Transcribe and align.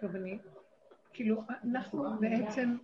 טוב. 0.00 0.12
כאילו, 1.12 1.42
אנחנו 1.64 2.04
בעצם 2.20 2.76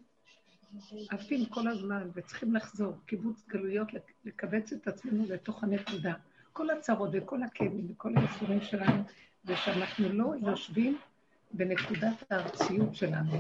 עפים 1.10 1.46
כל 1.46 1.68
הזמן 1.68 2.08
וצריכים 2.14 2.54
לחזור, 2.54 2.94
קיבוץ 3.06 3.44
גלויות, 3.48 3.88
לקבץ 4.24 4.72
את 4.72 4.88
עצמנו 4.88 5.24
לתוך 5.28 5.64
הנקודה. 5.64 6.14
כל 6.52 6.70
הצרות 6.70 7.10
וכל 7.12 7.42
הכאבים 7.42 7.86
וכל 7.90 8.12
הייסורים 8.16 8.60
שלנו, 8.60 9.02
זה 9.44 9.56
שאנחנו 9.56 10.08
לא 10.08 10.34
יושבים 10.40 10.98
בנקודת 11.52 12.24
הארציות 12.30 12.94
שלנו. 12.94 13.32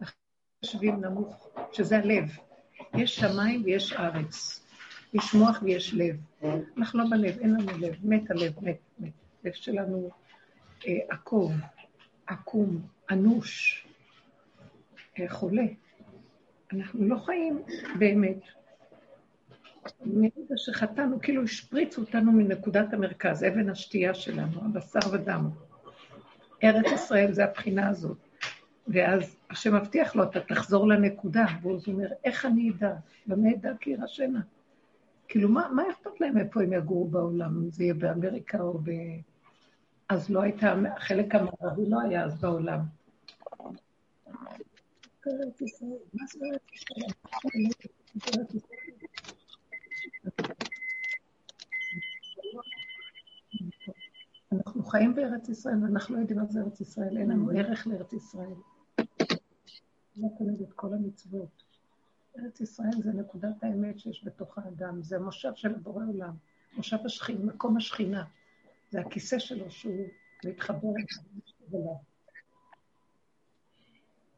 אנחנו 0.00 0.18
יושבים 0.62 1.00
נמוך, 1.00 1.48
שזה 1.72 1.98
הלב. 1.98 2.24
יש 2.94 3.16
שמיים 3.16 3.64
ויש 3.64 3.92
ארץ. 3.92 4.64
יש 5.14 5.34
מוח 5.34 5.62
ויש 5.62 5.94
לב. 5.94 6.16
אנחנו 6.76 6.98
לא 6.98 7.04
בלב, 7.10 7.38
אין 7.38 7.54
לנו 7.54 7.78
לב. 7.78 7.96
מת 8.02 8.30
הלב, 8.30 8.64
מת, 8.64 8.78
מת. 8.98 9.12
לב 9.44 9.52
שלנו 9.52 10.10
עקוב, 10.84 11.52
עקום, 12.26 12.80
אנוש, 13.10 13.86
אה, 15.18 15.28
חולה. 15.28 15.66
אנחנו 16.72 17.08
לא 17.08 17.16
חיים 17.16 17.62
באמת. 17.98 18.40
מרגע 20.06 20.54
שחטאנו, 20.56 21.20
כאילו 21.20 21.42
השפריצו 21.42 22.00
אותנו 22.00 22.32
מנקודת 22.32 22.92
המרכז, 22.92 23.44
אבן 23.44 23.70
השתייה 23.70 24.14
שלנו, 24.14 24.64
הבשר 24.64 25.12
ודם. 25.12 25.50
ארץ 26.64 26.86
ישראל 26.94 27.32
זה 27.32 27.44
הבחינה 27.44 27.88
הזאת. 27.88 28.18
ואז 28.88 29.36
השם 29.50 29.74
מבטיח 29.74 30.16
לו, 30.16 30.22
אתה 30.24 30.40
תחזור 30.40 30.88
לנקודה, 30.88 31.44
והוא 31.62 31.80
אומר, 31.86 32.08
איך 32.24 32.46
אני 32.46 32.70
אדע? 32.70 32.94
במה 33.26 33.48
אדע 33.50 33.72
כי 33.80 33.90
ירשנה? 33.90 34.40
כאילו, 35.28 35.48
מה, 35.48 35.68
מה 35.72 35.82
אכפת 35.90 36.20
להם 36.20 36.38
איפה 36.38 36.62
הם 36.62 36.72
יגורו 36.72 37.08
בעולם? 37.08 37.56
אם 37.56 37.70
זה 37.70 37.84
יהיה 37.84 37.94
באמריקה 37.94 38.60
או 38.60 38.78
ב... 38.78 38.90
אז 40.08 40.30
לא 40.30 40.42
הייתה, 40.42 40.74
החלק 40.96 41.34
המערבי 41.34 41.86
לא 41.88 42.00
היה 42.00 42.24
אז 42.24 42.40
בעולם. 42.40 42.80
אנחנו 54.52 54.84
חיים 54.84 55.14
בארץ 55.14 55.48
ישראל, 55.48 55.82
ואנחנו 55.82 56.14
לא 56.14 56.20
יודעים 56.20 56.38
מה 56.38 56.46
זה 56.46 56.60
ארץ 56.60 56.80
ישראל, 56.80 57.18
אין 57.18 57.30
לנו 57.30 57.50
ערך 57.50 57.86
לארץ 57.86 58.12
ישראל. 58.12 58.54
לא 60.16 60.28
כנגד 60.38 60.72
כל 60.74 60.94
המצוות. 60.94 61.62
ארץ 62.38 62.60
ישראל 62.60 63.02
זה 63.02 63.12
נקודת 63.12 63.62
האמת 63.62 63.98
שיש 63.98 64.24
בתוך 64.26 64.58
האדם, 64.58 65.02
זה 65.02 65.16
המושב 65.16 65.52
של 65.54 65.74
הבורא 65.74 66.04
עולם, 66.08 66.34
מושב 66.76 66.96
השכינה, 67.04 67.44
מקום 67.44 67.76
השכינה. 67.76 68.24
זה 68.90 69.00
הכיסא 69.00 69.38
שלו 69.38 69.70
שהוא 69.70 70.08
מתחבר 70.46 70.88
אליו. 71.72 71.94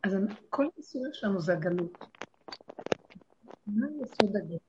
אז 0.04 0.16
כל 0.48 0.68
הניסוי 0.74 1.02
שלנו 1.12 1.40
זה 1.40 1.52
הגלות. 1.52 1.98
מה 3.66 3.86
יסוד 4.02 4.36
הגלות? 4.36 4.62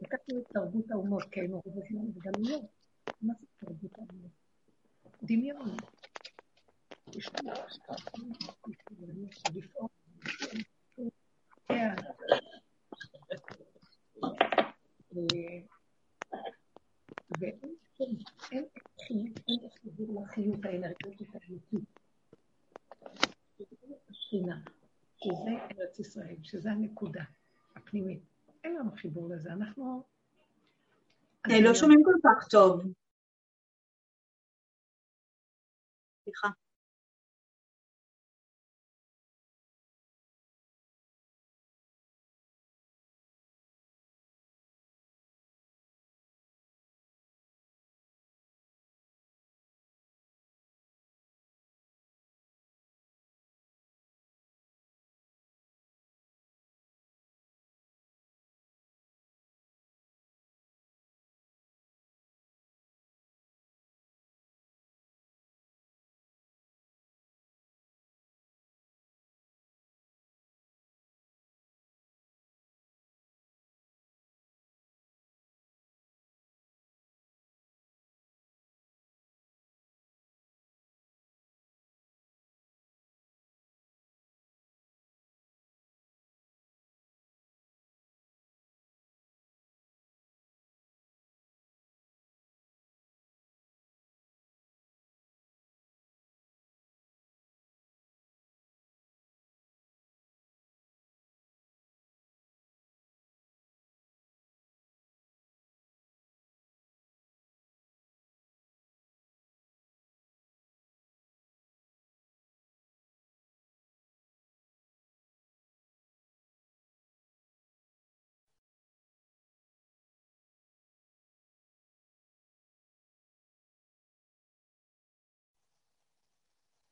לקחנו 0.00 0.40
את 0.40 0.48
תרבות 0.52 0.90
האומות, 0.90 1.22
כי 1.30 1.40
היינו 1.40 1.62
רוב 1.64 1.78
הזמן 1.84 2.12
בגלויות. 2.12 2.64
מה 3.22 3.34
זה 3.40 3.46
תרבות 3.56 3.92
האומות? 3.98 4.30
דמיון. 5.22 5.76
לפעול. 9.54 9.88
ואין 17.40 17.74
חיבור 19.82 20.24
לחיות 20.24 20.64
האנרגטית 20.64 21.28
האמיתית. 21.34 21.88
השכינה, 24.10 24.60
שזה 25.16 25.50
ארץ 25.70 25.98
ישראל, 25.98 26.36
שזה 26.42 26.70
הנקודה 26.70 27.24
הפנימית. 27.76 28.22
אין 28.64 28.76
לנו 28.76 28.90
חיבור 28.96 29.28
לזה, 29.28 29.52
אנחנו... 29.52 30.02
לא 31.48 31.74
שומעים 31.74 32.02
כל 32.04 32.14
כך 32.24 32.48
טוב. 32.48 32.82
סליחה. 36.24 36.48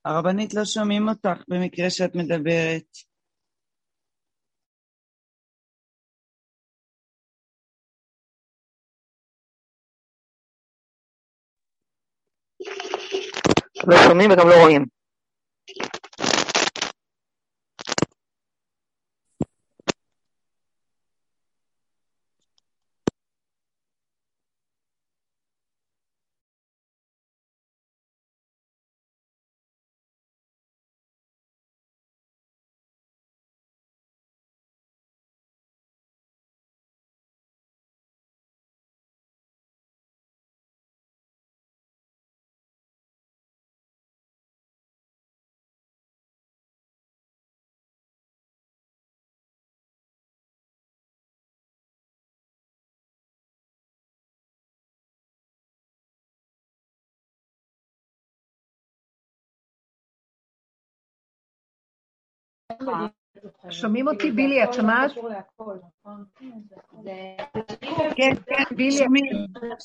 הרבנית, 0.04 0.54
לא 0.54 0.65
שומעים 0.65 1.09
אותך 1.09 1.42
במקרה 1.48 1.91
שאת 1.91 2.15
מדברת. 2.15 2.98
לא 13.87 13.97
שומעים 14.09 14.31
וגם 14.31 14.48
לא 14.48 14.54
רואים. 14.62 14.84
שומעים 63.70 64.08
אותי, 64.08 64.31
בילי, 64.31 64.64
את 64.64 64.75
שומעת? 64.75 65.10
כן, 68.16 68.32
כן, 68.46 68.76
בילי, 68.76 69.06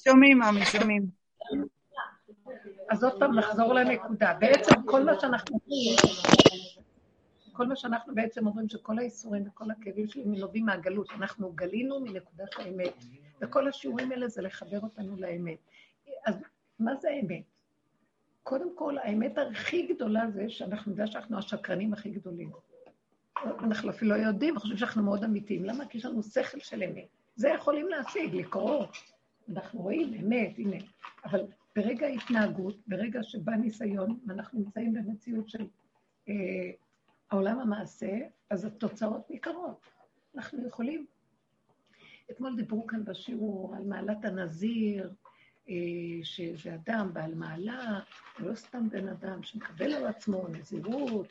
שומעים, 0.03 0.43
אמי, 0.43 0.65
שומעים. 0.65 1.05
אז 2.89 3.03
עוד 3.03 3.19
פעם 3.19 3.35
נחזור 3.35 3.73
לנקודה. 3.73 4.33
בעצם 4.39 4.75
כל 4.85 5.03
מה 5.03 5.19
שאנחנו 5.19 5.59
כל 7.59 7.67
מה 7.67 7.75
שאנחנו 7.75 8.15
בעצם 8.15 8.47
אומרים, 8.47 8.69
שכל 8.69 8.99
האיסורים 8.99 9.47
וכל 9.47 9.71
הכאבים 9.71 10.07
שלי 10.07 10.23
מלווים 10.25 10.65
מהגלות. 10.65 11.07
אנחנו 11.11 11.51
גלינו 11.55 11.99
מנקודת 11.99 12.49
האמת, 12.57 12.93
וכל 13.41 13.67
השיעורים 13.67 14.11
האלה 14.11 14.27
זה 14.27 14.41
לחבר 14.41 14.79
אותנו 14.79 15.15
לאמת. 15.17 15.57
אז 16.25 16.35
מה 16.79 16.95
זה 16.95 17.09
האמת? 17.09 17.43
קודם 18.43 18.75
כל, 18.75 18.97
האמת 18.97 19.37
הכי 19.37 19.87
גדולה 19.87 20.31
זה 20.31 20.49
שאנחנו 20.49 20.91
נדע 20.91 21.07
שאנחנו 21.07 21.37
השקרנים 21.37 21.93
הכי 21.93 22.09
גדולים. 22.09 22.51
אנחנו 23.45 23.89
אפילו 23.89 24.15
לא 24.15 24.21
יודעים, 24.21 24.53
אנחנו 24.53 24.61
חושבים 24.61 24.77
שאנחנו 24.77 25.03
מאוד 25.03 25.23
אמיתיים. 25.23 25.65
למה? 25.65 25.85
כי 25.85 25.97
יש 25.97 26.05
לנו 26.05 26.23
שכל 26.23 26.59
של 26.59 26.83
אמת. 26.83 27.07
זה 27.35 27.49
יכולים 27.49 27.87
להשיג, 27.87 28.35
לקרוא. 28.35 28.85
אנחנו 29.49 29.79
רואים 29.81 30.13
אמת, 30.13 30.57
הנה. 30.57 30.77
אבל 31.25 31.39
ברגע 31.75 32.07
ההתנהגות, 32.07 32.75
ברגע 32.87 33.23
שבא 33.23 33.51
ניסיון, 33.51 34.19
ואנחנו 34.27 34.59
נמצאים 34.59 34.93
במציאות 34.93 35.49
של 35.49 35.67
אה, 36.29 36.33
העולם 37.31 37.59
המעשה, 37.59 38.17
אז 38.49 38.65
התוצאות 38.65 39.29
ניכרות. 39.29 39.79
אנחנו 40.35 40.67
יכולים. 40.67 41.05
אתמול 42.31 42.55
דיברו 42.55 42.87
כאן 42.87 43.05
בשיעור 43.05 43.75
על 43.75 43.83
מעלת 43.83 44.25
הנזיר, 44.25 45.13
אה, 45.69 45.75
שזה 46.23 46.75
אדם 46.75 47.09
בעל 47.13 47.35
מעלה, 47.35 47.99
לא 48.39 48.55
סתם 48.55 48.89
בן 48.89 49.07
אדם 49.07 49.43
שמקבל 49.43 49.93
על 49.93 50.07
עצמו 50.07 50.47
נזירות, 50.47 51.27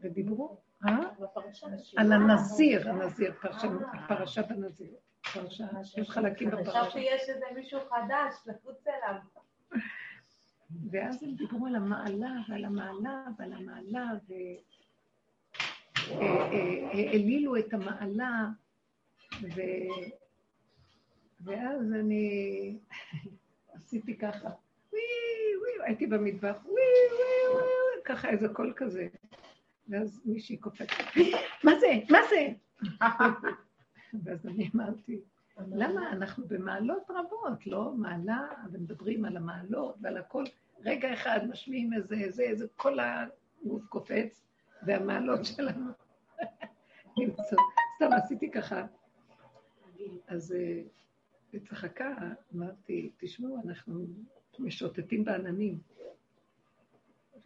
ודיברו, 0.00 0.60
אה? 0.86 0.98
על 1.96 2.12
הנזיר, 2.12 2.90
הנזיר, 2.90 3.32
פרשת 4.08 4.50
הנזיר. 4.50 4.94
יש 5.96 6.10
חלקים 6.10 6.50
בפרשה. 6.50 6.70
חשבתי 6.70 7.00
שיש 7.00 7.28
איזה 7.28 7.46
מישהו 7.54 7.80
חדש, 7.80 8.34
לפוץ 8.46 8.86
אליו. 8.86 9.20
ואז 10.90 11.22
הם 11.22 11.34
דיברו 11.34 11.66
על 11.66 11.76
המעלה 11.76 12.32
ועל 12.48 12.64
המעלה 12.64 13.24
ועל 13.38 13.52
המעלה, 13.52 14.10
והעלילו 16.08 17.56
את 17.56 17.72
המעלה. 17.72 18.46
ואז 21.40 21.92
אני 21.92 22.78
עשיתי 23.74 24.18
ככה, 24.18 24.48
וואי 24.96 25.76
וואי, 25.76 25.88
הייתי 25.88 26.06
במטבח, 26.06 26.56
וואי 26.64 26.74
וואי 27.10 27.54
וואי, 27.54 28.02
ככה 28.04 28.28
איזה 28.28 28.48
קול 28.48 28.72
כזה. 28.76 29.08
ואז 29.88 30.20
מישהי 30.24 30.56
קופצת, 30.56 30.86
מה 31.64 31.72
זה? 31.80 31.86
מה 32.10 32.18
זה? 32.30 32.48
ואז 34.24 34.46
אני 34.46 34.70
אמרתי, 34.74 35.20
למה 35.58 36.12
אנחנו 36.12 36.48
במעלות 36.48 37.10
רבות, 37.10 37.66
לא? 37.66 37.92
מעלה, 37.96 38.46
ומדברים 38.72 39.24
על 39.24 39.36
המעלות 39.36 39.94
ועל 40.00 40.16
הכל. 40.16 40.44
רגע 40.80 41.12
אחד 41.14 41.40
משמיעים 41.48 41.92
איזה, 41.92 42.14
איזה, 42.14 42.42
איזה, 42.42 42.66
כל 42.76 42.98
הגוף 43.00 43.86
קופץ, 43.88 44.44
והמעלות 44.86 45.44
שלנו 45.44 45.90
נמצא. 47.18 47.56
סתם 47.96 48.12
עשיתי 48.12 48.50
ככה. 48.50 48.86
אז 50.28 50.54
היא 51.52 51.60
צחקה, 51.68 52.14
אמרתי, 52.54 53.10
תשמעו, 53.16 53.62
אנחנו 53.64 54.06
משוטטים 54.60 55.24
בעננים, 55.24 55.78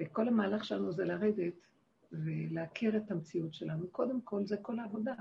וכל 0.00 0.28
המהלך 0.28 0.64
שלנו 0.64 0.92
זה 0.92 1.04
לרדת 1.04 1.66
ולהכיר 2.12 2.96
את 2.96 3.10
המציאות 3.10 3.54
שלנו. 3.54 3.88
קודם 3.88 4.20
כל, 4.20 4.46
זה 4.46 4.56
כל 4.56 4.78
העבודה. 4.78 5.14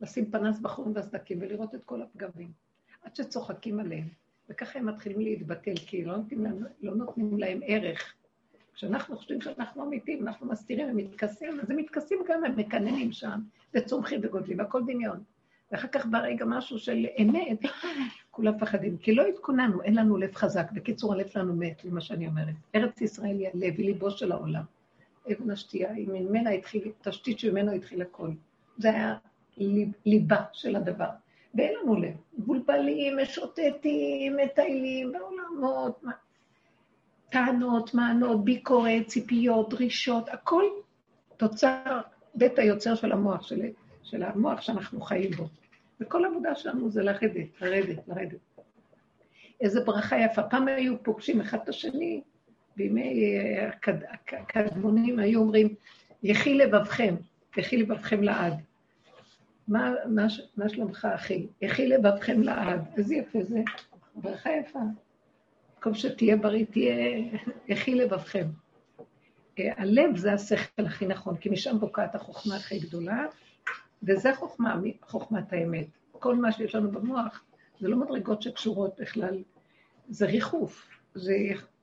לשים 0.00 0.30
פנס 0.30 0.60
בחורים 0.60 0.94
והסדקים 0.94 1.38
ולראות 1.40 1.74
את 1.74 1.84
כל 1.84 2.02
הפגמים, 2.02 2.52
עד 3.02 3.16
שצוחקים 3.16 3.80
עליהם. 3.80 4.08
וככה 4.48 4.78
הם 4.78 4.86
מתחילים 4.86 5.20
להתבטל, 5.20 5.76
כי 5.76 6.04
לא 6.04 6.16
נותנים 6.16 6.44
להם, 6.44 6.64
לא 6.82 6.94
נותנים 6.94 7.38
להם 7.38 7.60
ערך. 7.66 8.14
כשאנחנו 8.74 9.16
חושבים 9.16 9.40
שאנחנו 9.40 9.84
אמיתיים, 9.84 10.28
אנחנו 10.28 10.46
מסתירים, 10.46 10.88
הם 10.88 10.96
מתכסים, 10.96 11.60
אז 11.60 11.70
הם 11.70 11.76
מתכסים 11.76 12.18
גם, 12.28 12.44
הם 12.44 12.56
מקננים 12.56 13.12
שם, 13.12 13.40
וצומחים 13.74 14.20
וגודלים, 14.22 14.60
הכל 14.60 14.82
דמיון. 14.82 15.22
ואחר 15.72 15.88
כך 15.88 16.06
ברגע 16.06 16.44
משהו 16.44 16.78
של 16.78 17.06
אמת, 17.22 17.58
כולם 18.38 18.54
מפחדים, 18.54 18.96
כי 18.96 19.14
לא 19.14 19.26
התכוננו, 19.26 19.82
אין 19.82 19.94
לנו 19.94 20.16
לב 20.16 20.34
חזק. 20.34 20.72
בקיצור, 20.72 21.12
הלב 21.12 21.26
שלנו 21.26 21.56
מת, 21.56 21.80
זה 21.84 21.90
מה 21.90 22.00
שאני 22.00 22.26
אומרת. 22.26 22.54
ארץ 22.74 23.00
ישראל 23.00 23.38
היא 23.38 23.48
הלב, 23.54 23.74
היא 23.78 23.86
ליבו 23.86 24.10
של 24.10 24.32
העולם. 24.32 24.62
אבן 25.32 25.50
השתייה, 25.50 25.92
היא 25.92 26.08
ממנה 26.08 26.50
התחיל, 26.50 26.92
תשתית 27.02 27.38
שממנו 27.38 27.72
התחיל 27.72 28.02
הכל. 28.02 28.30
זה 28.78 28.90
היה 28.90 29.16
ליבה 30.06 30.42
של 30.52 30.76
הדבר. 30.76 31.08
ואין 31.54 31.74
לנו 31.82 31.96
לב. 31.96 32.14
מבולבלים, 32.38 33.16
משוטטים, 33.22 34.36
מטיילים 34.36 35.12
בעולמות, 35.12 36.02
טענות, 37.30 37.94
מענות, 37.94 38.44
ביקורת, 38.44 39.06
ציפיות, 39.06 39.70
דרישות, 39.70 40.28
הכל 40.28 40.64
תוצר 41.36 42.00
בית 42.34 42.58
היוצר 42.58 42.94
של 42.94 43.12
המוח, 43.12 43.42
של, 43.42 43.60
של 44.02 44.22
המוח 44.22 44.60
שאנחנו 44.60 45.00
חיים 45.00 45.30
בו. 45.30 45.48
וכל 46.00 46.24
העבודה 46.24 46.54
שלנו 46.54 46.90
זה 46.90 47.02
לרדת, 47.02 47.60
לרדת, 47.60 48.08
לרדת. 48.08 48.38
איזה 49.60 49.80
ברכה 49.80 50.16
יפה. 50.16 50.42
פעם 50.42 50.68
היו 50.68 51.02
פוגשים 51.02 51.40
אחד 51.40 51.58
את 51.64 51.68
השני, 51.68 52.20
בימי 52.76 53.44
הקדמונים 54.32 55.18
היו 55.18 55.40
אומרים, 55.40 55.74
יחי 56.22 56.54
לבבכם, 56.54 57.14
יחי 57.56 57.76
לבבכם 57.76 58.22
לעד. 58.22 58.54
מה, 59.68 59.92
מה, 60.06 60.26
מה 60.56 60.68
שלומך, 60.68 61.08
אחי? 61.14 61.46
יחי 61.62 61.88
לבבכם 61.88 62.42
לעד. 62.42 62.84
איזה 62.96 63.14
יפה 63.14 63.38
זה. 63.42 63.60
ברכה 64.14 64.50
יפה. 64.50 64.78
במקום 65.74 65.94
שתהיה 65.94 66.36
בריא, 66.36 66.64
תהיה... 66.70 67.18
יחי 67.68 67.94
לבבכם. 67.94 68.46
אה, 69.58 69.72
הלב 69.76 70.16
זה 70.16 70.32
השכל 70.32 70.86
הכי 70.86 71.06
נכון, 71.06 71.36
כי 71.36 71.48
משם 71.48 71.78
בוקעת 71.80 72.14
החוכמה 72.14 72.56
הכי 72.56 72.78
גדולה, 72.78 73.26
וזה 74.02 74.34
חוכמה, 74.34 74.80
חוכמת 75.02 75.52
האמת. 75.52 75.86
כל 76.12 76.36
מה 76.36 76.52
שיש 76.52 76.74
לנו 76.74 76.90
במוח, 76.90 77.44
זה 77.80 77.88
לא 77.88 77.96
מדרגות 77.96 78.42
שקשורות 78.42 79.00
בכלל, 79.00 79.42
זה 80.08 80.26
ריחוף. 80.26 80.88
זה, 81.14 81.36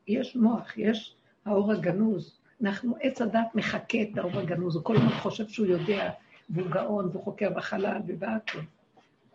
יש 0.07 0.35
מוח, 0.35 0.77
יש 0.77 1.15
האור 1.45 1.71
הגנוז. 1.71 2.39
אנחנו, 2.61 2.95
עץ 3.01 3.21
הדת 3.21 3.55
מחקה 3.55 3.97
את 4.01 4.17
האור 4.17 4.39
הגנוז, 4.39 4.75
הוא 4.75 4.83
כל 4.83 4.95
הזמן 4.95 5.09
חושב 5.09 5.47
שהוא 5.47 5.67
יודע, 5.67 6.11
והוא 6.49 6.69
גאון, 6.69 7.09
והוא 7.11 7.23
חוקר 7.23 7.49
בחלל 7.49 8.01
ובהכל. 8.07 8.59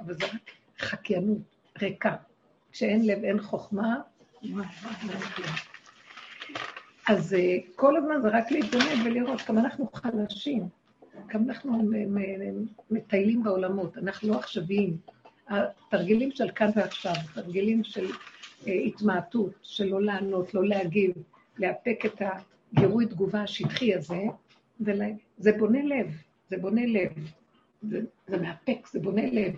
אבל 0.01 0.15
זה 0.15 0.27
רק 0.27 0.51
חקיינות, 0.79 1.57
ריקה. 1.83 2.17
כשאין 2.73 3.07
לב, 3.07 3.25
אין 3.25 3.41
חוכמה, 3.41 3.97
אז 7.09 7.35
אה, 7.35 7.57
כל 7.77 7.97
הזמן 7.97 8.21
זה 8.23 8.29
רק 8.29 8.51
להתבונן 8.51 9.07
ולראות 9.07 9.41
כמה 9.41 9.61
אנחנו 9.61 9.89
חלשים, 9.93 10.69
כמה 11.29 11.43
אנחנו 11.49 11.91
מטיילים 12.91 13.43
בעולמות, 13.43 13.99
אנחנו 13.99 14.29
לא 14.29 14.39
עכשוויים. 14.39 14.97
התרגילים 15.49 16.31
של 16.31 16.51
כאן 16.51 16.71
ועכשיו, 16.77 17.15
תרגילים 17.35 17.85
של 17.85 18.07
אה, 18.67 18.73
התמעטות, 18.73 19.53
של 19.63 19.85
לא 19.85 20.03
לענות, 20.03 20.55
לא 20.55 20.65
להגיב, 20.65 21.13
לאפק 21.59 22.03
את 22.07 22.23
הגירוי 22.73 23.07
תגובה 23.07 23.43
השטחי 23.43 23.95
הזה, 23.95 24.23
זה 25.39 25.53
בונה 25.59 25.83
לב. 25.83 26.07
זה 26.49 26.57
בונה 26.57 26.87
לב. 26.87 27.13
זה, 27.83 28.01
זה 28.27 28.37
מאפק, 28.37 28.87
זה 28.93 29.01
בונה 29.01 29.27
לב. 29.33 29.55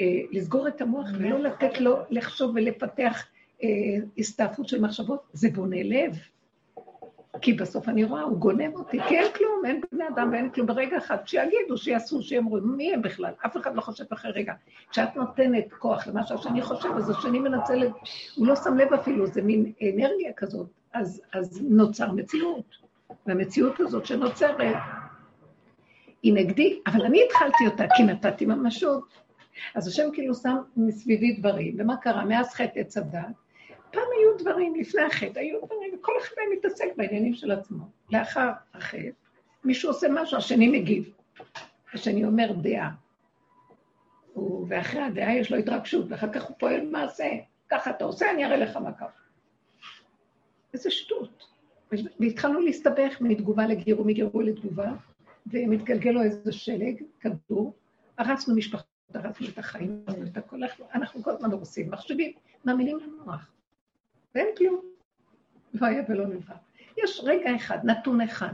אה, 0.00 0.20
לסגור 0.30 0.68
את 0.68 0.80
המוח 0.80 1.08
ולא 1.18 1.38
לתת 1.38 1.80
לו 1.80 1.96
לחשוב 2.10 2.52
ולפתח 2.54 3.26
אה, 3.62 3.68
הסתעפות 4.18 4.68
של 4.68 4.80
מחשבות, 4.80 5.22
זה 5.32 5.50
בונה 5.50 5.82
לב. 5.82 6.18
כי 7.40 7.52
בסוף 7.52 7.88
אני 7.88 8.04
רואה, 8.04 8.22
הוא 8.22 8.38
גונב 8.38 8.74
אותי, 8.74 8.98
כי 9.08 9.18
אין 9.18 9.32
כלום, 9.32 9.62
אין 9.64 9.80
בני 9.92 10.04
אדם 10.08 10.28
ואין 10.32 10.50
כלום. 10.50 10.66
ברגע 10.66 10.98
אחד, 10.98 11.16
שיגידו, 11.26 11.76
שיעשו, 11.76 12.22
שיאמרו, 12.22 12.58
מי 12.60 12.94
הם 12.94 13.02
בכלל? 13.02 13.32
אף 13.46 13.56
אחד 13.56 13.76
לא 13.76 13.80
חושב 13.80 14.04
אחרי 14.12 14.30
רגע. 14.30 14.52
כשאת 14.90 15.16
נותנת 15.16 15.72
כוח 15.72 16.06
למה 16.06 16.26
שהשני 16.26 16.62
חושב, 16.62 16.88
אז 16.96 17.10
השני 17.10 17.38
מנצל 17.38 17.86
את... 17.86 17.92
הוא 18.36 18.46
לא 18.46 18.56
שם 18.56 18.76
לב 18.76 18.92
אפילו, 18.92 19.26
זה 19.26 19.42
מין 19.42 19.72
אנרגיה 19.82 20.32
כזאת. 20.36 20.66
אז, 20.92 21.22
אז 21.32 21.62
נוצר 21.68 22.12
מציאות. 22.12 22.76
והמציאות 23.26 23.80
הזאת 23.80 24.06
שנוצרת, 24.06 24.76
היא 26.22 26.34
נגדי, 26.34 26.80
אבל 26.86 27.02
אני 27.04 27.24
התחלתי 27.26 27.66
אותה 27.66 27.84
כי 27.96 28.02
נתתי 28.02 28.46
ממשות. 28.46 29.04
אז 29.74 29.88
השם 29.88 30.08
כאילו 30.12 30.34
שם 30.34 30.56
מסביבי 30.76 31.32
דברים, 31.32 31.76
ומה 31.78 31.96
קרה? 31.96 32.24
מאז 32.24 32.54
חטא 32.54 32.80
עץ 32.80 32.96
הדת, 32.96 33.41
פעם 33.92 34.08
היו 34.18 34.38
דברים, 34.38 34.74
לפני 34.74 35.02
החטא 35.02 35.38
היו 35.38 35.58
דברים, 35.66 35.94
וכל 35.94 36.12
אחד 36.20 36.34
מהם 36.38 36.58
מתעסק 36.58 36.88
בעניינים 36.96 37.34
של 37.34 37.50
עצמו. 37.50 37.84
לאחר 38.10 38.50
החטא, 38.74 39.10
מישהו 39.64 39.90
עושה 39.90 40.06
משהו, 40.10 40.36
השני 40.36 40.68
מגיב. 40.68 41.14
השני 41.94 42.24
אומר 42.24 42.52
דעה. 42.52 42.90
ואחרי 44.68 45.00
הדעה 45.00 45.34
יש 45.34 45.52
לו 45.52 45.58
התרגשות, 45.58 46.06
ואחר 46.08 46.32
כך 46.32 46.42
הוא 46.42 46.56
פועל 46.58 46.86
מעשה. 46.90 47.30
ככה 47.68 47.90
אתה 47.90 48.04
עושה, 48.04 48.30
אני 48.30 48.44
אראה 48.44 48.56
לך 48.56 48.76
מה 48.76 48.92
קרה. 48.92 49.08
איזה 50.74 50.90
שטות. 50.90 51.46
והתחלנו 52.20 52.60
להסתבך 52.60 53.20
מתגובה 53.20 53.66
לגירוי, 53.66 54.12
מגירוי 54.12 54.44
לתגובה, 54.44 54.92
ומתגלגל 55.46 56.10
לו 56.10 56.22
איזה 56.22 56.52
שלג, 56.52 57.02
כדור, 57.20 57.74
הרסנו 58.18 58.54
משפחות, 58.54 58.86
הרסנו 59.14 59.46
את 59.48 59.58
החיים, 59.58 60.04
את 60.32 60.36
הכל, 60.36 60.60
אנחנו 60.94 61.22
כל 61.22 61.30
הזמן 61.30 61.50
הורסים, 61.50 61.90
מחשבים, 61.90 62.32
מאמינים 62.64 62.98
למוח. 62.98 63.50
ואין 64.34 64.46
כלום. 64.58 64.80
לא 65.74 65.86
היה 65.86 66.02
ולא 66.08 66.26
נברא. 66.26 66.56
יש 67.04 67.20
רגע 67.24 67.56
אחד, 67.56 67.78
נתון 67.84 68.20
אחד. 68.20 68.52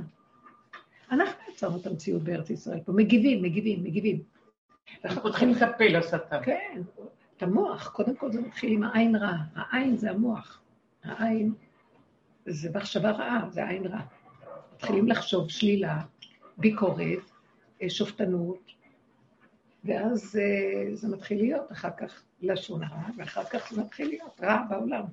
אנחנו 1.10 1.52
יצרנו 1.52 1.80
את 1.80 1.86
המציאות 1.86 2.22
בארץ 2.22 2.50
ישראל 2.50 2.80
פה, 2.80 2.92
מגיבים, 2.92 3.42
מגיבים, 3.42 3.84
מגיבים. 3.84 4.22
אנחנו 5.04 5.22
פותחים 5.22 5.52
את 5.56 5.62
הפה 5.62 5.84
לשטן. 5.84 6.42
כן, 6.42 6.82
את 7.36 7.42
המוח, 7.42 7.88
קודם 7.88 8.16
כל 8.16 8.32
זה 8.32 8.40
מתחיל 8.40 8.72
עם 8.72 8.82
העין 8.82 9.16
רע. 9.16 9.34
העין 9.54 9.96
זה 9.96 10.10
המוח. 10.10 10.60
העין 11.04 11.52
זה 12.46 12.70
מחשבה 12.74 13.10
רעה, 13.10 13.48
זה 13.50 13.68
עין 13.68 13.86
רע. 13.86 14.00
מתחילים 14.74 15.08
לחשוב 15.08 15.50
שלילה, 15.50 16.00
ביקורת, 16.58 17.30
אה, 17.82 17.90
שופטנות, 17.90 18.72
ואז 19.84 20.36
אה, 20.36 20.94
זה 20.94 21.08
מתחיל 21.08 21.38
להיות 21.38 21.72
אחר 21.72 21.90
כך 21.96 22.22
לשון 22.40 22.82
הרע, 22.82 23.02
ואחר 23.16 23.44
כך 23.44 23.72
זה 23.72 23.82
מתחיל 23.82 24.08
להיות 24.08 24.40
רע 24.42 24.62
בעולם. 24.68 25.04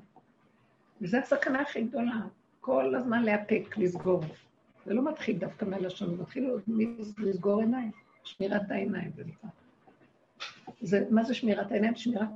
וזו 1.02 1.18
הסכנה 1.18 1.62
הכי 1.62 1.84
גדולה, 1.84 2.22
כל 2.62 2.96
הזמן 2.96 3.24
להפק, 3.24 3.78
לסגור. 3.78 4.24
זה 4.86 4.94
לא 4.94 5.12
מתחיל 5.12 5.38
דווקא 5.38 5.66
מהלשון, 5.66 6.16
זה 6.16 6.22
מתחיל 6.22 6.50
לסגור 7.18 7.62
עיניים, 7.62 7.92
שמירת 8.24 8.72
העיניים 8.72 9.12
זה 9.16 9.24
נקרא. 9.26 9.50
זה, 10.82 11.06
מה 11.10 11.24
זה 11.24 11.34
שמירת 11.34 11.72
העיניים? 11.72 11.96
שמירת 11.96 12.28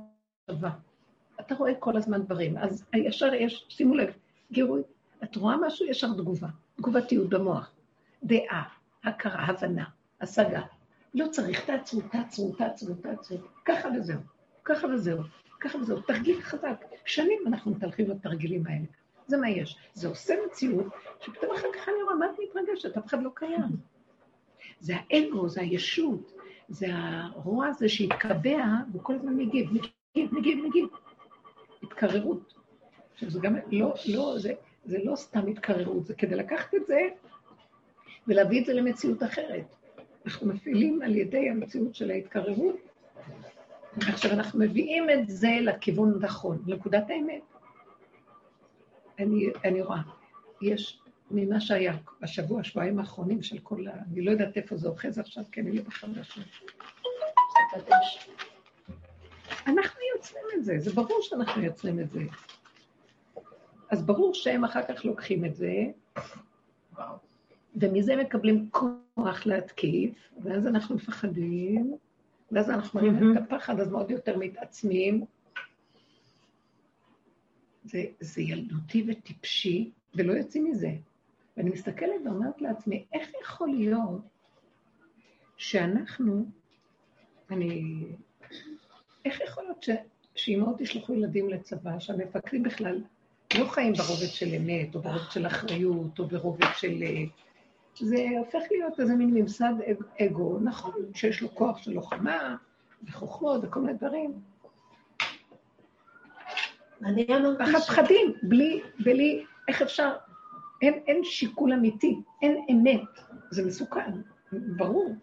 טובה. 0.46 0.70
אתה 1.40 1.54
רואה 1.54 1.74
כל 1.74 1.96
הזמן 1.96 2.22
דברים, 2.22 2.58
אז 2.58 2.84
ישר 2.94 3.34
יש, 3.34 3.66
שימו 3.68 3.94
לב, 3.94 4.12
גירוי, 4.52 4.82
את 5.24 5.36
רואה 5.36 5.56
משהו, 5.56 5.86
ישר 5.86 6.12
תגובה, 6.12 6.48
תגובתיות 6.76 7.28
במוח, 7.28 7.72
דעה, 8.22 8.62
הכרה, 9.04 9.44
הבנה, 9.44 9.84
השגה. 10.20 10.62
לא 11.14 11.26
צריך, 11.28 11.64
תעצרו, 11.64 12.00
תעצרו, 12.00 12.52
תעצרו, 12.52 12.94
תעצרו, 12.94 13.38
ככה 13.64 13.88
וזהו, 13.96 14.20
ככה 14.64 14.86
וזהו, 14.86 15.22
ככה 15.60 15.78
וזהו, 15.78 16.00
תרגיל 16.00 16.42
חזק. 16.42 16.84
שנים 17.04 17.38
אנחנו 17.46 17.70
מתהלכים 17.70 18.10
לתרגילים 18.10 18.66
האלה. 18.66 18.84
זה 19.26 19.36
מה 19.36 19.50
יש. 19.50 19.76
זה 19.94 20.08
עושה 20.08 20.34
מציאות, 20.46 20.86
שפתאום 21.20 21.54
אחר 21.54 21.68
כך 21.74 21.88
אני 21.88 22.02
רואה, 22.02 22.14
מה 22.14 22.26
את 22.26 22.38
מתרגשת? 22.48 22.96
אף 22.96 23.06
אחד 23.06 23.22
לא 23.22 23.30
קיים. 23.34 23.76
זה 24.80 24.94
האגו, 24.96 25.48
זה 25.48 25.60
הישות, 25.60 26.32
זה 26.68 26.86
הרוע 26.90 27.66
הזה 27.66 27.88
שהתקבע, 27.88 28.64
והוא 28.92 29.02
כל 29.02 29.14
הזמן 29.14 29.36
מגיב, 29.36 29.70
מגיב, 29.72 30.34
מגיב, 30.34 30.64
מגיב. 30.66 30.86
התקררות. 31.82 32.54
עכשיו, 33.12 33.30
זה 33.30 33.40
גם 33.42 33.56
לא, 33.70 33.94
לא, 34.06 34.38
זה, 34.38 34.52
זה 34.84 34.98
לא 35.04 35.16
סתם 35.16 35.46
התקררות, 35.46 36.06
זה 36.06 36.14
כדי 36.14 36.34
לקחת 36.34 36.74
את 36.74 36.86
זה 36.86 37.00
ולהביא 38.26 38.60
את 38.60 38.66
זה 38.66 38.72
למציאות 38.72 39.22
אחרת. 39.22 39.74
אנחנו 40.26 40.46
מפעילים 40.46 41.02
על 41.02 41.16
ידי 41.16 41.50
המציאות 41.50 41.94
של 41.94 42.10
ההתקררות. 42.10 42.89
עכשיו, 43.96 44.32
אנחנו 44.32 44.58
מביאים 44.58 45.10
את 45.10 45.28
זה 45.28 45.58
לכיוון 45.62 46.14
הנכון, 46.14 46.62
לנקודת 46.66 47.10
האמת. 47.10 47.42
אני, 49.18 49.46
אני 49.64 49.82
רואה, 49.82 50.00
יש 50.62 51.00
ממה 51.30 51.60
שהיה 51.60 51.96
בשבוע, 52.20 52.64
שבועיים 52.64 52.98
האחרונים 52.98 53.42
של 53.42 53.58
כל 53.58 53.88
ה... 53.88 53.92
אני 54.12 54.22
לא 54.22 54.30
יודעת 54.30 54.56
איפה 54.56 54.76
זה 54.76 54.88
אוחז 54.88 55.18
עכשיו, 55.18 55.44
כי 55.52 55.60
אני 55.60 55.72
לא 55.72 55.82
בחדשות. 55.82 56.44
אנחנו 59.66 60.00
יוצרים 60.16 60.44
את 60.54 60.64
זה, 60.64 60.74
זה 60.78 60.92
ברור 60.92 61.18
שאנחנו 61.22 61.62
יוצרים 61.62 62.00
את 62.00 62.10
זה. 62.10 62.20
אז 63.90 64.06
ברור 64.06 64.34
שהם 64.34 64.64
אחר 64.64 64.82
כך 64.88 65.04
לוקחים 65.04 65.44
את 65.44 65.56
זה, 65.56 65.74
ומזה 67.76 68.16
מקבלים 68.16 68.68
כוח 68.70 69.46
להתקיף, 69.46 70.30
ואז 70.42 70.66
אנחנו 70.66 70.96
מפחדים, 70.96 71.96
ואז 72.52 72.70
אנחנו 72.70 73.00
מראים 73.00 73.36
את 73.36 73.42
הפחד, 73.42 73.80
אז 73.80 73.88
מאוד 73.90 74.10
יותר 74.10 74.38
מתעצמים. 74.38 75.24
זה, 77.84 78.04
זה 78.20 78.42
ילדותי 78.42 79.06
וטיפשי, 79.08 79.90
ולא 80.14 80.32
יוצאים 80.32 80.64
מזה. 80.64 80.90
ואני 81.56 81.70
מסתכלת 81.70 82.20
ואומרת 82.24 82.62
לעצמי, 82.62 83.04
איך 83.12 83.30
יכול 83.42 83.68
להיות 83.68 84.20
שאנחנו, 85.56 86.44
אני... 87.50 88.04
איך 89.24 89.40
יכול 89.40 89.64
להיות 89.64 89.82
ש... 89.82 89.90
שאימהות 90.34 90.80
ישלחו 90.80 91.14
ילדים 91.14 91.48
לצבא, 91.48 91.98
שהמפקדים 91.98 92.62
בכלל 92.62 93.02
לא 93.58 93.68
חיים 93.68 93.92
ברובד 93.92 94.26
של 94.26 94.54
אמת, 94.54 94.94
או 94.94 95.00
ברובד 95.00 95.30
של 95.30 95.46
אחריות, 95.46 96.18
או 96.18 96.26
ברובד 96.26 96.66
של... 96.76 97.02
זה 97.98 98.26
הופך 98.38 98.62
להיות 98.70 99.00
איזה 99.00 99.14
מין 99.14 99.34
ממסד 99.34 99.72
אגו, 100.20 100.58
נכון, 100.60 100.94
שיש 101.14 101.42
לו 101.42 101.54
כוח 101.54 101.78
של 101.78 101.92
לוחמה, 101.92 102.56
וחוכמות 103.04 103.60
וכל 103.64 103.80
מיני 103.80 103.98
דברים. 103.98 104.32
אני 107.04 107.26
אמרתי 107.36 107.64
ש... 107.80 107.86
פחדים, 107.86 108.34
בלי, 108.42 108.80
בלי, 109.04 109.44
איך 109.68 109.82
אפשר, 109.82 110.12
אין, 110.82 110.94
אין 111.06 111.24
שיקול 111.24 111.72
אמיתי, 111.72 112.20
אין 112.42 112.64
אמת, 112.70 113.08
זה 113.50 113.66
מסוכן, 113.66 114.10
ברור. 114.52 115.14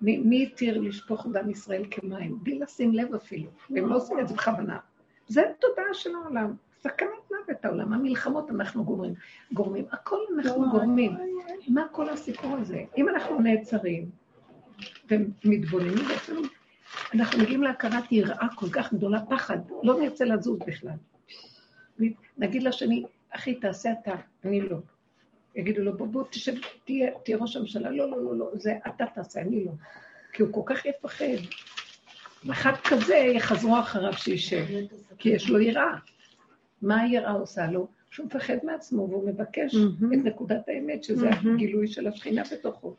מי 0.00 0.18
מי 0.18 0.42
התיר 0.42 0.80
לשפוך 0.80 1.26
דם 1.32 1.50
ישראל 1.50 1.84
כמים? 1.90 2.38
בלי 2.42 2.58
לשים 2.58 2.94
לב 2.94 3.14
אפילו, 3.14 3.50
והם 3.70 3.86
לא 3.86 3.96
עושים 3.96 4.20
את 4.20 4.28
זה 4.28 4.34
בכוונה. 4.34 4.78
זה 5.28 5.42
תודעה 5.58 5.94
של 5.94 6.10
העולם, 6.14 6.54
סכנת 6.80 7.08
מוות 7.30 7.64
העולם, 7.64 7.92
המלחמות 7.92 8.50
אנחנו 8.50 8.84
גורמים, 8.84 9.14
גורמים, 9.52 9.84
הכל 9.92 10.18
אנחנו 10.38 10.70
גורמים. 10.70 11.16
מה 11.68 11.86
כל 11.92 12.08
הסיפור 12.08 12.56
הזה? 12.56 12.84
אם 12.96 13.08
אנחנו 13.08 13.40
נעצרים 13.40 14.10
ומתבוננים 15.10 16.04
בעצם, 16.08 16.36
אנחנו 17.14 17.38
מגיעים 17.38 17.62
להכרת 17.62 18.12
יראה 18.12 18.46
כל 18.56 18.66
כך 18.72 18.92
גדולה, 18.92 19.20
פחד, 19.28 19.58
לא 19.82 20.00
נרצה 20.00 20.24
לזוז 20.24 20.58
בכלל. 20.66 20.96
נגיד 22.38 22.62
לשני, 22.62 23.04
אחי, 23.30 23.54
תעשה 23.54 23.92
אתה, 23.92 24.14
אני 24.44 24.60
לא. 24.60 24.76
יגידו 25.54 25.82
לו, 25.82 25.96
בוא, 25.96 26.06
בוא, 26.06 26.24
תשב, 26.30 26.52
תהיה, 26.84 27.10
תהיה 27.24 27.36
ראש 27.36 27.56
הממשלה. 27.56 27.90
לא, 27.90 28.10
לא, 28.10 28.24
לא, 28.24 28.36
לא, 28.36 28.50
זה 28.54 28.78
אתה 28.86 29.04
תעשה, 29.14 29.40
אני 29.40 29.64
לא. 29.64 29.72
כי 30.32 30.42
הוא 30.42 30.52
כל 30.52 30.62
כך 30.64 30.86
יפחד. 30.86 31.24
אחד 32.50 32.72
כזה, 32.84 33.16
יחזרו 33.16 33.80
אחריו 33.80 34.12
שישב, 34.12 34.64
כי 35.18 35.28
יש 35.28 35.50
לו 35.50 35.60
יראה. 35.60 35.98
מה 36.82 37.00
היראה 37.00 37.32
עושה 37.32 37.66
לו? 37.66 37.88
שהוא 38.10 38.26
מפחד 38.26 38.56
מעצמו 38.62 39.08
והוא 39.10 39.28
מבקש 39.28 39.74
את 40.12 40.24
נקודת 40.24 40.68
האמת, 40.68 41.04
שזה 41.04 41.28
הגילוי 41.30 41.86
של 41.86 42.06
השכינה 42.06 42.42
בתוכו. 42.52 42.94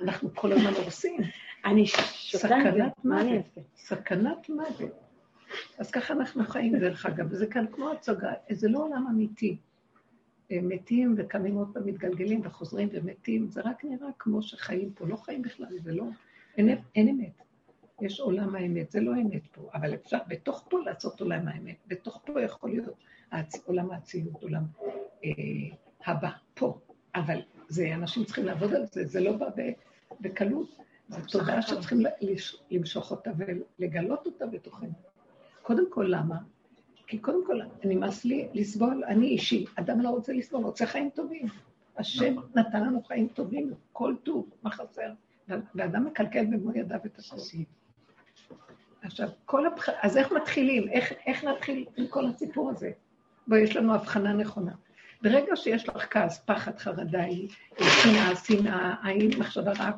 אנחנו 0.00 0.34
כל 0.34 0.52
הזמן 0.52 0.72
הורסים. 0.72 1.20
אני 1.64 1.86
סכנת 1.86 3.04
מוות. 3.04 3.58
סכנת 3.76 4.48
מוות. 4.48 4.92
אז 5.78 5.90
ככה 5.90 6.14
אנחנו 6.14 6.44
חיים, 6.44 6.78
דרך 6.78 7.06
אגב, 7.06 7.26
וזה 7.30 7.46
כאן 7.46 7.64
כמו 7.72 7.90
הצגה, 7.90 8.32
זה 8.50 8.68
לא 8.68 8.78
עולם 8.78 9.06
אמיתי. 9.10 9.56
הם 10.50 10.68
מתים 10.68 11.14
וקמים 11.18 11.54
עוד 11.54 11.68
פעם, 11.74 11.86
מתגלגלים 11.86 12.40
וחוזרים 12.44 12.88
ומתים, 12.92 13.50
זה 13.50 13.60
רק 13.60 13.84
נראה 13.84 14.08
כמו 14.18 14.42
שחיים 14.42 14.92
פה, 14.94 15.06
לא 15.06 15.16
חיים 15.16 15.42
בכלל, 15.42 15.78
זה 15.78 15.92
לא, 15.92 16.04
אין, 16.56 16.78
אין 16.94 17.08
אמת. 17.08 17.42
יש 18.00 18.20
עולם 18.20 18.54
האמת, 18.54 18.90
זה 18.90 19.00
לא 19.00 19.12
אמת 19.12 19.46
פה, 19.52 19.70
אבל 19.74 19.94
אפשר 19.94 20.18
בתוך 20.28 20.66
פה 20.70 20.78
לעשות 20.84 21.20
עולם 21.20 21.48
האמת, 21.48 21.76
בתוך 21.86 22.22
פה 22.24 22.42
יכול 22.42 22.70
להיות. 22.70 22.94
עולם 23.64 23.90
האצילות, 23.90 24.42
עולם 24.42 24.62
אה, 25.24 25.30
הבא, 26.06 26.30
פה, 26.54 26.78
אבל 27.14 27.38
זה, 27.68 27.94
אנשים 27.94 28.24
צריכים 28.24 28.44
לעבוד 28.44 28.74
על 28.74 28.86
זה, 28.86 29.04
זה 29.04 29.20
לא 29.20 29.32
בא 29.32 29.46
בקלות, 30.20 30.78
זו 31.08 31.18
תודעה 31.38 31.62
שצריכים 31.62 32.02
למשוך 32.70 33.10
אותה 33.10 33.30
ולגלות 33.36 34.26
אותה 34.26 34.46
בתוכנו. 34.46 34.92
קודם 35.62 35.90
כל, 35.90 36.06
למה? 36.08 36.36
כי 37.06 37.18
קודם 37.18 37.46
כל, 37.46 37.58
נמאס 37.84 38.24
לי 38.24 38.48
לסבול, 38.54 39.04
אני 39.04 39.26
אישי, 39.26 39.64
אדם 39.74 40.00
לא 40.00 40.08
רוצה 40.08 40.32
לסבול, 40.32 40.64
רוצה 40.64 40.86
חיים 40.86 41.10
טובים. 41.10 41.46
השם 41.96 42.34
נתן 42.54 42.84
לנו 42.84 43.02
חיים 43.02 43.28
טובים, 43.28 43.74
כל 43.92 44.14
טוב, 44.22 44.50
מה 44.62 44.70
חסר? 44.70 45.12
ואדם 45.74 46.06
מקלקל 46.06 46.44
במו 46.44 46.70
ידיו 46.74 47.00
את 47.06 47.18
הכל. 47.18 47.36
עכשיו, 49.02 49.28
כל 49.44 49.66
הבח... 49.66 49.88
אז 50.02 50.16
איך 50.16 50.32
מתחילים? 50.32 50.88
איך, 50.88 51.12
איך 51.26 51.44
נתחיל 51.44 51.86
עם 51.96 52.06
כל 52.06 52.26
הסיפור 52.26 52.70
הזה? 52.70 52.90
בואי, 53.46 53.60
יש 53.60 53.76
לנו 53.76 53.94
הבחנה 53.94 54.32
נכונה. 54.32 54.72
ברגע 55.22 55.56
שיש 55.56 55.88
לך 55.88 56.06
כעס, 56.10 56.38
פחד, 56.46 56.78
חרדה, 56.78 57.24
שנאה, 57.78 58.36
שנאה, 58.36 58.94
עין, 59.04 59.30
מחשבה 59.38 59.72
רעה, 59.72 59.92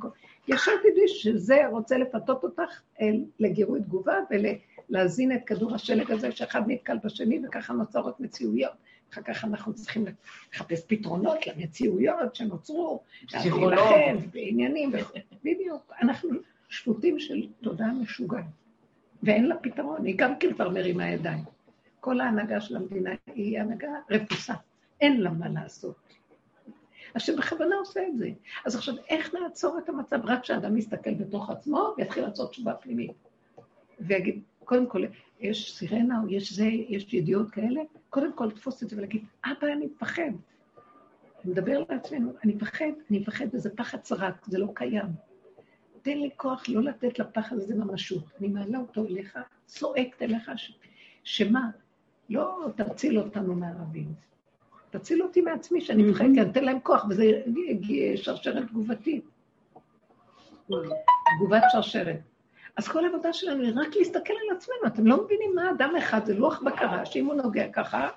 ישר 0.48 0.72
תדעי 0.78 1.08
שזה 1.08 1.66
רוצה 1.66 1.98
לפתות 1.98 2.44
אותך 2.44 2.80
אל, 3.00 3.24
לגירוי 3.40 3.80
תגובה 3.80 4.14
ולהזין 4.90 5.32
את 5.32 5.40
כדור 5.46 5.74
השלג 5.74 6.10
הזה 6.10 6.32
שאחד 6.32 6.62
נתקל 6.66 6.96
בשני 7.04 7.40
וככה 7.46 7.72
נוצרות 7.72 8.20
מציאויות. 8.20 8.72
אחר 9.12 9.22
כך 9.22 9.44
אנחנו 9.44 9.74
צריכים 9.74 10.04
לחפש 10.54 10.84
פתרונות 10.86 11.46
למציאויות 11.46 12.34
שנוצרו. 12.34 13.02
להילחם 13.34 14.16
בעניינים, 14.32 14.92
בדיוק. 15.44 15.92
אנחנו 16.02 16.30
שפוטים 16.68 17.18
של 17.18 17.46
תודעה 17.62 17.92
משוגעת, 17.92 18.44
ואין 19.22 19.46
לה 19.46 19.56
פתרון, 19.56 20.04
היא 20.04 20.14
גם 20.18 20.38
כן 20.38 20.54
כבר 20.54 20.70
מרימה 20.70 21.10
ידיים. 21.10 21.53
כל 22.04 22.20
ההנהגה 22.20 22.60
של 22.60 22.76
המדינה 22.76 23.10
היא 23.26 23.60
הנהגה 23.60 23.88
רפוסה. 24.10 24.54
אין 25.00 25.20
לה 25.20 25.30
מה 25.30 25.48
לעשות. 25.48 25.96
השם 27.14 27.36
בכוונה 27.36 27.76
עושה 27.76 28.00
את 28.08 28.18
זה. 28.18 28.30
אז 28.66 28.76
עכשיו, 28.76 28.94
איך 29.08 29.34
נעצור 29.34 29.78
את 29.78 29.88
המצב? 29.88 30.18
רק 30.24 30.42
כשאדם 30.42 30.76
יסתכל 30.76 31.14
בתוך 31.14 31.50
עצמו 31.50 31.94
ויתחיל 31.96 32.24
לעשות 32.24 32.50
תשובה 32.50 32.74
פנימית. 32.74 33.12
ויגיד, 34.00 34.42
קודם 34.64 34.86
כל, 34.86 35.04
יש 35.40 35.78
סירנה 35.78 36.20
או 36.22 36.28
יש 36.28 36.52
זה, 36.52 36.64
יש 36.66 37.14
ידיעות 37.14 37.50
כאלה, 37.50 37.80
קודם 38.10 38.32
כל 38.32 38.44
לתפוס 38.44 38.82
את 38.82 38.90
זה 38.90 38.96
ולהגיד, 38.96 39.24
אבא, 39.44 39.72
אני 39.72 39.86
מפחד. 39.86 40.32
נדבר 41.44 41.84
לעצמנו, 41.88 42.32
אני 42.44 42.54
מפחד, 42.54 42.92
אני 43.10 43.18
מפחד, 43.18 43.46
וזה 43.52 43.70
פחד 43.76 44.04
סרק, 44.04 44.46
זה 44.46 44.58
לא 44.58 44.68
קיים. 44.74 45.06
תן 46.02 46.18
לי 46.18 46.30
כוח 46.36 46.68
לא 46.68 46.82
לתת 46.82 47.18
לפחד 47.18 47.56
הזה 47.56 47.74
ממשות. 47.74 48.24
אני 48.40 48.48
מעלה 48.48 48.78
אותו 48.78 49.04
אליך, 49.04 49.38
צועקת 49.66 50.22
אליך, 50.22 50.50
ש... 50.56 50.78
שמה? 51.24 51.70
לא 52.30 52.66
תציל 52.76 53.18
אותנו 53.18 53.54
מהערבים. 53.54 54.12
תציל 54.90 55.22
אותי 55.22 55.40
מעצמי, 55.40 55.80
שאני 55.80 56.02
מפחד, 56.02 56.24
כי 56.34 56.40
אני 56.40 56.50
אתן 56.50 56.64
להם 56.64 56.80
כוח, 56.80 57.06
וזה 57.08 57.42
שרשרת 58.16 58.68
תגובתית. 58.68 59.24
תגובת 61.36 61.62
שרשרת. 61.72 62.20
אז 62.76 62.88
כל 62.88 63.04
העבודה 63.04 63.32
שלנו 63.32 63.62
היא 63.62 63.72
רק 63.76 63.96
להסתכל 63.96 64.32
על 64.32 64.56
עצמנו. 64.56 64.86
אתם 64.86 65.06
לא 65.06 65.24
מבינים 65.24 65.54
מה 65.54 65.70
אדם 65.70 65.96
אחד, 65.98 66.24
זה 66.24 66.34
לוח 66.34 66.62
בקרה, 66.62 67.06
שאם 67.06 67.26
הוא 67.26 67.34
נוגע 67.34 67.68
ככה, 67.72 68.08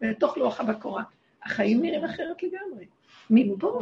לתוך 0.00 0.36
לוח 0.36 0.60
הבקרה, 0.60 1.02
החיים 1.42 1.82
נראים 1.82 2.04
אחרת 2.04 2.42
לגמרי. 2.42 2.86
מפה, 3.30 3.80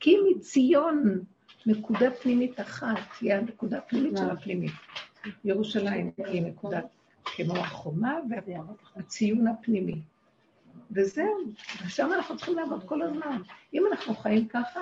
כי 0.00 0.16
מציון 0.30 1.24
נקודה 1.66 2.10
פנימית 2.10 2.60
אחת, 2.60 2.98
היא 3.20 3.34
הנקודה 3.34 3.78
הפנימית 3.78 4.16
של 4.16 4.30
הפנימית. 4.30 4.72
ירושלים 5.44 6.10
היא 6.16 6.42
נקודה 6.42 6.80
כמו 7.36 7.56
החומה 7.56 8.18
והציון 8.96 9.46
הפנימי. 9.46 10.00
וזהו, 10.90 11.38
ושם 11.86 12.10
אנחנו 12.12 12.36
צריכים 12.36 12.56
לעבוד 12.56 12.84
כל 12.84 13.02
הזמן. 13.02 13.42
אם 13.74 13.86
אנחנו 13.90 14.14
חיים 14.14 14.48
ככה, 14.48 14.80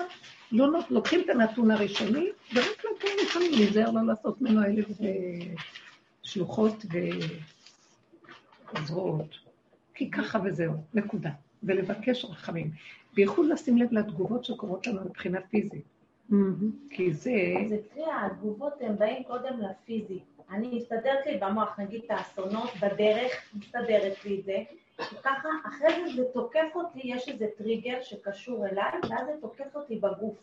לא 0.51 0.67
לוקחים 0.89 1.21
את 1.21 1.29
הנתון 1.29 1.71
הראשוני, 1.71 2.29
ורק 2.53 2.67
נתון 2.77 3.09
ראשוני, 3.23 3.49
להיזהר 3.49 3.91
לא 3.91 4.01
לעשות 4.07 4.41
ממנו 4.41 4.63
אלף 4.65 4.85
שלוחות 6.23 6.85
וזרועות. 8.75 9.35
כי 9.93 10.11
ככה 10.11 10.39
וזהו, 10.45 10.73
נקודה. 10.93 11.31
ולבקש 11.63 12.25
רחמים. 12.25 12.71
בייחוד 13.13 13.45
לשים 13.45 13.77
לב 13.77 13.93
לתגובות 13.93 14.45
שקורות 14.45 14.87
לנו 14.87 15.01
מבחינה 15.05 15.41
פיזית. 15.41 15.83
כי 16.89 17.13
זה... 17.13 17.31
זה 17.69 17.77
תראה, 17.93 18.25
התגובות 18.25 18.73
הן 18.81 18.95
באים 18.97 19.23
קודם 19.23 19.59
לפיזי. 19.59 20.19
אני 20.51 20.77
מסתדרת 20.77 21.25
לי 21.25 21.37
במוח, 21.37 21.79
נגיד 21.79 22.01
את 22.05 22.11
האסונות, 22.11 22.69
בדרך, 22.81 23.53
מסתדרת 23.53 24.25
לי 24.25 24.39
את 24.39 24.45
זה. 24.45 24.63
וככה, 24.99 25.49
אחרי 25.67 25.89
זה 25.93 26.15
זה 26.15 26.33
תוקף 26.33 26.75
אותי, 26.75 27.01
יש 27.03 27.29
איזה 27.29 27.45
טריגר 27.57 28.01
שקשור 28.01 28.67
אליי, 28.67 28.91
ואז 29.09 29.25
זה 29.25 29.33
תוקף 29.41 29.75
אותי 29.75 29.95
בגוף. 29.95 30.37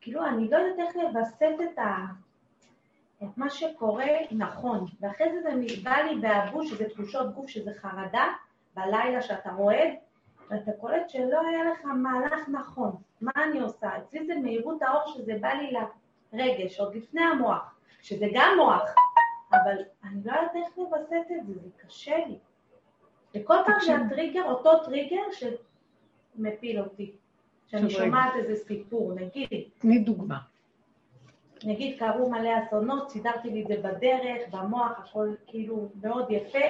כאילו, 0.00 0.26
אני 0.26 0.50
לא 0.50 0.56
יודעת 0.56 0.88
איך 0.88 0.96
לווסת 0.96 1.42
את, 1.42 1.78
ה... 1.78 1.96
את 3.22 3.28
מה 3.36 3.50
שקורה 3.50 4.06
נכון. 4.30 4.84
ואחרי 5.00 5.32
זה 5.32 5.42
זה 5.42 5.82
בא 5.82 5.96
לי 5.96 6.20
באבו, 6.20 6.64
שזה 6.64 6.88
תחושות 6.88 7.34
גוף, 7.34 7.48
שזה 7.48 7.70
חרדה, 7.74 8.26
בלילה 8.74 9.22
שאתה 9.22 9.50
רועד, 9.50 9.88
ואתה 10.50 10.70
קולט 10.80 11.10
שלא 11.10 11.40
היה 11.48 11.64
לך 11.72 11.84
מהלך 11.84 12.48
נכון. 12.48 12.96
מה 13.20 13.32
אני 13.44 13.60
עושה? 13.60 13.98
אצלי 13.98 14.26
זה 14.26 14.34
מהירות 14.42 14.82
האור 14.82 15.14
שזה 15.14 15.32
בא 15.40 15.48
לי 15.48 15.72
לרגש, 16.32 16.80
עוד 16.80 16.94
לפני 16.94 17.22
המוח, 17.22 17.77
שזה 18.08 18.26
גם 18.34 18.54
מוח, 18.56 18.94
אבל 19.52 19.76
אני 20.04 20.20
לא 20.24 20.32
יודעת 20.32 20.56
איך 20.56 20.78
לווסת 20.78 21.30
את 21.40 21.46
זה, 21.46 21.54
זה 21.54 21.68
קשה 21.76 22.16
לי. 22.26 22.38
וכל 23.34 23.56
פעם 23.66 23.80
שהטריגר, 23.80 24.44
אותו 24.44 24.84
טריגר 24.84 25.22
שמפיל 26.36 26.80
אותי. 26.80 27.12
שאני 27.66 27.90
שומעת 27.90 28.32
איזה 28.36 28.64
סיפור, 28.64 29.12
נגיד. 29.14 29.48
תני 29.78 29.98
דוגמה. 29.98 30.38
נגיד 31.64 31.98
קרו 31.98 32.30
מלא 32.30 32.50
אסונות, 32.66 33.10
סידרתי 33.10 33.50
לי 33.50 33.62
את 33.62 33.68
זה 33.68 33.76
בדרך, 33.88 34.48
במוח, 34.50 34.98
הכל 34.98 35.28
כאילו 35.46 35.88
מאוד 36.02 36.30
יפה, 36.30 36.66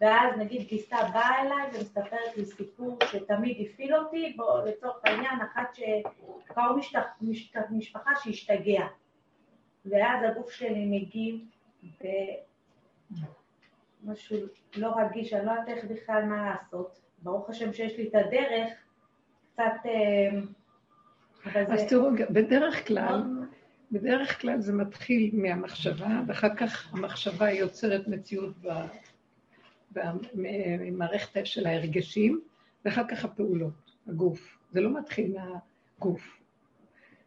ואז 0.00 0.36
נגיד 0.38 0.68
גיסה 0.68 0.96
באה 1.12 1.42
אליי 1.42 1.68
ומספרת 1.74 2.36
לי 2.36 2.44
סיפור 2.44 2.98
שתמיד 3.10 3.66
הפעיל 3.66 3.96
אותי, 3.96 4.32
בוא 4.36 4.60
לצורך 4.64 4.96
העניין, 5.04 5.40
אחת 5.52 5.74
שקראו 5.74 6.76
משתח, 6.76 7.62
משפחה 7.70 8.10
שהשתגע. 8.22 8.86
ואז 9.86 10.24
הגוף 10.30 10.50
שלי 10.50 10.86
מגיב 10.86 11.40
במשהו 14.02 14.36
לא 14.76 14.92
רגיש, 14.96 15.32
אני 15.32 15.46
לא 15.46 15.50
יודעת 15.50 15.68
איך 15.68 15.84
בכלל 15.84 16.24
מה 16.24 16.50
לעשות. 16.50 17.00
ברוך 17.22 17.50
השם 17.50 17.72
שיש 17.72 17.96
לי 17.98 18.08
את 18.08 18.14
הדרך, 18.14 18.72
קצת... 19.52 19.86
אה, 19.86 20.30
אז 21.72 21.80
זה... 21.80 21.86
תראו, 21.88 22.10
בדרך 22.30 22.88
כלל, 22.88 23.22
בדרך 23.92 24.40
כלל 24.40 24.60
זה 24.60 24.72
מתחיל 24.72 25.30
מהמחשבה, 25.32 26.20
ואחר 26.26 26.56
כך 26.56 26.94
המחשבה 26.94 27.50
יוצרת 27.50 28.08
מציאות 28.08 28.54
במערכת 30.32 31.46
של 31.46 31.66
ההרגשים, 31.66 32.40
ואחר 32.84 33.02
כך 33.08 33.24
הפעולות, 33.24 33.92
הגוף. 34.08 34.58
זה 34.72 34.80
לא 34.80 34.98
מתחיל 34.98 35.34
מהגוף. 35.36 36.43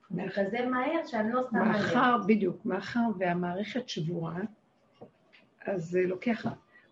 זה 0.09 0.21
כזה 0.35 0.65
מהר 0.65 1.05
שאני 1.05 1.33
לא 1.33 1.41
שמה 1.49 1.65
לב. 1.65 1.71
מאחר, 1.71 2.17
בדיוק, 2.27 2.65
מאחר 2.65 2.99
והמערכת 3.19 3.89
שבורה, 3.89 4.39
אז 5.65 5.83
זה 5.89 6.01
לוקח, 6.01 6.45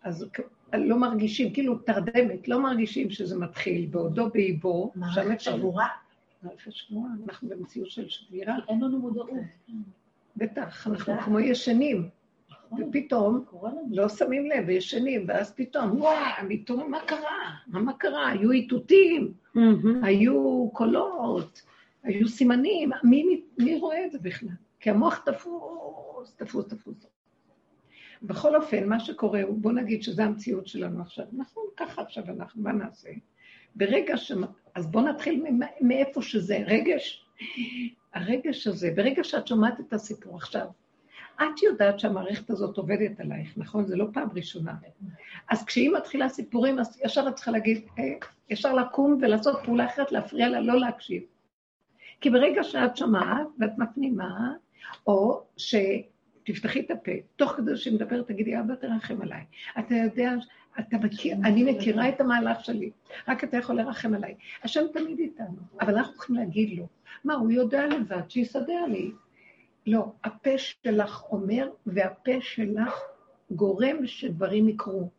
אז 0.04 0.26
לא 0.74 0.98
מרגישים, 0.98 1.54
כאילו 1.54 1.78
תרדמת, 1.78 2.48
לא 2.48 2.60
מרגישים 2.64 3.10
שזה 3.10 3.40
מתחיל 3.40 3.88
בעודו 3.92 4.30
באיבו. 4.30 4.92
מערכת 4.96 5.40
שבורה? 5.40 5.88
מערכת 6.44 6.74
שבורה, 6.74 7.10
אנחנו 7.26 7.50
במציאות 7.50 7.90
של 7.90 8.10
שבירה. 8.10 8.56
אין 8.68 8.84
לנו 8.84 9.00
מודעות. 9.00 9.30
בטח, 10.38 10.88
אנחנו 10.88 11.14
כמו 11.20 11.40
ישנים. 11.40 12.10
ופתאום 12.80 13.46
לא 13.92 14.10
שמים 14.10 14.46
לב, 14.46 14.64
וישנים, 14.68 15.26
ואז 15.28 15.54
פתאום, 15.56 16.02
וואי, 16.02 16.58
פתאום 16.58 16.92
מה 16.92 17.00
קרה? 17.06 17.52
מה 17.68 17.94
קרה? 17.94 18.28
היו 18.30 18.52
איתותים, 18.52 19.34
היו 20.04 20.70
קולות, 20.74 21.62
היו 22.06 22.28
סימנים, 22.28 22.92
מי, 23.04 23.42
מי 23.58 23.80
רואה 23.80 24.06
את 24.06 24.12
זה 24.12 24.20
בכלל? 24.20 24.50
כי 24.80 24.90
המוח 24.90 25.22
תפוס, 25.26 26.36
תפוס, 26.36 26.68
תפוס. 26.68 27.06
בכל 28.22 28.56
אופן, 28.56 28.90
מה 28.90 29.00
שקורה 29.00 29.42
הוא, 29.42 29.58
בוא 29.58 29.72
נגיד 29.72 30.04
שזו 30.04 30.24
המציאות 30.24 30.68
שלנו 30.68 31.02
עכשיו. 31.02 31.26
נכון, 31.34 31.64
ככה 31.78 32.02
עכשיו 32.02 32.24
אנחנו, 32.30 32.62
מה 32.62 32.72
נעשה? 32.72 33.10
ברגע 33.76 34.18
ש... 34.18 34.32
אז 34.76 34.88
בוא 34.92 35.02
נתחיל 35.02 35.44
מאיפה 35.82 36.22
שזה, 36.22 36.58
רגש. 36.68 37.26
הרגש 38.14 38.68
הזה, 38.68 38.92
ברגע 38.96 39.24
שאת 39.24 39.48
שומעת 39.48 39.80
את 39.80 39.94
הסיפור 39.94 40.36
עכשיו, 40.36 40.68
את 41.36 41.64
יודעת 41.64 42.00
שהמערכת 42.00 42.50
הזאת 42.50 42.78
עובדת 42.78 43.20
עלייך, 43.20 43.54
נכון? 43.58 43.86
זה 43.86 43.96
לא 43.96 44.06
פעם 44.14 44.30
ראשונה. 44.36 44.74
אז 45.50 45.66
כשהיא 45.66 45.92
מתחילה 45.92 46.30
סיפורים, 46.30 46.80
אז 46.80 47.02
ישר 47.06 47.28
את 47.28 47.36
צריכה 47.36 47.52
להגיד, 47.52 47.82
אה, 48.00 48.04
ישר 48.50 48.74
לקום 48.74 49.18
ולעשות 49.22 49.60
פעולה 49.64 49.86
אחרת, 49.86 50.12
להפריע 50.12 50.50
לה, 50.50 50.62
לא 50.62 50.80
להקשיב. 50.80 51.24
כי 52.22 52.30
ברגע 52.30 52.64
שאת 52.64 52.98
שומעת 52.98 53.48
ואת 53.60 53.78
מפנימה, 53.78 54.54
או 55.08 55.44
שתפתחי 55.58 56.80
את 56.80 56.92
הפה, 56.92 57.12
תוך 57.36 57.52
כדי 57.52 57.78
שהיא 57.78 57.94
מדברת, 57.94 58.28
תגידי, 58.28 58.60
אבא 58.60 58.76
תרחם 58.76 59.22
עליי. 59.22 59.44
אתה 59.80 59.96
יודע, 59.96 60.34
אתה 60.80 60.98
מכיר, 60.98 61.38
אני 61.44 61.72
מכירה 61.72 62.10
את 62.10 62.22
המהלך 62.22 62.66
שלי, 62.66 62.92
רק 63.28 63.44
אתה 63.44 63.58
יכול 63.58 63.76
לרחם 63.76 64.14
עליי. 64.14 64.36
השם 64.64 64.82
תמיד 64.94 65.20
איתנו, 65.20 65.58
אבל 65.82 65.98
אנחנו 65.98 66.14
צריכים 66.14 66.36
להגיד 66.36 66.78
לו, 66.78 66.88
מה, 67.24 67.34
הוא 67.34 67.52
יודע 67.52 67.88
לבד, 67.88 68.30
שיסדר 68.30 68.86
לי. 68.86 69.12
לא, 69.88 70.06
הפה 70.24 70.58
שלך 70.58 71.24
אומר, 71.30 71.70
והפה 71.86 72.42
שלך 72.42 73.00
גורם 73.52 74.08
שדברים 74.08 74.70
יקרו. 74.70 75.10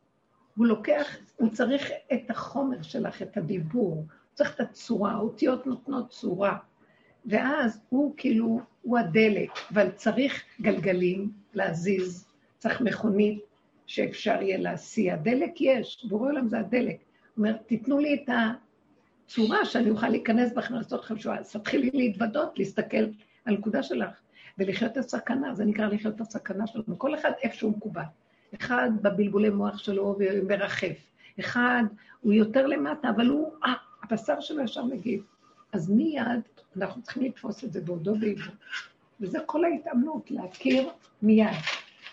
הוא 0.57 0.67
לוקח, 0.67 1.17
הוא 1.37 1.51
צריך 1.51 1.91
את 2.13 2.31
החומר 2.31 2.83
שלך, 2.83 3.23
את 3.23 3.37
הדיבור, 3.37 3.95
הוא 3.95 4.05
צריך 4.35 4.55
את 4.55 4.61
הצורה, 4.61 5.13
האותיות 5.13 5.67
נותנות 5.67 6.11
צורה. 6.11 6.59
ואז 7.27 7.81
הוא 7.89 8.15
כאילו, 8.17 8.61
הוא 8.83 8.99
הדלק, 8.99 9.51
אבל 9.73 9.91
צריך 9.91 10.43
גלגלים 10.61 11.31
להזיז, 11.55 12.27
צריך 12.59 12.81
מכונית 12.81 13.41
שאפשר 13.87 14.43
יהיה 14.43 14.59
להסיע. 14.59 15.17
דלק 15.17 15.61
יש, 15.61 16.07
בורא 16.09 16.29
עולם 16.29 16.49
זה 16.49 16.59
הדלק. 16.59 16.97
הוא 16.97 17.47
אומר, 17.47 17.57
תיתנו 17.57 17.99
לי 17.99 18.15
את 18.15 18.31
הצורה 19.27 19.65
שאני 19.65 19.91
אוכל 19.91 20.09
להיכנס 20.09 20.53
בכם 20.53 20.75
ולעשות 20.75 21.01
לכם 21.01 21.19
שואה. 21.19 21.39
אז 21.39 21.53
תתחילי 21.53 21.91
להתוודות, 21.95 22.59
להסתכל 22.59 22.97
על 22.97 23.13
הנקודה 23.47 23.83
שלך. 23.83 24.21
ולחיות 24.59 24.93
את 24.93 24.97
הסכנה, 24.97 25.55
זה 25.55 25.65
נקרא 25.65 25.87
לחיות 25.87 26.15
את 26.15 26.21
הסכנה 26.21 26.67
שלנו. 26.67 26.99
כל 26.99 27.15
אחד 27.15 27.31
איפשהו 27.43 27.71
מקובל. 27.71 28.03
אחד 28.55 28.91
בבלבולי 29.03 29.51
מוח 29.51 29.79
שלו 29.79 30.17
ומרחף. 30.19 30.97
אחד 31.41 31.83
הוא 32.21 32.33
יותר 32.33 32.67
למטה, 32.67 33.11
אבל 33.11 33.27
הוא, 33.27 33.53
אה, 33.65 33.73
הבשר 34.03 34.41
שלו 34.41 34.63
ישר 34.63 34.85
מגיב. 34.85 35.23
אז 35.77 35.91
מיד 35.91 36.41
אנחנו 36.77 37.03
צריכים 37.03 37.23
לתפוס 37.23 37.65
את 37.65 37.73
זה 37.73 37.81
בעודו 37.81 38.15
באיבו. 38.15 38.51
וזה 39.21 39.39
כל 39.47 39.65
ההתאמנות, 39.65 40.31
להכיר 40.31 40.89
מיד. 41.23 41.49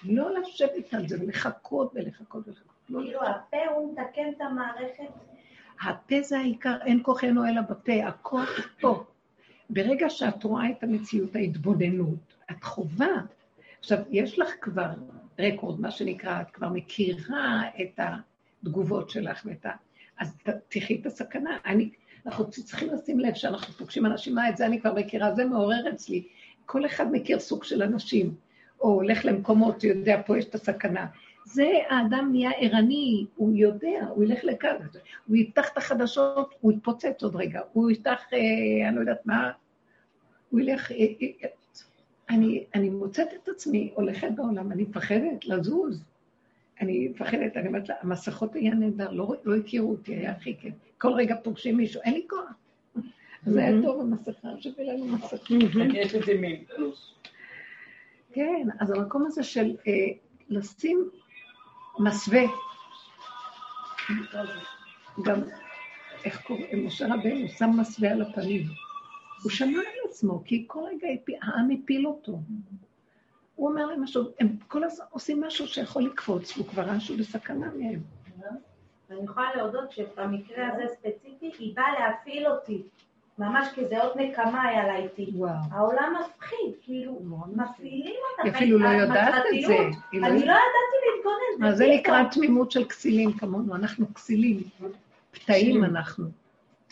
לא 0.03 0.39
לשבת 0.39 0.93
על 0.93 1.07
זה 1.07 1.17
ולחכות 1.21 1.91
ולחכות 1.95 2.47
ולחכות. 2.47 2.73
לא 2.89 2.99
כאילו 3.03 3.23
הפה 3.23 3.57
הוא 3.75 3.93
מתקן 3.93 4.29
את 4.35 4.41
המערכת? 4.41 5.13
הפה 5.81 6.21
זה 6.21 6.39
העיקר, 6.39 6.75
אין 6.85 6.99
כוחנו 7.03 7.45
אלא 7.45 7.61
בפה, 7.61 8.07
הכוח 8.07 8.49
פה. 8.81 9.03
ברגע 9.69 10.09
שאת 10.09 10.43
רואה 10.43 10.69
את 10.69 10.83
המציאות, 10.83 11.35
ההתבוננות, 11.35 12.33
את 12.51 12.63
חובה. 12.63 13.15
עכשיו, 13.79 13.97
יש 14.09 14.39
לך 14.39 14.49
כבר 14.61 14.89
רקורד, 15.39 15.81
מה 15.81 15.91
שנקרא, 15.91 16.41
את 16.41 16.51
כבר 16.51 16.69
מכירה 16.69 17.61
את 17.81 17.99
התגובות 18.63 19.09
שלך 19.09 19.41
ואת 19.45 19.65
ה... 19.65 19.71
אז 20.19 20.37
תחי 20.69 20.99
את 21.01 21.05
הסכנה. 21.05 21.57
אני, 21.65 21.89
אנחנו 22.25 22.49
צריכים 22.49 22.89
לשים 22.89 23.19
לב 23.19 23.33
שאנחנו 23.33 23.73
פוגשים 23.73 24.05
אנשים, 24.05 24.35
מה, 24.35 24.49
את 24.49 24.57
זה 24.57 24.65
אני 24.65 24.81
כבר 24.81 24.93
מכירה, 24.93 25.35
זה 25.35 25.45
מעורר 25.45 25.89
אצלי. 25.89 26.27
כל 26.65 26.85
אחד 26.85 27.11
מכיר 27.11 27.39
סוג 27.39 27.63
של 27.63 27.83
אנשים, 27.83 28.35
או 28.81 28.89
הולך 28.89 29.25
למקומות, 29.25 29.83
יודע, 29.83 30.21
פה 30.25 30.37
יש 30.37 30.45
את 30.45 30.55
הסכנה. 30.55 31.05
זה 31.45 31.67
האדם 31.89 32.29
נהיה 32.31 32.51
ערני, 32.57 33.25
הוא 33.35 33.51
יודע, 33.55 34.05
הוא 34.09 34.23
ילך 34.23 34.43
לכאן, 34.43 34.75
הוא 35.27 35.37
יפתח 35.37 35.69
את 35.69 35.77
החדשות, 35.77 36.53
הוא 36.61 36.71
יתפוצץ 36.71 37.23
עוד 37.23 37.35
רגע, 37.35 37.61
הוא 37.73 37.91
יפתח, 37.91 38.21
אה, 38.33 38.87
אני 38.87 38.95
לא 38.95 38.99
יודעת 38.99 39.25
מה, 39.25 39.51
הוא 40.49 40.59
ילך... 40.59 40.91
אה, 40.91 40.97
אה, 40.97 41.49
אני, 42.29 42.65
אני 42.75 42.89
מוצאת 42.89 43.27
את 43.43 43.49
עצמי 43.49 43.91
הולכת 43.95 44.27
בעולם, 44.35 44.71
אני 44.71 44.83
מפחדת 44.83 45.45
לזוז. 45.45 46.03
אני 46.81 47.07
מפחדת, 47.07 47.57
אני 47.57 47.67
אומרת 47.67 47.89
לה, 47.89 47.95
המסכות 48.01 48.55
היה 48.55 48.73
נהדר, 48.73 49.11
לא, 49.11 49.33
לא 49.43 49.55
הכירו 49.55 49.91
אותי, 49.91 50.15
היה 50.15 50.31
הכי 50.31 50.57
כיף. 50.57 50.73
כל 50.97 51.13
רגע 51.13 51.35
פוגשים 51.43 51.77
מישהו, 51.77 52.01
אין 52.01 52.13
לי 52.13 52.25
כוח. 52.29 52.51
זה 53.45 53.63
היה 53.63 53.81
טוב 53.83 54.01
המסכה, 54.01 54.47
שווה 54.59 54.83
לנו 54.83 55.05
מסכה. 55.05 55.53
יש 55.93 56.15
את 56.15 56.23
זה 56.25 56.33
מין. 56.33 56.63
כן, 58.33 58.67
אז 58.79 58.91
המקום 58.91 59.25
הזה 59.25 59.43
של 59.43 59.75
אה, 59.87 59.93
לשים 60.49 61.09
מסווה, 61.99 62.43
גם, 65.23 65.41
איך 66.25 66.41
קוראים, 66.41 66.85
משה 66.85 67.05
רבנו 67.05 67.47
שם 67.47 67.69
מסווה 67.79 68.11
על 68.11 68.21
הפנים. 68.21 68.63
הוא 69.43 69.51
שמע 69.51 69.79
על 69.79 70.09
עצמו, 70.09 70.43
כי 70.45 70.63
כל 70.67 70.79
רגע 70.91 71.07
העם 71.41 71.69
הפיל 71.71 72.07
אותו. 72.07 72.39
הוא 73.55 73.69
אומר 73.69 73.85
להם 73.85 74.03
משהו, 74.03 74.23
הם 74.39 74.47
כל 74.67 74.83
הזמן 74.83 75.05
עושים 75.09 75.41
משהו 75.41 75.67
שיכול 75.67 76.03
לקפוץ, 76.03 76.57
והוא 76.57 76.67
כבר 76.67 76.83
ראה 76.83 76.99
שהוא 76.99 77.17
בסכנה 77.17 77.67
מהם. 77.77 77.99
אני 79.11 79.23
יכולה 79.23 79.55
להודות 79.55 79.91
שבמקרה 79.91 80.67
הזה 80.73 80.83
ספציפי, 80.95 81.51
היא 81.59 81.75
באה 81.75 81.99
להפעיל 81.99 82.47
אותי. 82.47 82.81
ממש 83.39 83.67
כזה 83.75 84.03
עוד 84.03 84.17
נקמה 84.17 84.63
היה 84.63 84.87
לה 84.87 84.95
איתי. 84.95 85.31
וואו. 85.35 85.51
העולם 85.71 86.13
מפחיד, 86.21 86.73
כאילו, 86.81 87.19
מפעילים 87.55 88.15
אותך. 88.31 88.43
היא 88.43 88.51
אפילו 88.51 88.79
לא 88.79 88.87
יודעת 88.87 89.33
את. 89.35 89.61
זה. 89.67 89.73
לא 89.73 90.27
אני. 90.27 90.39
לא 90.39 90.53
ידעתי 90.53 90.97
להתגונן. 91.15 91.59
מה 91.59 91.75
זה. 91.75 91.85
נקרא 91.87 92.23
תמימות 92.31 92.71
של 92.71 92.85
כסילים 92.85 93.33
כמונו? 93.33 93.75
אנחנו 93.75 94.13
כסילים, 94.13 94.59
פתאים 95.31 95.83
אנחנו. 95.83 96.25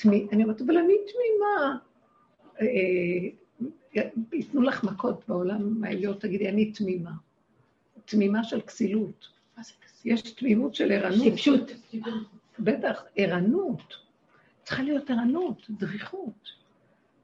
אני 0.05 0.43
אומרת, 0.43 0.61
אבל 0.61 0.77
אני 0.77 0.93
תמימה. 1.13 1.77
ייתנו 4.33 4.61
לך 4.61 4.83
מכות 4.83 5.23
בעולם 5.27 5.83
העליון, 5.83 6.17
תגידי, 6.19 6.49
אני 6.49 6.71
תמימה. 6.71 7.11
תמימה 8.05 8.43
של 8.43 8.61
כסילות. 8.61 9.27
יש 10.05 10.21
תמימות 10.21 10.75
של 10.75 10.91
ערנות. 10.91 11.23
טיפשות. 11.23 11.71
בטח, 12.59 13.03
ערנות. 13.15 13.93
צריכה 14.63 14.83
להיות 14.83 15.09
ערנות, 15.09 15.67
דריכות. 15.69 16.51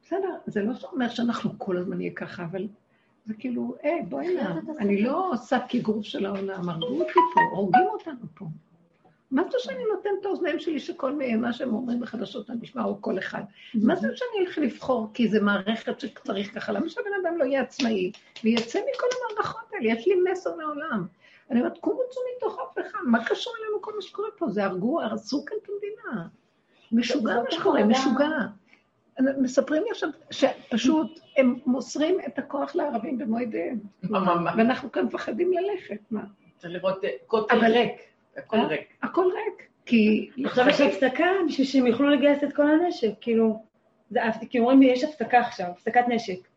בסדר, 0.03 0.35
זה 0.45 0.63
לא 0.63 0.73
אומר 0.91 1.09
שאנחנו 1.09 1.51
כל 1.57 1.77
הזמן 1.77 1.97
נהיה 1.97 2.11
ככה, 2.13 2.43
אבל 2.43 2.67
זה 3.25 3.33
כאילו, 3.33 3.75
אה, 3.83 3.97
בואי 4.09 4.35
נא, 4.35 4.53
אני 4.79 5.01
לא 5.01 5.31
עושה 5.31 5.59
כגרוף 5.69 6.05
של 6.05 6.25
העולם, 6.25 6.69
הרגו 6.69 6.99
אותי 6.99 7.13
פה, 7.33 7.41
הורגים 7.51 7.87
אותנו 7.93 8.25
פה. 8.33 8.45
מה 9.31 9.43
זה 9.51 9.57
שאני 9.59 9.83
נותנת 9.93 10.11
את 10.19 10.25
האוזניים 10.25 10.59
שלי 10.59 10.79
שכל 10.79 11.19
מה 11.37 11.53
שהם 11.53 11.73
אומרים 11.73 11.99
בחדשות 11.99 12.49
אני 12.49 12.59
אשמע, 12.63 12.83
או 12.83 13.01
כל 13.01 13.17
אחד? 13.17 13.41
מה 13.75 13.95
זה 13.95 14.07
שאני 14.15 14.45
אלך 14.45 14.57
לבחור, 14.57 15.09
כי 15.13 15.27
זו 15.27 15.37
מערכת 15.41 15.99
שצריך 15.99 16.55
ככה? 16.55 16.71
למה 16.71 16.89
שהבן 16.89 17.09
אדם 17.21 17.37
לא 17.37 17.43
יהיה 17.43 17.61
עצמאי 17.61 18.11
ויצא 18.43 18.79
מכל 18.79 19.07
המערכות 19.31 19.73
האלה? 19.73 19.93
יש 19.93 20.07
לי 20.07 20.13
מסר 20.31 20.55
מעולם. 20.55 21.05
אני 21.51 21.59
אומרת, 21.59 21.77
קומו 21.77 21.99
צאו 22.09 22.21
מתוך 22.37 22.59
אף 22.59 22.87
אחד, 22.87 22.99
מה 23.05 23.25
קשור 23.25 23.53
אלינו 23.61 23.81
כל 23.81 23.91
מה 23.95 24.01
שקורה 24.01 24.29
פה? 24.37 24.49
זה 24.49 24.65
הרגו, 24.65 25.01
הרסו 25.01 25.45
כאן 25.45 25.57
את 25.63 25.69
המדינה. 25.69 26.27
משוגע 26.91 27.35
מה 27.43 27.51
שקורה. 27.51 27.83
משוגע. 27.83 28.29
מספרים 29.19 29.83
לי 29.83 29.89
עכשיו 29.91 30.09
שפשוט 30.31 31.19
הם 31.37 31.59
מוסרים 31.65 32.17
את 32.27 32.39
הכוח 32.39 32.75
לערבים 32.75 33.17
במו 33.17 33.39
ידיהם. 33.39 33.79
ואנחנו 34.57 34.91
כאן 34.91 35.05
מפחדים 35.05 35.51
ללכת, 35.53 35.99
מה? 36.11 36.23
צריך 36.57 36.73
לראות 36.73 37.03
אה, 37.03 37.09
כותל 37.27 37.65
ריק. 37.65 37.91
הכל 38.37 38.57
אה? 38.57 38.67
ריק. 38.67 38.93
הכל 39.03 39.25
ריק. 39.25 39.67
כי... 39.85 40.29
עכשיו 40.45 40.69
יש 40.69 40.81
הפסקה 40.81 41.25
בשביל 41.47 41.67
שהם 41.67 41.87
יוכלו 41.87 42.09
לגייס 42.09 42.43
את 42.43 42.53
כל 42.53 42.71
הנשק, 42.71 43.09
כאילו, 43.21 43.63
כי 44.49 44.59
אומרים 44.59 44.81
לי, 44.81 44.87
יש 44.87 45.03
הפסקה 45.03 45.39
עכשיו, 45.39 45.67
הפסקת 45.67 46.07
נשק. 46.07 46.47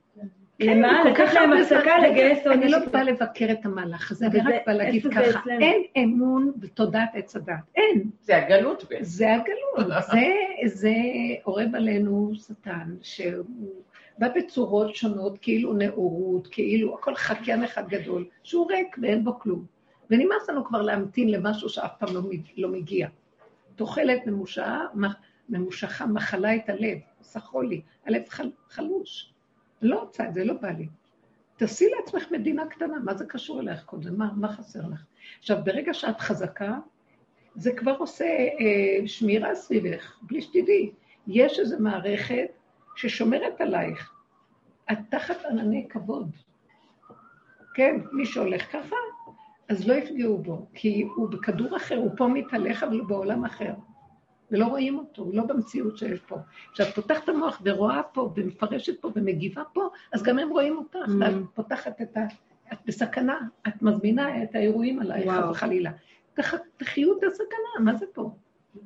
למה? 0.60 1.00
כן, 1.04 1.14
כך 1.14 1.20
לתת 1.20 1.34
להם 1.34 1.52
הפסקה. 1.52 1.98
לגייס 1.98 2.46
עוד 2.46 2.56
אני 2.56 2.70
לא 2.70 2.78
נשק. 2.78 2.88
באה 2.88 3.04
לבקר 3.04 3.46
את 3.50 3.66
המהלך 3.66 4.10
הזה, 4.10 4.26
אני 4.26 4.38
רק 4.38 4.62
באה 4.66 4.74
להגיד 4.74 5.06
ככה? 5.14 5.40
אין 5.60 5.82
אמון 5.96 6.52
בתודעת 6.56 7.08
עץ 7.14 7.36
הדת. 7.36 7.54
אין. 7.76 8.10
זה 8.20 8.36
הגלות 8.36 8.84
בעצם. 8.90 9.04
זה 9.04 9.34
הגלות, 9.34 9.88
זה, 10.12 10.26
זה 10.64 10.92
אורב 11.46 11.74
עלינו 11.74 12.32
שטן, 12.34 12.94
שהוא 13.02 13.44
בא 14.18 14.28
בצורות 14.28 14.94
שונות, 14.94 15.38
כאילו 15.42 15.72
נאורות, 15.72 16.46
כאילו 16.46 16.94
הכל 16.94 17.14
חקיין 17.14 17.64
אחד 17.64 17.88
גדול, 17.88 18.24
שהוא 18.42 18.70
ריק 18.70 18.96
ואין 19.02 19.24
בו 19.24 19.38
כלום. 19.38 19.79
ונמאס 20.10 20.48
לנו 20.48 20.64
כבר 20.64 20.82
להמתין 20.82 21.30
למשהו 21.30 21.68
שאף 21.68 21.90
פעם 21.98 22.14
לא, 22.14 22.20
לא 22.56 22.68
מגיע. 22.68 23.08
תוחלת 23.76 24.26
ממושכה, 24.26 24.86
ממושכה 25.48 26.06
מחלה 26.06 26.56
את 26.56 26.68
הלב, 26.68 26.98
עושה 27.18 27.40
חולי, 27.40 27.80
הלב 28.06 28.22
חל, 28.28 28.50
חלוש. 28.68 29.32
לא 29.82 30.00
רוצה 30.00 30.28
את 30.28 30.34
זה, 30.34 30.44
לא 30.44 30.54
בא 30.54 30.70
לי. 30.70 30.88
תעשי 31.56 31.88
לעצמך 31.96 32.30
מדינה 32.30 32.66
קטנה, 32.66 32.98
מה 33.04 33.14
זה 33.14 33.26
קשור 33.26 33.60
אלייך 33.60 33.82
כל 33.86 34.02
זה? 34.02 34.10
מה, 34.10 34.30
מה 34.36 34.52
חסר 34.52 34.80
לך? 34.92 35.04
עכשיו, 35.38 35.58
ברגע 35.64 35.94
שאת 35.94 36.20
חזקה, 36.20 36.78
זה 37.54 37.72
כבר 37.76 37.96
עושה 37.98 38.24
אה, 38.24 39.08
שמירה 39.08 39.54
סביבך, 39.54 40.18
בלי 40.22 40.42
שתדעי. 40.42 40.90
יש 41.26 41.58
איזו 41.58 41.76
מערכת 41.80 42.48
ששומרת 42.96 43.60
עלייך. 43.60 44.12
את 44.92 44.98
תחת 45.10 45.44
ענני 45.44 45.86
כבוד. 45.90 46.30
כן, 47.74 47.96
מי 48.12 48.26
שהולך 48.26 48.72
ככה, 48.72 48.96
אז 49.70 49.88
לא 49.88 49.94
יפגעו 49.94 50.38
בו, 50.38 50.66
כי 50.74 51.06
הוא 51.16 51.28
בכדור 51.28 51.76
אחר, 51.76 51.96
הוא 51.96 52.10
פה 52.16 52.26
מתהלך, 52.28 52.82
אבל 52.82 52.98
הוא 52.98 53.08
בעולם 53.08 53.44
אחר. 53.44 53.72
ולא 54.50 54.66
רואים 54.66 54.98
אותו, 54.98 55.22
הוא 55.22 55.34
לא 55.34 55.44
במציאות 55.44 55.98
שיש 55.98 56.20
פה. 56.20 56.36
כשאת 56.72 56.94
פותחת 56.94 57.24
את 57.24 57.28
המוח 57.28 57.62
ורואה 57.64 58.02
פה, 58.02 58.32
ומפרשת 58.36 59.00
פה, 59.00 59.10
ומגיבה 59.16 59.62
פה, 59.72 59.88
אז 60.12 60.22
גם 60.22 60.38
הם 60.38 60.48
רואים 60.50 60.76
אותך, 60.78 60.96
Mm. 61.06 61.10
ואת 61.20 61.32
פותחת 61.54 62.00
את 62.02 62.16
ה... 62.16 62.20
את 62.72 62.78
בסכנה, 62.86 63.38
את 63.68 63.82
מזמינה 63.82 64.42
את 64.42 64.54
האירועים 64.54 65.00
עלייך, 65.00 65.26
וואו. 65.26 65.42
חס 65.42 65.50
וחלילה. 65.50 65.90
תח- 66.34 66.54
תחיו 66.76 67.18
את 67.18 67.24
הסכנה, 67.24 67.84
מה 67.84 67.94
זה 67.94 68.06
פה? 68.12 68.30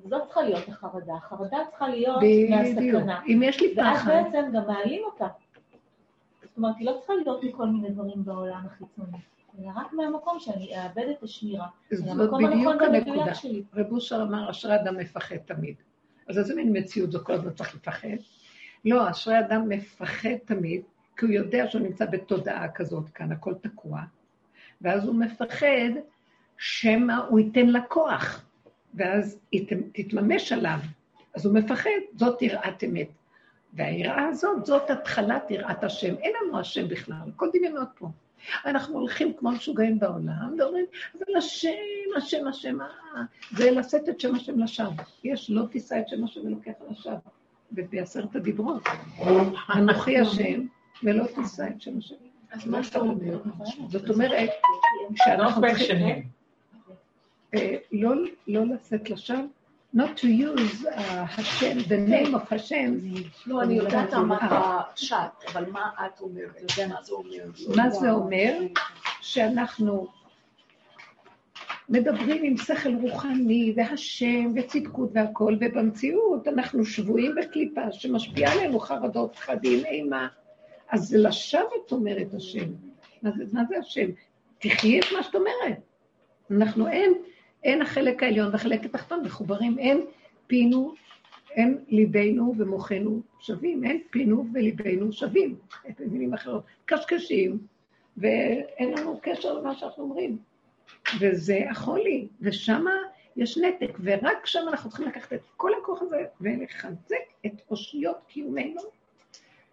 זאת 0.05 0.23
צריכה 0.25 0.43
להיות 0.43 0.69
החרדה. 0.69 1.15
החרדה 1.15 1.57
צריכה 1.71 1.89
להיות. 1.89 2.21
מהסכנה. 2.51 3.21
אם 3.27 3.41
יש 3.45 3.61
לי 3.61 3.75
ואז 3.77 3.97
פחד, 4.01 4.13
בעצם 4.13 4.51
גם 4.53 4.63
מעלים 4.67 5.03
אותה. 5.05 5.27
זאת 6.43 6.57
אומרת, 6.57 6.75
היא 6.79 6.87
לא 6.87 6.97
צריכה 6.99 7.13
להיות 7.15 7.45
מכל 7.45 7.67
מיני 7.67 7.91
דברים 7.91 8.25
בעולם 8.25 8.63
החיצוני, 8.67 9.19
אלא 9.59 9.71
רק 9.77 9.93
מהמקום 9.93 10.41
שאני 10.41 10.77
אאבד 10.77 11.09
את 11.19 11.23
השמירה. 11.23 11.67
זאת 11.91 12.31
בדיוק 12.31 12.83
הנקודה. 12.83 13.33
רב 13.75 13.93
אושר 13.93 14.23
אמר, 14.23 14.51
אשרי 14.51 14.75
אדם 14.75 14.97
מפחד 14.97 15.37
תמיד. 15.37 15.75
אז 16.29 16.39
איזה 16.39 16.55
מין 16.55 16.77
מציאות 16.77 17.13
זו 17.13 17.25
כל 17.25 17.33
הזמן 17.33 17.53
צריך 17.53 17.75
לפחד? 17.75 18.09
לא, 18.85 19.11
אשרי 19.11 19.39
אדם 19.39 19.69
מפחד 19.69 20.37
תמיד, 20.45 20.83
כי 21.17 21.27
הוא 21.27 21.35
יודע 21.35 21.67
שהוא 21.67 21.83
נמצא 21.83 22.07
בתודעה 22.07 22.69
כזאת 22.69 23.09
כאן, 23.09 23.33
הכל 23.33 23.55
תקוע. 23.55 24.01
ואז 24.81 25.05
הוא 25.05 25.15
מפחד 25.15 25.91
שמא 26.59 27.13
הוא 27.29 27.41
ייתן 27.41 27.67
לה 27.67 27.81
כוח, 27.81 28.45
ואז 28.95 29.39
תתממש 29.93 30.53
עליו. 30.53 30.79
אז 31.35 31.47
הוא 31.47 31.55
מפחד, 31.55 31.91
זאת 32.17 32.43
יראת 32.43 32.85
אמת. 32.85 33.09
והיראה 33.75 34.29
הזאת, 34.29 34.67
זאת 34.67 34.91
התחלת 34.91 35.51
יראת 35.51 35.85
השם. 35.85 36.15
אין 36.15 36.33
לנו 36.43 36.59
השם 36.59 36.89
בכלל, 36.89 37.17
הכל 37.35 37.49
דמיונות 37.53 37.89
פה. 37.99 38.09
אנחנו 38.67 38.99
הולכים 38.99 39.33
כמו 39.33 39.51
משוגעים 39.51 39.99
בעולם, 39.99 40.55
ואומרים, 40.59 40.85
אבל 41.15 41.37
השם, 41.37 41.69
השם, 42.17 42.47
השם, 42.47 42.81
אה, 42.81 42.87
זה 43.51 43.71
לשאת 43.71 44.09
את 44.09 44.21
שם 44.21 44.35
השם 44.35 44.59
לשווא. 44.61 44.93
יש, 45.25 45.51
לא 45.51 45.63
תישא 45.71 45.99
את 45.99 46.09
שם 46.09 46.25
השם 46.25 46.41
אלוקיך 46.49 46.75
לשווא. 46.91 47.15
בעשרת 47.71 48.37
הדיברות. 48.37 48.83
אנוכי 49.77 50.19
השם, 50.19 50.61
ולא 51.03 51.25
תישא 51.27 51.67
את 51.77 51.81
שם 51.81 51.99
השם. 51.99 52.15
אז 52.51 52.67
מה 52.67 52.81
אתה 52.89 52.99
אומר? 52.99 53.39
זאת 53.89 54.11
אומרת, 54.11 54.33
לא 55.11 55.17
שאנחנו 55.17 55.63
צריכים. 55.63 56.23
אה, 57.55 57.77
לא- 57.93 58.15
לא 58.49 58.63
לשאת 58.67 59.11
לשווא, 59.11 59.39
not 59.95 60.17
to 60.17 60.27
use 60.27 60.85
uh, 60.85 60.99
השם, 61.39 61.79
the 61.79 62.11
name 62.11 62.35
of 62.35 62.55
השם, 62.55 62.95
לא, 63.47 63.63
אני 63.63 63.75
יודעת 63.75 64.13
מה 64.13 64.39
אה. 64.39 64.81
השט, 64.95 65.45
אבל 65.53 65.71
מה 65.71 65.91
את 66.07 66.21
אומרת? 66.21 66.63
מה 66.89 67.03
זה 67.03 67.13
אומר? 67.13 67.45
מה 67.77 67.91
זה 67.91 68.11
אומר? 68.11 68.59
שאנחנו 69.21 70.09
מדברים 71.89 72.45
עם 72.45 72.57
שכל 72.57 72.95
רוחני, 73.03 73.75
והשם, 73.77 74.53
וצדקות 74.55 75.11
והכול, 75.13 75.59
ובמציאות 75.61 76.49
אנחנו 76.49 76.85
שבויים 76.85 77.35
בקליפה 77.41 77.93
שמשפיעה 77.93 78.53
עלינו 78.53 78.81
חרדות, 78.81 79.37
פחדים, 79.37 79.85
אימה. 79.85 80.29
אז 80.91 81.09
זה 81.09 81.19
לשווא, 81.19 81.63
את 81.87 81.93
אומרת 81.93 82.35
השם. 82.35 82.73
מה 83.23 83.31
זה, 83.37 83.45
מה 83.53 83.63
זה 83.69 83.79
השם? 83.79 84.07
תחי 84.59 85.01
את 85.01 85.05
מה 85.17 85.23
שאת 85.23 85.35
אומרת. 85.35 85.79
אנחנו 86.51 86.89
אין, 86.89 87.13
אין 87.65 87.83
החלק 87.83 88.23
העליון 88.23 88.53
והחלק 88.53 88.85
התחתון 88.85 89.23
מחוברים, 89.25 89.79
אין 89.79 90.01
פינו, 90.47 90.95
אין 91.51 91.79
ליבנו 91.89 92.55
ומוחנו 92.59 93.23
שווים, 93.41 93.85
אין 93.85 94.03
פינו 94.11 94.47
וליבנו 94.55 95.13
שווים, 95.13 95.57
במילים 95.99 96.35
אחרות, 96.35 96.65
קשקשים, 96.85 97.59
ואין 98.17 98.99
לנו 98.99 99.19
קשר 99.23 99.55
למה 99.55 99.75
שאנחנו 99.75 100.03
אומרים. 100.03 100.39
וזה 101.21 101.61
החולי, 101.71 102.29
ושם 102.41 102.85
יש 103.37 103.59
נתק, 103.59 103.99
ורק 104.03 104.47
שם 104.47 104.61
אנחנו 104.69 104.91
צריכים 104.91 105.09
לקחת 105.09 105.33
את 105.33 105.41
כל 105.57 105.71
הכוח 105.83 106.03
הזה 106.03 106.25
ולחזק 106.41 107.17
את 107.47 107.53
אושיות 107.71 108.17
קיומנו, 108.29 108.81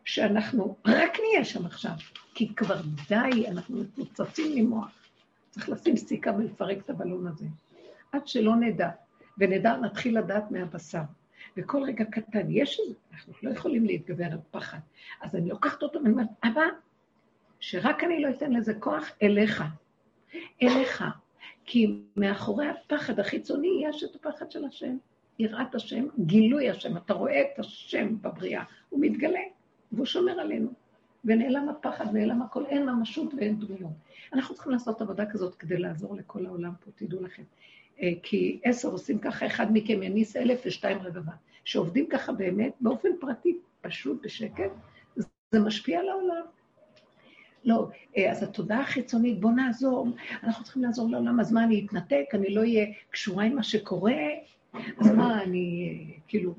שאנחנו 0.06 0.76
רק 0.88 1.18
נהיה 1.20 1.46
שם 1.46 1.66
עכשיו, 1.66 1.92
כי 2.34 2.56
כבר 2.56 2.82
די, 3.10 3.48
אנחנו 3.48 3.78
מפוצצים 3.78 4.52
ממוח. 4.56 5.02
צריך 5.50 5.70
לשים 5.70 5.98
סיכה 5.98 6.32
ולפרק 6.38 6.78
את 6.78 6.90
הבלון 6.90 7.28
הזה, 7.28 7.46
עד 8.12 8.28
שלא 8.28 8.56
נדע, 8.56 8.90
ונדע, 9.38 9.78
נתחיל 9.78 10.18
לדעת 10.20 10.52
מהבשר. 10.52 11.02
וכל 11.58 11.84
רגע 11.84 12.06
קטן, 12.06 12.48
יש 12.50 12.80
איזה, 12.80 12.96
אנחנו 13.14 13.34
לא 13.44 13.50
יכולים 13.50 13.86
להתגבר 13.86 14.26
על 14.26 14.40
פחד. 14.52 14.80
אז 15.22 15.36
אני 15.36 15.50
לוקחת 15.50 15.84
אותו 15.84 16.00
ואני 16.00 16.12
אומרת, 16.12 16.28
אבא, 16.44 16.62
שרק 17.60 18.04
אני 18.04 18.22
לא 18.22 18.30
אתן 18.30 18.54
לזה 18.54 18.74
כוח 18.74 19.12
אליך. 19.22 19.64
אליך. 20.64 21.04
כי 21.66 22.02
מאחורי 22.16 22.68
הפחד 22.68 23.20
החיצוני 23.20 23.84
יש 23.90 24.04
את 24.04 24.16
הפחד 24.16 24.52
של 24.52 24.66
השם, 24.66 24.98
יראת 25.40 25.76
השם, 25.76 26.06
גילוי 26.20 26.70
השם. 26.70 26.98
אתה 26.98 27.14
רואה 27.14 27.42
את 27.42 27.60
השם 27.60 28.22
בבריאה, 28.22 28.64
הוא 28.90 29.00
מתגלה, 29.02 29.40
והוא 29.92 30.06
שומר 30.06 30.40
עלינו. 30.40 30.70
ונעלם 31.26 31.70
הפחד, 31.70 32.14
נעלם 32.14 32.42
הכל, 32.42 32.66
אין 32.66 32.90
ממשות 32.90 33.34
ואין 33.34 33.60
דמויות. 33.60 33.92
אנחנו 34.34 34.56
צריכים 34.56 34.72
לעשות 34.72 35.02
עבודה 35.02 35.26
כזאת 35.32 35.56
כדי 35.56 35.78
לעזור 35.78 36.16
לכל 36.16 36.46
העולם 36.46 36.72
פה, 36.86 36.92
תדעו 36.96 37.24
לכם. 37.24 37.44
אה, 38.02 38.12
כי 38.24 38.60
עשר 38.64 38.90
עושים 38.90 39.20
ככה, 39.20 39.46
אחד 39.46 39.68
מכם 39.74 40.04
יניס 40.04 40.36
אלף 40.36 40.62
ושתיים 40.66 40.98
רבבה. 41.02 41.32
שעובדים 41.64 42.08
ככה 42.10 42.32
באמת, 42.32 42.74
באופן 42.82 43.10
פרטי, 43.20 43.58
פשוט, 43.82 44.26
בשקט, 44.26 44.72
זה 45.52 45.60
משפיע 45.60 46.00
על 46.00 46.10
העולם. 46.10 46.46
לא, 47.66 47.88
אה, 48.18 48.32
אז 48.32 48.44
התודעה 48.44 48.82
החיצונית, 48.82 49.40
בוא 49.40 49.52
נעזור, 49.52 50.08
אנחנו 50.44 50.64
צריכים 50.64 50.84
לעזור 50.84 51.10
לעולם, 51.12 51.40
אז 51.40 51.52
מה, 51.52 51.64
אני 51.64 51.86
אתנתק, 51.86 52.26
אני 52.34 52.54
לא 52.54 52.62
אהיה 52.62 52.86
קשורה 53.10 53.44
עם 53.44 53.56
מה 53.56 53.64
שקורה? 53.64 54.14
אז 55.00 55.12
מה, 55.12 55.44
אני, 55.44 55.90
אה, 55.90 56.20
כאילו, 56.28 56.54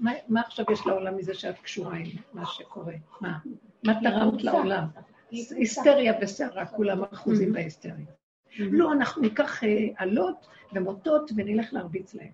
מה, 0.00 0.12
מה 0.28 0.40
עכשיו 0.40 0.64
יש 0.72 0.86
לעולם 0.86 1.16
מזה 1.16 1.34
שאת 1.34 1.58
קשורה 1.58 1.96
עם 1.96 2.06
מה 2.32 2.46
שקורה? 2.46 2.94
מה? 3.20 3.38
מה 3.84 4.00
תרמת 4.02 4.42
לעולם? 4.42 4.84
היסטריה 5.30 6.12
וסערה, 6.22 6.66
כולם 6.66 7.02
אחוזים 7.12 7.52
בהיסטריה. 7.52 8.06
לא, 8.58 8.92
אנחנו 8.92 9.22
ניקח 9.22 9.60
עלות 9.96 10.46
ומוטות 10.72 11.30
ונלך 11.36 11.72
להרביץ 11.72 12.14
להם. 12.14 12.30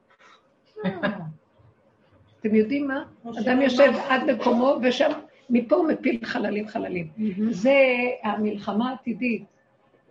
אתם 2.40 2.54
יודעים 2.54 2.88
מה? 2.88 3.04
אדם 3.40 3.62
יושב 3.62 3.92
עד 4.08 4.30
מקומו, 4.30 4.78
ושם, 4.82 5.11
מפה 5.50 5.76
הוא 5.76 5.88
מפיל 5.88 6.24
חללים 6.24 6.68
חללים. 6.68 7.08
זה 7.50 7.74
המלחמה 8.22 8.90
העתידית. 8.90 9.44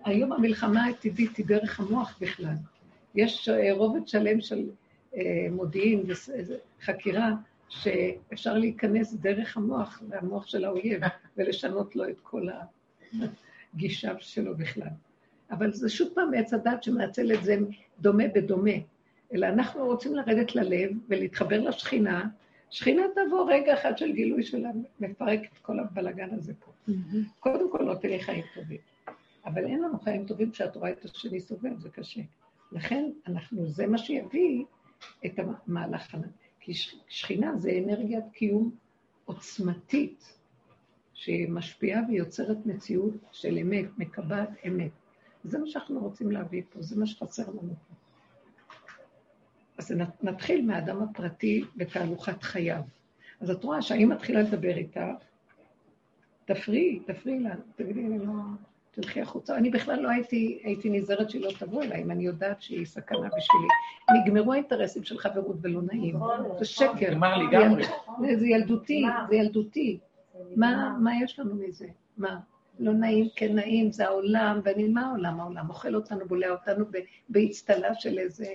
היום 0.06 0.34
המלחמה 0.34 0.84
העתידית 0.84 1.38
היא 1.38 1.46
דרך 1.46 1.80
המוח 1.80 2.18
בכלל. 2.22 2.56
יש 3.16 3.50
רובד 3.72 4.08
שלם 4.08 4.42
של 4.42 4.70
מודיעין 5.52 6.04
וחקירה, 6.08 7.32
שאפשר 7.70 8.58
להיכנס 8.58 9.14
דרך 9.14 9.58
המוח, 9.58 10.04
והמוח 10.10 10.48
של 10.48 10.66
האויב, 10.66 11.02
ולשנות 11.38 11.96
לו 11.96 12.10
את 12.10 12.20
כל 12.20 12.48
הגישה 13.74 14.14
שלו 14.20 14.58
בכלל. 14.58 14.88
אבל 15.52 15.74
זה 15.74 15.90
שוב 15.90 16.10
פעם 16.16 16.34
עץ 16.34 16.54
הדת 16.54 16.84
שמעצל 16.84 17.32
את 17.34 17.44
זה 17.44 17.58
דומה 18.00 18.24
בדומה. 18.36 18.72
אלא 19.34 19.48
אנחנו 19.48 19.86
רוצים 19.86 20.16
לרדת 20.16 20.56
ללב 20.56 20.92
ולהתחבר 21.08 21.60
לשכינה. 21.60 22.30
שכינה 22.70 23.04
תבוא 23.16 23.52
רגע 23.52 23.74
אחד 23.74 23.98
של 23.98 24.12
גילוי 24.12 24.44
שלה, 24.44 24.70
מפרק 25.00 25.40
את 25.54 25.58
כל 25.58 25.80
הבלגן 25.80 26.30
הזה 26.34 26.54
פה. 26.60 26.72
קודם 27.40 27.72
כל, 27.72 27.84
נותן 27.84 28.10
לי 28.10 28.20
חיים 28.20 28.44
טובים. 28.56 28.78
אבל 29.46 29.66
אין 29.66 29.82
לנו 29.82 30.00
חיים 30.00 30.26
טובים 30.26 30.52
כשאת 30.52 30.76
רואה 30.76 30.92
את 30.92 31.06
השני 31.06 31.40
סובל, 31.40 31.78
זה 31.78 31.90
קשה. 31.90 32.22
לכן, 32.72 33.10
אנחנו, 33.28 33.68
זה 33.68 33.88
מה 33.88 33.98
שיביא 33.98 34.64
את 35.26 35.40
המהלך 35.40 36.16
הזה. 36.16 36.28
כי 36.60 36.74
שכינה 37.08 37.58
זה 37.58 37.80
אנרגיית 37.84 38.26
קיום 38.34 38.72
עוצמתית, 39.26 40.34
שמשפיעה 41.14 42.02
ויוצרת 42.10 42.66
מציאות 42.66 43.14
של 43.32 43.58
אמת, 43.58 43.86
מקבעת 43.98 44.50
אמת. 44.68 44.92
זה 45.44 45.60
מה 45.60 45.68
שאנחנו 45.68 46.00
רוצים 46.00 46.32
להביא 46.32 46.62
פה, 46.70 46.82
זה 46.82 47.00
מה 47.00 47.06
שחסר 47.06 47.50
לנו 47.50 47.74
פה. 47.88 47.96
אז 49.78 49.94
נתחיל 50.24 50.66
מהאדם 50.66 51.04
הפרטי 51.04 51.64
בתהלוכת 51.76 52.44
חייו. 52.44 52.82
אז 53.42 53.50
את 53.50 53.64
רואה 53.64 53.82
שהאם 53.82 54.10
מתחילה 54.10 54.42
לדבר 54.42 54.78
איתה, 54.78 55.14
תפריעי, 56.46 57.00
תפריעי 57.00 57.40
לה, 57.40 57.56
תגידי, 57.76 58.06
אני 58.06 58.20
לא... 58.20 58.34
תלכי 58.92 59.22
החוצה. 59.22 59.58
אני 59.58 59.70
בכלל 59.70 60.00
לא 60.00 60.10
הייתי, 60.10 60.60
הייתי 60.64 60.90
נזהרת 60.90 61.30
שהיא 61.30 61.42
לא 61.42 61.52
תבוא 61.60 61.84
אליי, 61.84 62.02
אם 62.04 62.12
אני 62.12 62.24
יודעת 62.24 62.62
שהיא 62.62 62.86
סכנה 62.86 63.28
בשבילי. 63.38 63.68
נגמרו 64.22 64.54
האינטרסים 64.54 65.04
של 65.04 65.18
חברות 65.18 65.56
ולא 65.62 65.82
נעים. 65.82 66.16
זה 66.60 66.66
שקר. 66.66 67.18
לי 67.38 67.48
לגמרי. 67.48 67.84
זה 68.40 68.48
ילדותי, 68.48 69.04
זה 69.30 69.36
ילדותי. 69.36 70.00
מה 70.56 71.12
יש 71.24 71.40
לנו 71.40 71.56
מזה? 71.56 71.88
מה? 72.18 72.40
לא 72.80 72.94
נעים, 72.94 73.28
כן 73.36 73.56
נעים, 73.56 73.92
זה 73.92 74.06
העולם, 74.06 74.60
ואני, 74.64 74.88
מה 74.88 75.06
העולם? 75.06 75.40
העולם 75.40 75.70
אוכל 75.70 75.96
אותנו, 75.96 76.26
בולע 76.28 76.50
אותנו 76.52 76.86
באצטלה 77.30 77.96
של 77.96 78.20
איזה 78.20 78.46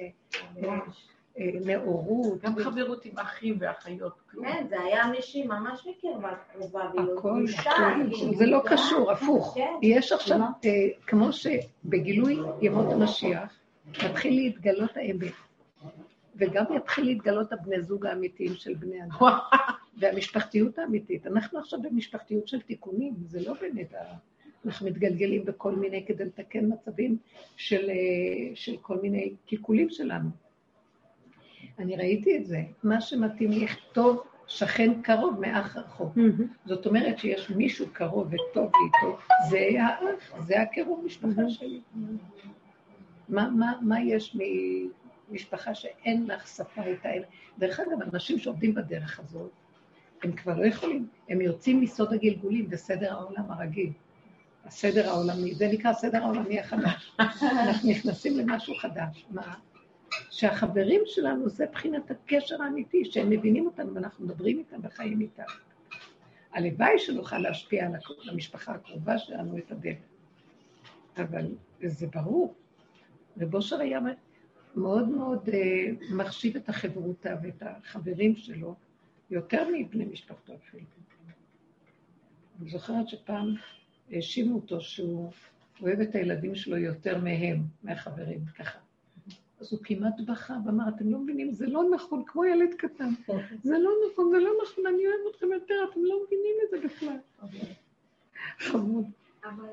אה, 1.39 1.51
נאורות. 1.65 2.41
גם 2.43 2.57
חברות 2.59 3.05
עם 3.05 3.19
אחים 3.19 3.57
ואחיות. 3.61 4.13
כן, 4.43 4.67
זה 4.69 4.81
היה 4.81 5.07
מישהי 5.07 5.47
ממש 5.47 5.87
מקרבה 5.87 6.31
קרובה, 6.53 6.83
הכל, 7.15 7.45
זה 8.39 8.47
לא 8.47 8.63
קשור, 8.67 9.13
הפוך. 9.13 9.55
כן. 9.55 9.75
יש 9.83 10.13
עכשיו, 10.13 10.41
אה, 10.41 10.71
כמו 11.07 11.33
שבגילוי 11.33 12.39
ימות 12.61 12.93
המשיח, 12.93 13.53
מתחיל 14.05 14.35
להתגלות 14.35 14.97
האמת. 14.97 15.33
וגם 16.37 16.65
יתחיל 16.77 17.05
להתגלות 17.05 17.53
הבני 17.53 17.83
זוג 17.83 18.07
האמיתיים 18.07 18.55
של 18.55 18.75
בני 18.75 19.03
אדם. 19.03 19.29
והמשפחתיות 19.99 20.79
האמיתית. 20.79 21.27
אנחנו 21.27 21.59
עכשיו 21.59 21.83
במשפחתיות 21.83 22.49
של 22.49 22.61
תיקונים, 22.61 23.15
זה 23.25 23.41
לא 23.41 23.55
באמת, 23.61 23.95
אנחנו 24.67 24.87
מתגלגלים 24.87 25.45
בכל 25.45 25.77
מיני, 25.77 26.05
כדי 26.07 26.25
לתקן 26.25 26.73
מצבים 26.73 27.17
של, 27.57 27.91
של 28.55 28.77
כל 28.83 29.01
מיני 29.01 29.35
קלקולים 29.49 29.91
שלנו. 29.91 30.29
אני 31.79 31.97
ראיתי 31.97 32.37
את 32.37 32.47
זה, 32.47 32.63
מה 32.83 33.01
שמתאים 33.01 33.51
לי, 33.51 33.67
טוב 33.93 34.23
שכן 34.47 35.03
קרוב 35.03 35.41
מאח 35.41 35.77
רחוק. 35.77 36.19
זאת 36.67 36.87
אומרת 36.87 37.19
שיש 37.19 37.51
מישהו 37.51 37.87
קרוב 37.93 38.27
וטוב 38.27 38.71
לי 38.75 38.87
איתו, 38.87 39.19
זה 39.51 39.83
האח, 39.83 40.47
זה 40.47 40.63
הקירוב 40.63 41.05
משפחה 41.05 41.49
שלי. 41.49 41.81
מה, 43.29 43.51
מה, 43.51 43.73
מה 43.83 44.01
יש 44.01 44.37
ממשפחה 45.29 45.75
שאין 45.75 46.27
לך 46.27 46.47
שפה 46.47 46.83
איתה? 46.85 47.09
דרך 47.59 47.81
אגב, 47.81 48.15
אנשים 48.15 48.39
שעובדים 48.39 48.75
בדרך 48.75 49.21
הזאת, 49.21 49.51
הם 50.23 50.33
כבר 50.33 50.59
לא 50.59 50.67
יכולים, 50.67 51.09
הם 51.29 51.41
יוצאים 51.41 51.81
מסוד 51.81 52.13
הגלגולים 52.13 52.71
בסדר 52.71 53.13
העולם 53.13 53.51
הרגיל. 53.51 53.93
הסדר 54.65 55.09
העולמי, 55.09 55.55
זה 55.55 55.69
נקרא 55.73 55.91
הסדר 55.91 56.23
העולמי 56.23 56.61
החדש. 56.61 57.17
אנחנו 57.43 57.91
נכנסים 57.91 58.39
למשהו 58.39 58.75
חדש. 58.75 59.27
מה? 59.31 59.55
שהחברים 60.31 61.01
שלנו 61.07 61.49
זה 61.49 61.67
בחינת 61.73 62.11
הקשר 62.11 62.63
האמיתי, 62.63 63.05
שהם 63.05 63.31
מבינים 63.31 63.67
אותנו 63.67 63.95
ואנחנו 63.95 64.25
מדברים 64.25 64.59
איתם 64.59 64.81
וחיים 64.83 65.21
איתם. 65.21 65.43
הלוואי 66.53 66.99
שנוכל 66.99 67.39
להשפיע 67.39 67.87
על 67.87 67.93
המשפחה 68.31 68.73
הקרובה 68.73 69.19
שלנו 69.19 69.59
את 69.59 69.73
הדרך. 69.73 69.97
אבל 71.17 71.47
זה 71.83 72.07
ברור. 72.07 72.55
ובושר 73.37 73.81
היה 73.81 74.01
מאוד 74.77 75.09
מאוד 75.09 75.49
uh, 75.49 75.53
מחשיב 76.15 76.57
את 76.57 76.69
החברותה 76.69 77.35
ואת 77.43 77.63
החברים 77.63 78.37
שלו, 78.37 78.75
יותר 79.31 79.69
מבני 79.73 80.05
משפחתו 80.05 80.55
אפילו. 80.55 80.85
אני 82.61 82.71
זוכרת 82.71 83.09
שפעם 83.09 83.55
האשימו 84.11 84.55
אותו 84.55 84.81
שהוא 84.81 85.31
אוהב 85.83 86.01
את 86.01 86.15
הילדים 86.15 86.55
שלו 86.55 86.77
יותר 86.77 87.19
מהם, 87.19 87.63
מהחברים, 87.83 88.41
ככה. 88.59 88.79
אז 89.61 89.73
הוא 89.73 89.81
כמעט 89.85 90.21
בכה 90.27 90.55
ואמר, 90.67 90.85
אתם 90.89 91.11
לא 91.11 91.19
מבינים, 91.19 91.53
זה 91.53 91.67
לא 91.67 91.83
נכון, 91.95 92.23
כמו 92.27 92.45
ילד 92.45 92.75
קטן. 92.79 93.11
זה 93.63 93.79
לא 93.79 93.91
נכון, 94.13 94.31
זה 94.31 94.39
לא 94.39 94.51
נכון, 94.63 94.87
אני 94.87 95.07
אוהב 95.07 95.21
אתכם 95.31 95.47
יותר, 95.53 95.75
אתם 95.91 96.01
לא 96.05 96.21
מבינים 96.27 96.55
את 96.65 96.71
זה 96.71 96.89
בכלל. 96.89 97.17
חמוד. 98.59 99.05
אבל 99.45 99.65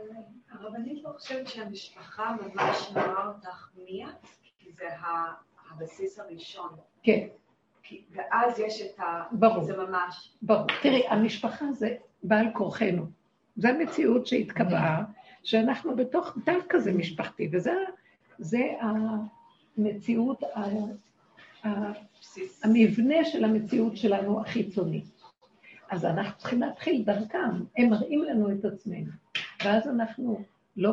הרב 0.50 0.66
הרבנית 0.66 1.04
לא 1.04 1.10
חושבת 1.18 1.48
שהמשפחה 1.48 2.36
ממש 2.42 2.92
מראה 2.96 3.28
אותך 3.28 3.70
מי 3.78 4.06
את, 4.06 4.28
כי 4.63 4.71
זה 4.71 4.84
הבסיס 5.71 6.19
הראשון. 6.19 6.69
כן, 7.04 7.28
כי- 7.84 8.04
ואז 8.12 8.60
יש 8.60 8.82
את 8.82 8.99
ה... 8.99 9.23
ברור. 9.32 9.63
זה 9.63 9.78
ממש... 9.78 10.34
ברור. 10.41 10.67
תראי, 10.82 11.08
המשפחה 11.08 11.65
זה 11.71 11.95
בעל 12.23 12.45
כורחנו. 12.54 13.06
זו 13.58 13.67
המציאות 13.67 14.28
שהתקבעה, 14.28 15.04
שאנחנו 15.43 15.95
בתוך 15.95 16.38
דף 16.45 16.63
כזה 16.69 16.91
משפחתי, 16.93 17.49
וזה 17.54 17.73
זה 18.39 18.60
המציאות, 19.78 20.43
ה- 20.43 20.60
ה- 21.67 21.91
בסיס. 22.21 22.65
המבנה 22.65 23.26
של 23.26 23.43
המציאות 23.43 23.97
שלנו 23.97 24.41
החיצוני. 24.41 25.04
אז 25.89 26.06
אנחנו 26.06 26.38
צריכים 26.39 26.62
להתחיל 26.62 27.04
דרכם, 27.06 27.39
הם 27.78 27.89
מראים 27.89 28.23
לנו 28.23 28.52
את 28.52 28.65
עצמנו, 28.65 29.12
ואז 29.65 29.88
אנחנו 29.88 30.41
לא, 30.78 30.91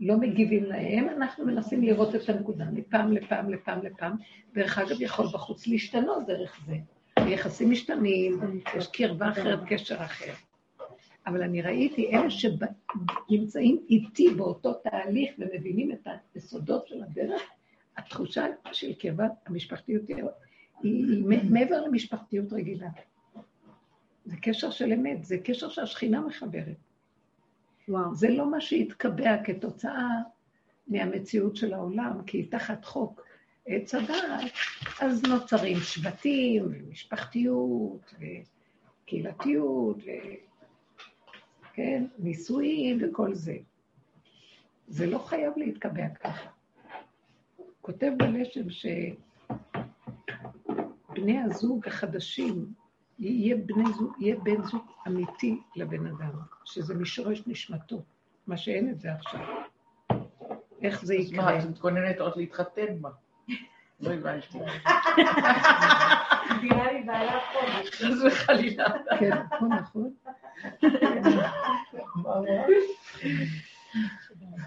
לא 0.00 0.16
מגיבים 0.16 0.64
להם, 0.64 1.08
אנחנו 1.08 1.46
מנסים 1.46 1.82
לראות 1.82 2.14
את 2.14 2.28
הנקודה 2.28 2.64
מפעם 2.72 3.12
לפעם 3.12 3.50
לפעם 3.50 3.82
לפעם. 3.82 4.16
דרך 4.54 4.78
אגב, 4.78 5.00
יכול 5.00 5.26
בחוץ 5.26 5.66
להשתנות 5.66 6.26
דרך 6.26 6.60
זה. 6.66 6.76
היחסים 7.16 7.70
משתנים, 7.70 8.40
יש 8.76 8.86
קרבה 8.86 9.30
אחרת, 9.30 9.58
קשר 9.66 9.96
אחר. 10.04 10.32
אבל 11.26 11.42
אני 11.42 11.62
ראיתי 11.62 12.10
אלה 12.12 12.30
שנמצאים 12.30 13.78
איתי 13.90 14.30
באותו 14.36 14.74
תהליך 14.74 15.30
ומבינים 15.38 15.92
את 15.92 16.08
היסודות 16.34 16.88
של 16.88 17.02
הדרך, 17.02 17.42
התחושה 17.96 18.46
של 18.72 18.92
קרבה 18.92 19.26
המשפחתיות 19.46 20.02
היא 20.82 21.24
מעבר 21.50 21.80
למשפחתיות 21.80 22.52
רגילה. 22.52 22.88
זה 24.24 24.36
קשר 24.42 24.70
של 24.70 24.92
אמת, 24.92 25.24
זה 25.24 25.38
קשר 25.38 25.68
שהשכינה 25.68 26.20
מחברת. 26.20 26.85
וואו. 27.88 28.14
זה 28.14 28.28
לא 28.28 28.50
מה 28.50 28.60
שהתקבע 28.60 29.44
כתוצאה 29.44 30.08
מהמציאות 30.88 31.56
של 31.56 31.74
העולם, 31.74 32.22
כי 32.26 32.42
תחת 32.42 32.84
חוק 32.84 33.26
עץ 33.66 33.94
הדעת, 33.94 34.52
אז 35.00 35.22
נוצרים 35.22 35.76
שבטים, 35.76 36.64
ומשפחתיות, 36.64 38.14
וקהילתיות, 39.04 39.96
ו... 39.96 40.10
כן, 41.74 42.04
נישואים 42.18 42.98
וכל 43.02 43.34
זה. 43.34 43.56
זה 44.88 45.06
לא 45.06 45.18
חייב 45.18 45.52
להתקבע 45.56 46.08
ככה. 46.08 46.48
כותב 47.80 48.12
בלשם 48.16 48.70
שבני 51.10 51.38
הזוג 51.38 51.86
החדשים, 51.86 52.72
יהיה, 53.18 53.56
בני 53.56 53.92
זוג, 53.92 54.12
יהיה 54.18 54.36
בן 54.36 54.62
זוג 54.62 54.84
אמיתי 55.06 55.60
לבן 55.76 56.06
אדם, 56.06 56.30
שזה 56.64 56.94
משורש 56.94 57.42
נשמתו, 57.46 58.02
מה 58.46 58.56
שאין 58.56 58.90
את 58.90 59.00
זה 59.00 59.12
עכשיו. 59.12 59.40
איך 60.82 61.04
זה 61.04 61.14
אז 61.14 61.32
מה, 61.32 61.42
יקרה? 61.42 61.58
את 61.58 61.64
מתכוננת 61.64 62.20
עוד 62.20 62.32
להתחתן 62.36 63.00
בה? 63.00 63.10
לא 64.00 64.12
הבנתי. 64.12 64.58
נראה 66.62 66.92
לי 66.92 67.02
בעלה 67.02 67.40
חודש. 67.52 67.90
חס 67.90 68.22
וחלילה. 68.26 68.86
כן, 69.18 69.30
נכון, 69.52 69.72
נכון. 69.72 70.10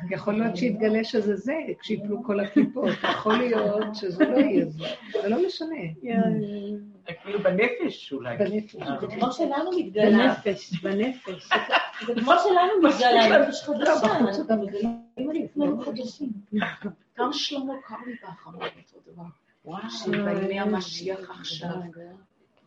יכול 0.09 0.33
להיות 0.33 0.57
שיתגלה 0.57 1.03
שזה 1.03 1.35
זה, 1.35 1.55
כשיפלו 1.79 2.23
כל 2.23 2.39
הקליפות, 2.39 2.89
יכול 3.03 3.37
להיות 3.37 3.95
שזה 3.95 4.25
לא 4.25 4.37
יהיה 4.37 4.65
זה, 4.65 4.85
זה 5.21 5.29
לא 5.29 5.47
משנה. 5.47 5.81
כאילו 7.13 7.43
בנפש 7.43 8.13
אולי. 8.13 8.37
בנפש. 8.37 8.75
אה. 8.75 8.99
זה 9.01 9.07
כמו 9.07 9.31
שלנו 9.31 9.71
מתגלה, 9.77 10.35
בנפש, 10.45 10.83
בנפש. 10.83 11.49
זה 12.07 12.13
כמו 12.21 12.31
שלנו 12.43 12.89
מתגלה, 12.89 13.27
נפש 13.39 13.69
לא, 13.69 13.75
חדשה, 13.75 14.17
אנחנו 14.17 14.43
מגלים 14.57 15.45
עצמנו 15.45 15.81
חדשים. 15.81 16.31
גם 17.17 17.33
שלמה 17.33 17.73
קרליבך 17.83 18.47
אמר 18.47 18.67
אותו 18.67 19.11
דבר. 19.11 19.23
שבימי 19.89 20.59
המשיח 20.59 21.29
עכשיו, 21.29 21.75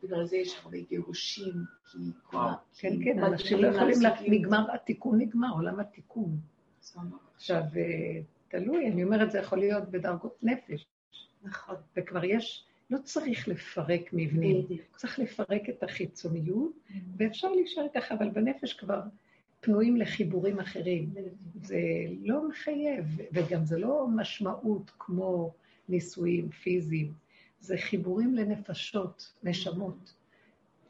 בגלל 0.03 0.25
זה 0.25 0.37
יש 0.37 0.61
הרבה 0.63 0.79
גירושים, 0.89 1.53
כי 1.93 1.99
כל 2.23 2.37
ה... 2.37 2.55
כן, 2.79 2.93
כן, 3.05 3.25
אנשים 3.25 3.59
לא 3.59 3.67
יכולים, 3.67 3.99
נגמר, 4.27 4.75
התיקון 4.75 5.19
נגמר, 5.19 5.53
עולם 5.53 5.81
התיקון. 5.81 6.37
אמר, 6.97 7.17
עכשיו, 7.37 7.63
אה, 7.77 8.21
תלוי, 8.49 8.89
אני 8.91 9.05
אומרת, 9.05 9.31
זה 9.31 9.39
יכול 9.39 9.59
להיות 9.59 9.89
בדרגות 9.91 10.37
נפש, 10.43 10.87
נכון, 11.43 11.75
וכבר 11.97 12.25
יש, 12.25 12.65
לא 12.93 12.99
צריך 12.99 13.49
לפרק 13.49 14.11
מבנים. 14.13 14.67
צריך 14.97 15.19
לפרק 15.19 15.69
את 15.69 15.83
החיצוניות, 15.83 16.73
ואפשר 17.17 17.53
להישאר 17.53 17.87
ככה, 17.95 18.15
אבל 18.15 18.31
בנפש 18.31 18.73
כבר 18.73 19.01
פנויים 19.61 19.97
לחיבורים 19.97 20.61
אחרים. 20.61 21.15
זה 21.63 21.81
לא 22.23 22.49
מחייב, 22.49 23.05
וגם 23.33 23.65
זה 23.65 23.79
לא 23.79 24.07
משמעות 24.17 24.91
כמו 24.99 25.53
נישואים 25.89 26.51
פיזיים, 26.51 27.13
זה 27.61 27.77
חיבורים 27.77 28.35
לנפשות, 28.35 29.33
נשמות. 29.43 30.15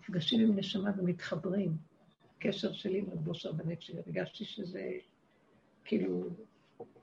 נפגשים 0.00 0.40
עם 0.40 0.58
נשמה 0.58 0.90
ומתחברים. 0.96 1.76
קשר 2.38 2.72
שלי 2.72 2.98
עם 2.98 3.04
רב 3.12 3.28
אושר 3.28 3.52
בנפש 3.52 3.90
הרגשתי 3.90 4.44
שזה 4.44 4.90
כאילו 5.84 6.28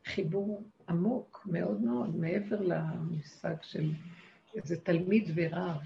חיבור 0.06 0.64
עמוק 0.90 1.48
מאוד 1.52 1.82
מאוד, 1.82 2.16
מעבר 2.16 2.62
למושג 2.62 3.56
של 3.62 3.92
איזה 4.56 4.82
תלמיד 4.82 5.30
ורב. 5.36 5.82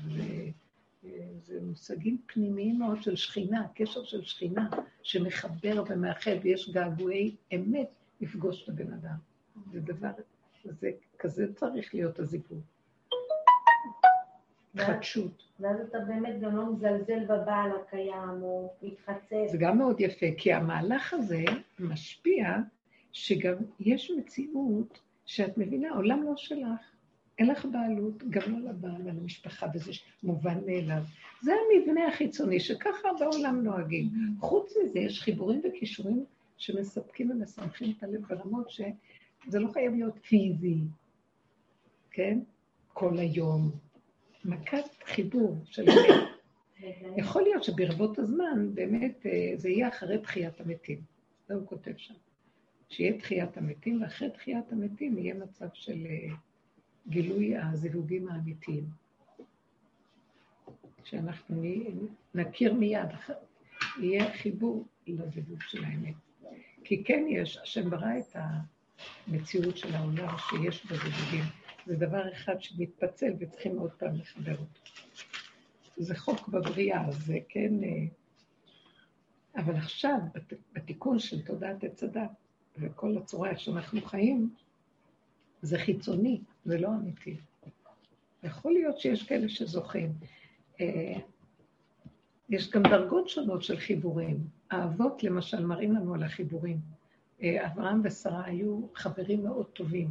זה 1.42 1.60
מושגים 1.62 2.18
פנימיים 2.26 2.80
מאוד 2.80 3.02
של 3.02 3.16
שכינה, 3.16 3.68
קשר 3.76 4.04
של 4.04 4.24
שכינה, 4.24 4.70
שמחבר 5.04 5.84
ומאחד, 5.90 6.32
ויש 6.42 6.70
געגועי 6.70 7.36
אמת 7.56 7.90
לפגוש 8.22 8.64
את 8.64 8.70
הבן 8.70 8.94
אדם. 8.94 9.16
זה 9.72 9.80
דבר, 9.80 10.12
זה, 10.66 10.92
כזה 11.20 11.54
צריך 11.54 11.96
להיות 11.96 12.20
הזיווג. 12.20 12.62
התחדשות. 14.76 15.44
ואז 15.60 15.80
אתה 15.90 16.00
באמת 16.00 16.42
גם 16.42 16.56
לא 16.56 16.74
מזלזל 16.74 17.24
בבעל 17.26 17.72
הקיים, 17.82 18.44
או 18.44 18.74
מתחצף. 18.82 19.46
זה 19.52 19.58
גם 19.58 19.78
מאוד 19.78 20.02
יפה, 20.02 20.26
כי 20.38 20.54
המהלך 20.54 21.14
הזה 21.14 21.44
משפיע 21.80 22.58
שגם 23.12 23.56
יש 23.80 24.12
מציאות 24.18 25.00
שאת 25.26 25.58
מבינה, 25.58 25.90
העולם 25.90 26.24
לא 26.24 26.34
שלך, 26.36 26.93
אין 27.40 27.48
לך 27.48 27.66
בעלות, 27.66 28.24
גם 28.30 28.42
לא 28.48 28.70
לבעל, 28.70 29.02
על 29.02 29.10
המשפחה, 29.10 29.68
וזה 29.74 29.92
מובן 30.24 30.58
מאליו. 30.66 31.02
זה 31.42 31.52
המבנה 31.54 32.08
החיצוני, 32.08 32.60
שככה 32.60 33.10
בעולם 33.20 33.64
נוהגים. 33.64 34.10
חוץ 34.40 34.74
מזה, 34.84 35.00
יש 35.00 35.22
חיבורים 35.22 35.62
וכישורים 35.64 36.26
שמספקים 36.58 37.32
ומשמחים 37.32 37.94
את 37.98 38.04
הלב 38.04 38.26
ברמות 38.28 38.70
שזה 38.70 39.60
לא 39.60 39.72
חייב 39.72 39.94
להיות 39.94 40.20
פיזי, 40.28 40.78
כן? 42.12 42.40
כל 42.94 43.18
היום. 43.18 43.72
מכת 44.46 45.04
חיבור 45.06 45.58
של 45.66 45.90
הלב. 45.90 46.24
יכול 47.18 47.42
להיות 47.44 47.64
שברבות 47.64 48.20
הזמן, 48.20 48.70
באמת, 48.74 49.26
אה, 49.26 49.54
זה 49.56 49.70
יהיה 49.70 49.88
אחרי 49.88 50.18
תחיית 50.18 50.62
המתים. 50.62 51.02
זה 51.48 51.54
הוא 51.54 51.68
כותב 51.68 51.92
שם. 51.98 52.14
שיהיה 52.90 53.20
תחיית 53.20 53.58
המתים, 53.58 54.02
ואחרי 54.02 54.30
תחיית 54.30 54.72
המתים 54.72 55.18
יהיה 55.18 55.34
מצב 55.34 55.68
של 55.74 56.06
אה, 56.06 56.36
גילוי 57.10 57.58
הזיווגים 57.58 58.28
האמיתיים. 58.30 58.84
שאנחנו 61.04 61.64
נכיר 62.36 62.74
מיד, 62.74 63.10
יהיה 64.00 64.34
חיבור 64.38 64.86
לזיווג 65.08 65.62
של 65.62 65.84
האמת. 65.86 66.14
כי 66.84 67.04
כן 67.04 67.26
יש, 67.30 67.58
השם 67.58 67.90
ברא 67.90 68.18
את 68.20 68.36
המציאות 69.28 69.78
של 69.78 69.96
העולם 69.96 70.36
שיש 70.50 70.86
בזיווגים. 70.86 71.44
זה 71.86 71.96
דבר 71.96 72.34
אחד 72.34 72.62
שמתפצל 72.62 73.34
וצריכים 73.40 73.80
עוד 73.80 73.92
פעם 73.92 74.16
לחבר 74.16 74.52
אותו. 74.58 74.80
זה 75.98 76.16
חוק 76.16 76.48
בבריאה, 76.48 77.12
זה 77.12 77.38
כן... 77.50 77.84
אה, 77.84 78.06
אבל 79.62 79.76
עכשיו, 79.76 80.18
בת- 80.36 80.54
בתיקון 80.74 81.20
של 81.20 81.42
תודעת 81.46 81.84
עץ 81.84 82.04
הדת, 82.04 82.32
וכל 82.78 83.18
הצורה 83.18 83.58
שאנחנו 83.58 84.02
חיים, 84.02 84.54
זה 85.62 85.78
חיצוני, 85.80 86.42
זה 86.66 86.78
לא 86.78 86.88
אמיתי. 86.88 87.38
יכול 88.44 88.74
להיות 88.74 89.00
שיש 89.00 89.24
כאלה 89.24 89.50
שזוכים. 89.50 90.14
אה, 90.82 91.14
יש 92.50 92.70
גם 92.72 92.84
דרגות 92.84 93.30
שונות 93.30 93.64
של 93.64 93.80
חיבורים. 93.80 94.38
האבות, 94.72 95.24
למשל, 95.24 95.66
מראים 95.66 95.92
לנו 95.92 96.14
על 96.14 96.24
החיבורים. 96.24 96.78
אה, 97.44 97.68
אברהם 97.68 98.02
ושרה 98.04 98.46
היו 98.46 98.82
חברים 98.96 99.44
מאוד 99.44 99.66
טובים, 99.66 100.10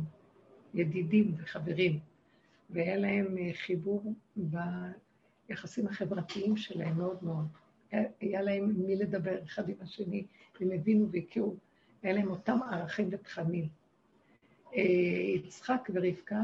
ידידים 0.74 1.34
וחברים, 1.36 1.98
והיה 2.70 2.96
להם 2.96 3.38
אה, 3.38 3.50
חיבור 3.54 4.14
ביחסים 4.36 5.86
החברתיים 5.86 6.56
שלהם 6.56 6.98
מאוד 6.98 7.24
מאוד. 7.24 7.46
היה, 8.20 8.42
להם 8.42 8.74
מי 8.86 8.96
לדבר 8.96 9.42
אחד 9.44 9.68
עם 9.68 9.74
השני, 9.80 10.26
הם 10.60 10.70
הבינו 10.72 11.08
והכירו, 11.12 11.54
היה 12.02 12.12
להם 12.12 12.30
אותם 12.30 12.58
ערכים 12.70 13.08
ותכנים. 13.10 13.68
אה, 14.76 14.80
יצחק 15.44 15.90
ורבקה, 15.94 16.42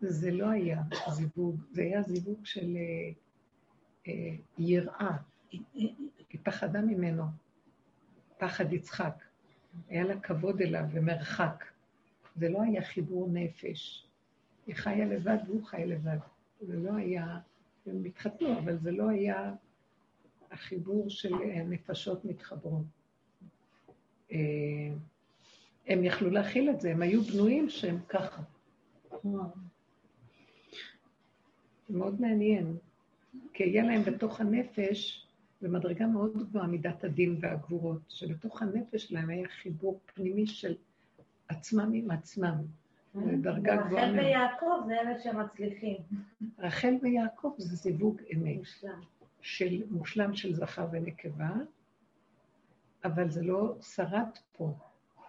זה 0.00 0.30
לא 0.30 0.50
היה 0.50 0.82
זיווג, 1.08 1.60
זה 1.70 1.82
היה 1.82 2.02
זיווג 2.02 2.46
של 2.46 2.76
אה, 2.76 3.10
אה, 4.08 4.36
יראה. 4.58 5.16
היא 6.30 6.40
פחדה 6.42 6.80
ממנו, 6.80 7.24
פחד 8.38 8.72
יצחק. 8.72 9.14
היה 9.88 10.04
לה 10.04 10.20
כבוד 10.20 10.60
אליו 10.60 10.84
ומרחק. 10.92 11.64
זה 12.36 12.48
לא 12.48 12.62
היה 12.62 12.82
חיבור 12.82 13.28
נפש. 13.32 14.06
היא 14.66 14.74
חיה 14.74 15.06
לבד 15.06 15.38
והוא 15.46 15.64
חי 15.64 15.86
לבד. 15.86 16.18
זה 16.60 16.76
לא 16.76 16.96
היה, 16.96 17.38
הם 17.86 18.04
התחתנו, 18.04 18.58
אבל 18.58 18.78
זה 18.78 18.90
לא 18.90 19.08
היה 19.08 19.54
החיבור 20.50 21.10
של 21.10 21.34
נפשות 21.68 22.24
מתחברות. 22.24 22.84
הם 25.86 26.04
יכלו 26.04 26.30
להכיל 26.30 26.70
את 26.70 26.80
זה, 26.80 26.90
הם 26.90 27.02
היו 27.02 27.22
בנויים 27.22 27.70
שהם 27.70 27.98
ככה. 28.08 28.42
זה 31.88 31.98
מאוד 31.98 32.20
מעניין, 32.20 32.76
כי 33.52 33.62
יהיה 33.64 33.82
להם 33.84 34.02
בתוך 34.02 34.40
הנפש, 34.40 35.26
במדרגה 35.62 36.06
מאוד 36.06 36.48
גבוהה 36.48 36.66
מידת 36.66 37.04
הדין 37.04 37.36
והגבורות, 37.40 38.00
שבתוך 38.08 38.62
הנפש 38.62 39.04
שלהם 39.04 39.30
היה 39.30 39.48
חיבור 39.48 40.00
פנימי 40.14 40.46
של 40.46 40.74
עצמם 41.48 41.90
עם 41.94 42.10
עצמם. 42.10 42.54
דרגה 43.14 43.76
גבוהה 43.76 44.10
רחל. 44.10 44.18
ויעקב 44.18 44.82
זה 44.86 45.00
אלה 45.00 45.20
שמצליחים. 45.20 45.96
רחל 46.58 46.94
ויעקב 47.02 47.54
זה 47.58 47.76
זיווג 47.76 48.20
אמת. 48.34 48.56
מושלם. 48.56 49.00
של 49.40 49.82
מושלם 49.90 50.34
של 50.34 50.54
זכר 50.54 50.86
ונקבה, 50.92 51.50
אבל 53.04 53.30
זה 53.30 53.42
לא 53.42 53.74
שרד 53.80 54.28
פה. 54.56 54.74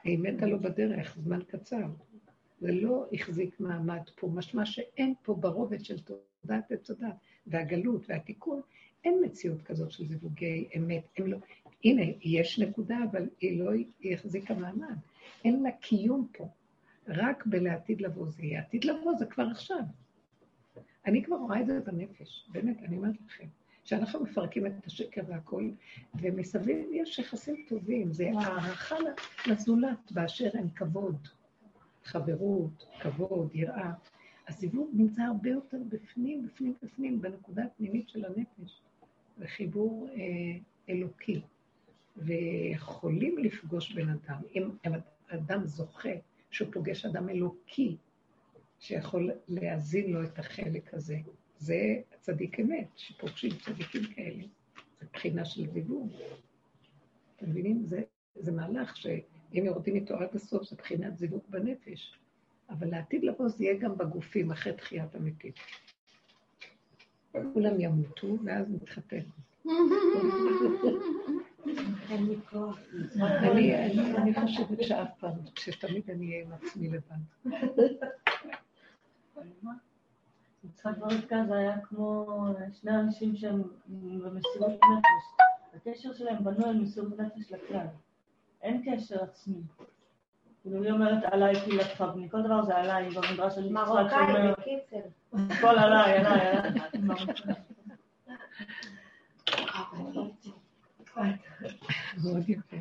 היא 0.05 0.19
מתה 0.19 0.45
לו 0.45 0.59
בדרך, 0.59 1.17
זמן 1.23 1.39
קצר. 1.47 1.87
זה 2.61 2.71
לא 2.71 3.05
החזיק 3.13 3.59
מעמד 3.59 4.01
פה, 4.15 4.27
משמע 4.27 4.65
שאין 4.65 5.13
פה 5.23 5.33
ברובד 5.33 5.85
של 5.85 5.99
תודעת 5.99 6.71
עץ 6.71 6.91
הדת, 6.91 7.15
והגלות 7.47 8.01
והתיקון, 8.09 8.61
אין 9.03 9.21
מציאות 9.25 9.61
כזאת 9.61 9.91
של 9.91 10.07
זיווגי 10.07 10.67
אמת. 10.77 11.03
הם 11.17 11.27
לא, 11.27 11.37
הנה, 11.83 12.01
יש 12.21 12.59
נקודה, 12.59 12.97
אבל 13.11 13.29
היא 13.39 13.59
לא 13.59 13.71
החזיקה 14.11 14.53
מעמד. 14.53 14.95
אין 15.45 15.63
לה 15.63 15.71
קיום 15.71 16.27
פה. 16.37 16.47
רק 17.07 17.45
בלעתיד 17.45 18.01
לבוא 18.01 18.27
זה 18.27 18.43
יהיה. 18.43 18.59
עתיד 18.59 18.85
לבוא 18.85 19.13
זה 19.19 19.25
כבר 19.25 19.47
עכשיו. 19.51 19.81
אני 21.05 21.23
כבר 21.23 21.35
רואה 21.35 21.61
את 21.61 21.67
זה 21.67 21.79
בנפש, 21.79 22.49
באמת, 22.51 22.77
אני 22.83 22.97
אומרת 22.97 23.15
לכם. 23.27 23.47
שאנחנו 23.85 24.23
מפרקים 24.23 24.65
את 24.65 24.85
השקר 24.85 25.21
והכל, 25.27 25.69
ומסביב 26.21 26.87
יש 26.91 27.19
יחסים 27.19 27.65
טובים, 27.67 28.13
זה 28.13 28.29
הערכה 28.37 28.95
לזולת 29.47 30.11
באשר 30.11 30.49
אין 30.53 30.69
כבוד, 30.69 31.27
חברות, 32.03 32.85
כבוד, 33.01 33.49
יראה. 33.53 33.93
הזיווג 34.47 34.89
נמצא 34.93 35.21
הרבה 35.21 35.49
יותר 35.49 35.77
בפנים, 35.89 36.47
בפנים, 36.47 36.73
בפנים, 36.83 37.21
בנקודה 37.21 37.63
הפנימית 37.63 38.09
של 38.09 38.25
הנפש, 38.25 38.81
וחיבור 39.39 40.09
אה, 40.13 40.57
אלוקי. 40.89 41.41
ויכולים 42.17 43.37
לפגוש 43.37 43.91
בן 43.91 44.09
אדם, 44.09 44.41
אם 44.55 44.69
אדם 45.27 45.65
זוכה 45.65 46.09
שהוא 46.51 46.69
פוגש 46.73 47.05
אדם 47.05 47.29
אלוקי, 47.29 47.97
שיכול 48.79 49.31
להזין 49.47 50.11
לו 50.11 50.23
את 50.23 50.39
החלק 50.39 50.93
הזה. 50.93 51.17
זה 51.57 51.95
צדיק 52.19 52.59
אמת, 52.59 52.87
שפוגשים 52.95 53.51
צדיקים 53.65 54.03
כאלה. 54.15 54.43
זה 54.99 55.05
בחינה 55.13 55.45
של 55.45 55.67
זיווג. 55.67 56.11
אתם 57.35 57.49
מבינים? 57.49 57.83
זה, 57.85 58.01
זה 58.35 58.51
מהלך 58.51 58.97
שאם 58.97 59.65
יורדים 59.65 59.95
איתו 59.95 60.15
עד 60.15 60.29
הסוף, 60.33 60.63
זה 60.69 60.75
בחינת 60.75 61.17
זיווג 61.17 61.43
בנפש. 61.49 62.19
אבל 62.69 62.87
לעתיד 62.87 63.23
לבוא 63.23 63.47
זה 63.47 63.63
יהיה 63.63 63.77
גם 63.77 63.97
בגופים, 63.97 64.51
אחרי 64.51 64.73
תחיית 64.73 65.15
המתים. 65.15 65.51
כולם 67.53 67.79
ימותו, 67.79 68.37
ואז 68.45 68.69
נתחתן. 68.69 69.21
אני 74.17 74.33
חושבת 74.33 74.83
שאף 74.83 75.07
פעם, 75.19 75.33
שתמיד 75.59 76.09
אני 76.09 76.31
אהיה 76.31 76.45
עם 76.45 76.51
עצמי 76.51 76.89
לבד. 76.89 77.51
יצחק 80.65 80.91
ורבקה 80.99 81.43
זה 81.47 81.57
היה 81.57 81.81
כמו 81.81 82.25
שני 82.81 82.95
אנשים 82.95 83.35
שהם 83.35 83.63
במסירות 84.23 84.71
נפש. 84.71 85.45
הקשר 85.73 86.13
שלהם 86.13 86.43
בנוי 86.43 86.69
על 86.69 86.77
מסירות 86.77 87.19
נפש 87.19 87.51
לכלל. 87.51 87.87
אין 88.61 88.83
קשר 88.85 89.23
עצמי. 89.23 89.61
כאילו 90.61 90.83
היא 90.83 90.91
אומרת 90.91 91.23
עליי 91.23 91.53
קהילתך, 91.65 92.03
ומכל 92.15 92.41
דבר 92.41 92.61
זה 92.65 92.75
עליי, 92.75 93.09
במדרש 93.09 93.55
של 93.55 93.65
יצחק 93.65 93.71
מרוקאי, 93.71 94.09
שאומר, 94.09 94.53
בקיצר. 94.53 95.07
הכל 95.33 95.79
עליי, 95.79 96.17
עליי, 96.17 96.47
עליי. 96.47 96.71
מאוד 102.23 102.49
יפה. 102.49 102.77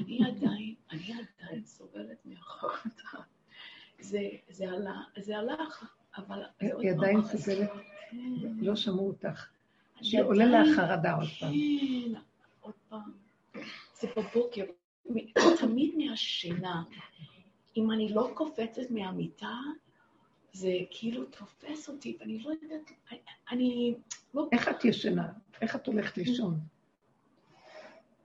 אני 0.00 0.18
עדיין, 0.26 0.74
אני 0.92 1.12
עדיין 1.12 1.64
סובלת 1.64 2.18
מהחרדה. 2.24 3.24
זה, 4.00 4.20
זה 4.48 4.64
עלה, 4.70 5.00
זה 5.18 5.38
הלך, 5.38 5.94
אבל... 6.16 6.42
היא 6.60 6.90
עדיין 6.90 7.22
סובלת, 7.22 7.70
כן. 8.10 8.16
לא 8.60 8.76
שמעו 8.76 9.06
אותך. 9.08 9.46
שעולה 10.02 10.44
לה 10.44 10.62
החרדה 10.62 11.14
עוד 11.14 11.28
פעם. 11.40 11.52
כן, 11.52 12.20
עוד 12.60 12.74
פעם. 12.88 13.12
זה 14.00 14.08
בבוקר, 14.16 14.64
תמיד 15.60 15.94
מהשינה. 15.96 16.82
אם 17.76 17.90
אני 17.90 18.12
לא 18.12 18.30
קופצת 18.34 18.90
מהמיטה, 18.90 19.54
זה 20.52 20.72
כאילו 20.90 21.24
תופס 21.24 21.88
אותי, 21.88 22.16
ואני 22.20 22.38
לא 22.38 22.50
יודעת, 22.62 22.90
אני- 23.50 23.94
לא... 24.34 24.48
איך 24.52 24.68
את 24.68 24.84
ישנה? 24.84 25.28
איך 25.62 25.76
את 25.76 25.86
הולכת 25.86 26.16
לישון? 26.16 26.58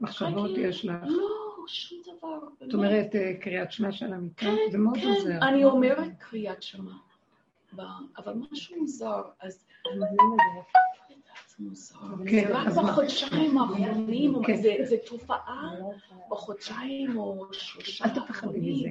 מחשבות. 0.02 0.52
יש 0.58 0.86
לך? 0.86 0.94
לא, 1.08 1.28
שום 1.68 2.00
דבר. 2.18 2.40
את 2.68 2.74
אומרת 2.74 3.16
אה, 3.16 3.34
קריאת 3.42 3.72
שמע 3.72 3.92
של 3.92 4.14
המיטה? 4.14 4.42
כן, 4.46 4.56
זה 4.72 4.78
מאוד 4.78 4.98
כן, 4.98 5.08
עוזר. 5.08 5.40
אני 5.42 5.64
אומרת 5.64 6.12
קריאת 6.20 6.64
שמע. 6.64 6.92
ב- 7.76 7.82
אבל 8.18 8.34
משהו 8.52 8.76
מוזר, 8.80 9.22
אז... 9.42 9.66
זה 11.48 11.56
מוזר. 11.60 11.96
כן, 12.30 12.48
זה 12.48 12.54
רק? 12.54 12.68
בחודשיים 12.90 13.58
האחרונים, 13.58 14.34
כן. 14.46 14.56
זה- 14.62 14.76
זה 14.82 14.96
תופעה 15.08 15.72
בחודשיים 16.30 17.18
או 17.18 17.54
שלושה 17.54 18.06
אל 18.06 18.10
תפחדי. 18.10 18.72
מזה. 18.74 18.90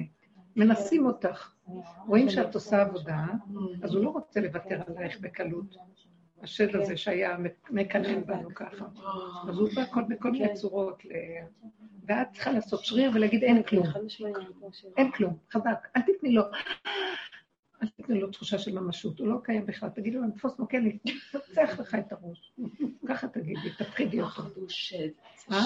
מנסים 0.55 1.05
אותך. 1.05 1.53
רואים 2.07 2.29
שאת 2.29 2.55
עושה 2.55 2.81
עבודה, 2.81 3.25
אז 3.83 3.93
הוא 3.95 4.03
לא 4.03 4.09
רוצה 4.09 4.39
לוותר 4.41 4.81
עלייך 4.87 5.19
בקלות. 5.19 5.75
השד 6.41 6.75
הזה 6.75 6.97
שהיה 6.97 7.37
מקנן 7.69 8.23
בנו 8.25 8.49
ככה. 8.55 8.85
אז 9.49 9.57
הוא 9.59 9.69
בא 9.75 9.85
כל- 9.93 10.03
בכל 10.09 10.31
מיני 10.31 10.53
צורות, 10.53 11.05
ל- 11.05 11.09
ואת 12.07 12.27
צריכה 12.31 12.51
לעשות 12.51 12.85
שריר 12.85 13.11
ולהגיד 13.13 13.43
אין 13.43 13.63
כלום. 13.63 13.85
אין 14.97 15.11
כלום, 15.11 15.37
חזק, 15.51 15.87
אל 15.95 16.01
תתני 16.01 16.31
לו, 16.33 16.43
אל 17.83 17.87
תתני 17.87 18.19
לו 18.21 18.31
תחושה 18.31 18.59
של 18.59 18.79
ממשות, 18.79 19.19
הוא 19.19 19.27
לא 19.27 19.37
קיים 19.43 19.65
בכלל. 19.65 19.89
תגידי 19.89 20.17
לו, 20.17 20.31
תפוס 20.35 20.59
מקל, 20.59 20.77
נפצח 21.05 21.79
לך 21.79 21.95
את 21.95 22.11
הראש. 22.11 22.51
ככה 23.07 23.27
תגידי, 23.27 23.69
תפחידי 23.77 24.21
אותו. 24.21 24.41
אה? 25.51 25.57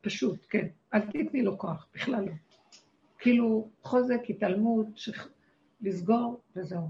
פשוט, 0.00 0.46
כן. 0.50 0.66
אל 0.94 1.00
תתני 1.00 1.42
לו 1.42 1.58
כוח, 1.58 1.86
בכלל 1.94 2.24
לא. 2.24 2.32
כאילו, 3.18 3.68
חוזק, 3.82 4.20
התעלמות, 4.28 4.86
לסגור, 5.80 6.40
וזהו. 6.56 6.88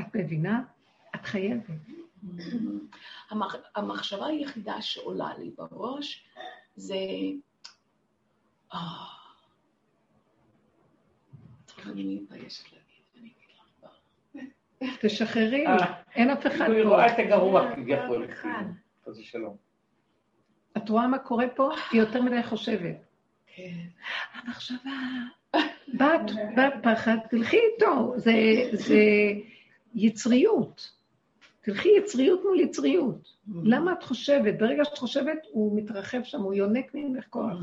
את 0.00 0.16
מבינה? 0.16 0.62
את 1.14 1.24
חייבת. 1.26 1.64
המח- 3.30 3.70
המחשבה 3.74 4.26
היחידה 4.26 4.82
שעולה 4.82 5.38
לי 5.38 5.50
בראש 5.56 6.26
זה... 6.76 6.94
אה, 11.84 11.88
טוב, 11.88 11.92
אני 11.92 12.20
מתביישת 12.22 12.64
להגיד, 12.72 13.04
אני 13.20 13.28
אגיד 13.28 14.90
לך. 14.92 15.00
תשחררי, 15.00 15.66
אה. 15.66 15.94
אין 16.14 16.30
אף 16.30 16.46
אחד 16.46 16.66
כאילו, 16.66 16.74
היא 16.74 16.84
פה. 16.84 16.88
רואה 16.88 17.12
את 17.14 17.18
הגרוע 17.18 17.74
כביכול. 17.74 18.28
חס 19.04 19.18
ושלום. 19.18 19.56
את 20.76 20.88
רואה 20.88 21.06
מה 21.06 21.18
קורה 21.18 21.48
פה? 21.48 21.70
היא 21.90 22.00
יותר 22.00 22.22
מדי 22.22 22.42
חושבת. 22.42 22.96
כן. 23.46 23.72
המחשבה, 24.34 24.90
בת, 25.94 26.30
בת 26.56 26.74
פחד, 26.82 27.16
תלכי 27.30 27.56
איתו, 27.56 28.14
זה, 28.16 28.32
זה 28.72 29.00
יצריות. 29.94 30.92
תלכי 31.60 31.88
יצריות 31.98 32.40
מול 32.44 32.60
יצריות. 32.60 33.34
למה 33.64 33.92
את 33.92 34.02
חושבת? 34.02 34.58
ברגע 34.58 34.84
שאת 34.84 34.98
חושבת, 34.98 35.38
הוא 35.50 35.76
מתרחב 35.76 36.22
שם, 36.22 36.40
הוא 36.40 36.54
יונק 36.54 36.94
ממך 36.94 37.24
כוח. 37.30 37.58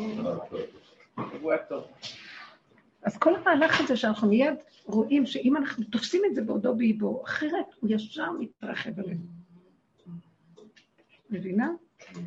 אז 3.05 3.19
כל 3.19 3.35
המהלך 3.35 3.81
הזה 3.81 3.97
שאנחנו 3.97 4.29
מיד 4.29 4.55
רואים 4.85 5.27
שאם 5.27 5.57
אנחנו 5.57 5.85
תופסים 5.85 6.23
את 6.27 6.35
זה 6.35 6.43
בעודו 6.43 6.77
באיבו, 6.77 7.23
אחרת 7.25 7.67
הוא 7.81 7.91
ישר 7.93 8.33
מתרחב 8.33 9.01
עלינו. 9.01 9.25
מבינה? 11.31 11.71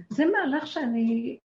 זה 0.10 0.26
מהלך 0.26 0.68
שאני... 0.68 1.38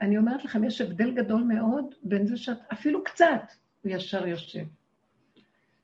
אני 0.00 0.18
אומרת 0.18 0.44
לכם, 0.44 0.64
יש 0.64 0.80
הבדל 0.80 1.14
גדול 1.14 1.42
מאוד 1.42 1.94
בין 2.02 2.26
זה 2.26 2.36
שאת 2.36 2.58
אפילו 2.72 3.04
קצת, 3.04 3.42
הוא 3.82 3.92
ישר 3.92 4.26
יושב. 4.26 4.64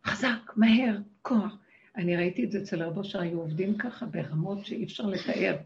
חזק, 0.06 0.52
מהר, 0.56 0.96
כוח. 1.22 1.56
אני 1.96 2.16
ראיתי 2.16 2.44
את 2.44 2.50
זה 2.50 2.58
אצל 2.58 2.82
רבו 2.82 3.04
שהיו 3.04 3.40
עובדים 3.40 3.78
ככה 3.78 4.06
ברמות 4.06 4.66
שאי 4.66 4.84
אפשר 4.84 5.06
לתאר. 5.06 5.56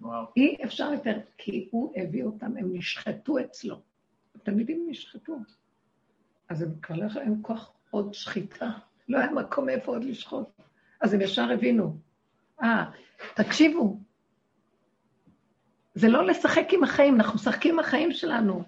וואו. 0.00 0.24
אי 0.36 0.56
אפשר 0.64 0.90
לתאר, 0.90 1.18
כי 1.38 1.68
הוא 1.70 1.92
הביא 1.96 2.24
אותם, 2.24 2.56
הם 2.56 2.76
נשחטו 2.76 3.38
אצלו. 3.38 3.80
התלמידים 4.34 4.86
נשחטו. 4.90 5.36
אז 6.48 6.62
הם 6.62 6.74
כבר 6.82 6.96
לא 6.96 7.06
להם 7.14 7.42
כוח 7.42 7.72
עוד 7.90 8.14
שחיטה. 8.14 8.70
לא 9.08 9.18
היה 9.18 9.30
מקום 9.30 9.68
איפה 9.68 9.92
עוד 9.92 10.04
לשחוט. 10.04 10.48
אז 11.00 11.14
הם 11.14 11.20
ישר 11.20 11.52
הבינו. 11.52 11.96
אה, 12.62 12.90
תקשיבו, 13.34 13.98
זה 15.94 16.08
לא 16.08 16.26
לשחק 16.26 16.66
עם 16.72 16.84
החיים, 16.84 17.14
אנחנו 17.14 17.34
משחקים 17.34 17.74
עם 17.74 17.78
החיים 17.78 18.12
שלנו. 18.12 18.62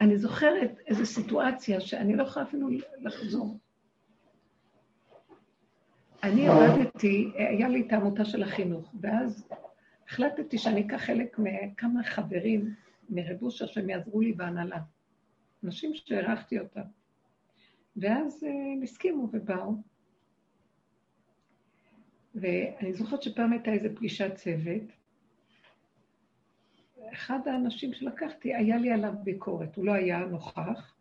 אני 0.00 0.18
זוכרת 0.18 0.78
איזו 0.86 1.06
סיטואציה 1.06 1.80
שאני 1.80 2.16
לא 2.16 2.22
יכולה 2.22 2.46
אפילו 2.46 2.68
לחזור. 3.00 3.58
אני 6.22 6.48
עבדתי, 6.48 7.32
היה 7.34 7.68
לי 7.68 7.86
את 7.86 7.92
העמותה 7.92 8.24
של 8.24 8.42
החינוך, 8.42 8.94
ואז 9.00 9.48
החלטתי 10.08 10.58
שאני 10.58 10.86
אקח 10.86 10.96
חלק 10.96 11.38
מכמה 11.38 12.02
חברים 12.04 12.74
מרבושה 13.08 13.66
שהם 13.66 13.90
יעזרו 13.90 14.20
לי 14.20 14.32
בהנהלה. 14.32 14.78
אנשים 15.64 15.94
שהערכתי 15.94 16.58
אותם. 16.58 16.82
ואז 17.96 18.44
אה, 18.44 18.48
הם 18.48 18.82
הסכימו 18.82 19.28
ובאו. 19.32 19.74
ואני 22.34 22.94
זוכרת 22.94 23.22
שפעם 23.22 23.52
הייתה 23.52 23.70
איזו 23.70 23.88
פגישת 23.96 24.34
צוות, 24.34 24.82
אחד 27.12 27.48
האנשים 27.48 27.94
שלקחתי, 27.94 28.54
היה 28.54 28.76
לי 28.76 28.92
עליו 28.92 29.12
ביקורת, 29.24 29.76
הוא 29.76 29.84
לא 29.84 29.92
היה 29.92 30.18
נוכח, 30.18 30.94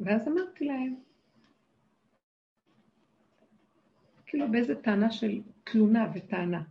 ואז 0.00 0.28
אמרתי 0.28 0.64
להם, 0.64 0.94
כאילו 4.26 4.52
באיזה 4.52 4.82
טענה 4.82 5.10
של 5.10 5.40
תלונה 5.64 6.12
וטענה, 6.14 6.62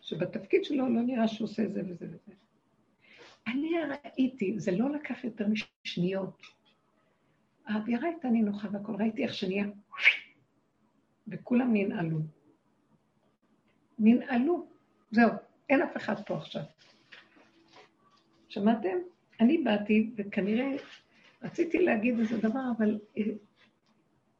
שבתפקיד 0.00 0.64
שלו 0.64 0.88
לא 0.88 1.02
נראה 1.02 1.28
שהוא 1.28 1.44
עושה 1.44 1.68
זה 1.68 1.82
וזה 1.88 2.06
וזה. 2.06 2.45
אני 3.46 3.70
ראיתי, 4.04 4.60
זה 4.60 4.70
לא 4.72 4.90
לקח 4.90 5.24
יותר 5.24 5.46
משניות. 5.84 6.42
האווירה 7.66 8.08
הייתה 8.08 8.28
נינוחה 8.28 8.68
והכל, 8.72 8.94
ראיתי 8.98 9.24
איך 9.24 9.34
שנהיה, 9.34 9.66
וכולם 11.28 11.70
ננעלו. 11.72 12.18
ננעלו, 13.98 14.66
זהו, 15.10 15.30
אין 15.68 15.82
אף 15.82 15.96
אחד 15.96 16.26
פה 16.26 16.36
עכשיו. 16.36 16.62
שמעתם? 18.48 18.96
אני 19.40 19.58
באתי, 19.58 20.10
וכנראה 20.16 20.76
רציתי 21.42 21.78
להגיד 21.78 22.18
איזה 22.18 22.38
דבר, 22.38 22.60
אבל 22.76 22.98
אה, 23.18 23.22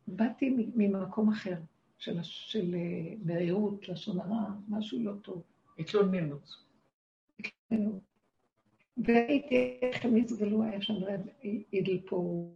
באתי 0.06 0.70
ממקום 0.74 1.28
אחר, 1.28 1.56
של, 1.98 2.18
של 2.22 2.74
אה, 2.74 3.14
מרירות, 3.24 3.88
לשון 3.88 4.20
הרע, 4.20 4.50
משהו 4.68 5.00
לא 5.02 5.12
טוב. 5.22 5.42
התלוננות. 5.78 6.48
והייתי, 8.96 9.78
איך 9.82 10.04
הם 10.04 10.16
נסגלו, 10.16 10.62
היה 10.62 10.82
שם 10.82 10.94
רב 10.94 11.20
אידל 11.72 11.98
פה. 12.06 12.48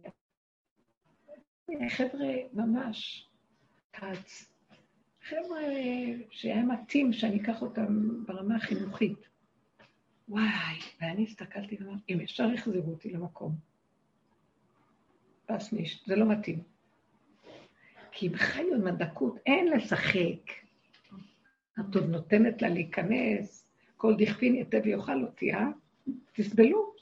חבר'ה, 1.89 2.33
ממש, 2.53 3.29
כץ. 3.93 4.51
חבר'ה 5.23 5.61
שהיה 6.29 6.63
מתאים 6.63 7.13
שאני 7.13 7.41
אקח 7.41 7.61
אותם 7.61 8.09
ברמה 8.25 8.55
החינוכית. 8.55 9.27
וואי, 10.29 10.79
ואני 11.01 11.23
הסתכלתי 11.23 11.77
ואמרתי, 11.79 12.13
אם 12.13 12.21
ישר 12.21 12.51
יחזירו 12.51 12.91
אותי 12.91 13.09
למקום. 13.09 13.55
פסניש, 15.45 16.03
זה 16.05 16.15
לא 16.15 16.25
מתאים. 16.25 16.63
כי 18.11 18.27
הם 18.27 18.35
חיו 18.35 18.75
עם 18.75 18.87
הדקות, 18.87 19.35
אין 19.45 19.67
לשחק. 19.67 20.51
את 21.79 21.95
עוד 21.95 22.09
נותנת 22.09 22.61
לה 22.61 22.69
להיכנס, 22.69 23.67
כל 23.97 24.15
דכפין 24.17 24.55
יתה 24.55 24.77
ויאכל 24.83 25.23
אותי, 25.23 25.53
אה? 25.53 25.67
תסבלו. 26.33 26.93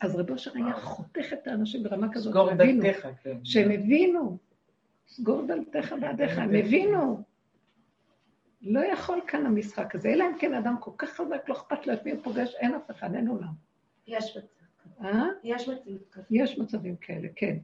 אז 0.00 0.16
רב 0.16 0.30
אושר 0.30 0.50
היה 0.54 0.72
חותך 0.72 1.32
את 1.32 1.46
האנשים 1.46 1.82
ברמה 1.82 2.12
כזאת, 2.12 2.32
סגור 2.32 2.54
דלתך, 2.54 3.08
כן. 3.22 3.38
שהם 3.44 3.70
הבינו, 3.70 4.38
סגור 5.08 5.46
דלתך 5.46 5.94
בעדיך, 6.00 6.38
הם 6.38 6.54
הבינו. 6.54 7.22
לא 8.62 8.80
יכול 8.80 9.20
כאן 9.26 9.46
המשחק 9.46 9.94
הזה, 9.94 10.08
אלא 10.08 10.24
אם 10.24 10.38
כן 10.38 10.54
אדם 10.54 10.76
כל 10.80 10.90
כך 10.98 11.10
חזק, 11.10 11.48
לא 11.48 11.54
אכפת 11.54 11.86
לו 11.86 11.92
את 11.92 12.04
מי 12.04 12.10
הוא 12.10 12.20
פוגש, 12.22 12.54
אין 12.54 12.74
אף 12.74 12.90
אחד, 12.90 13.14
אין 13.14 13.28
עולם. 13.28 13.52
יש 14.06 14.36
מצב 14.36 14.66
כזה. 14.82 15.08
אה? 15.08 15.24
יש 15.44 15.68
מציאות 15.68 16.08
כזאת. 16.10 16.26
יש 16.30 16.58
מצבים 16.58 16.96
כאלה, 16.96 17.28
כן. 17.36 17.56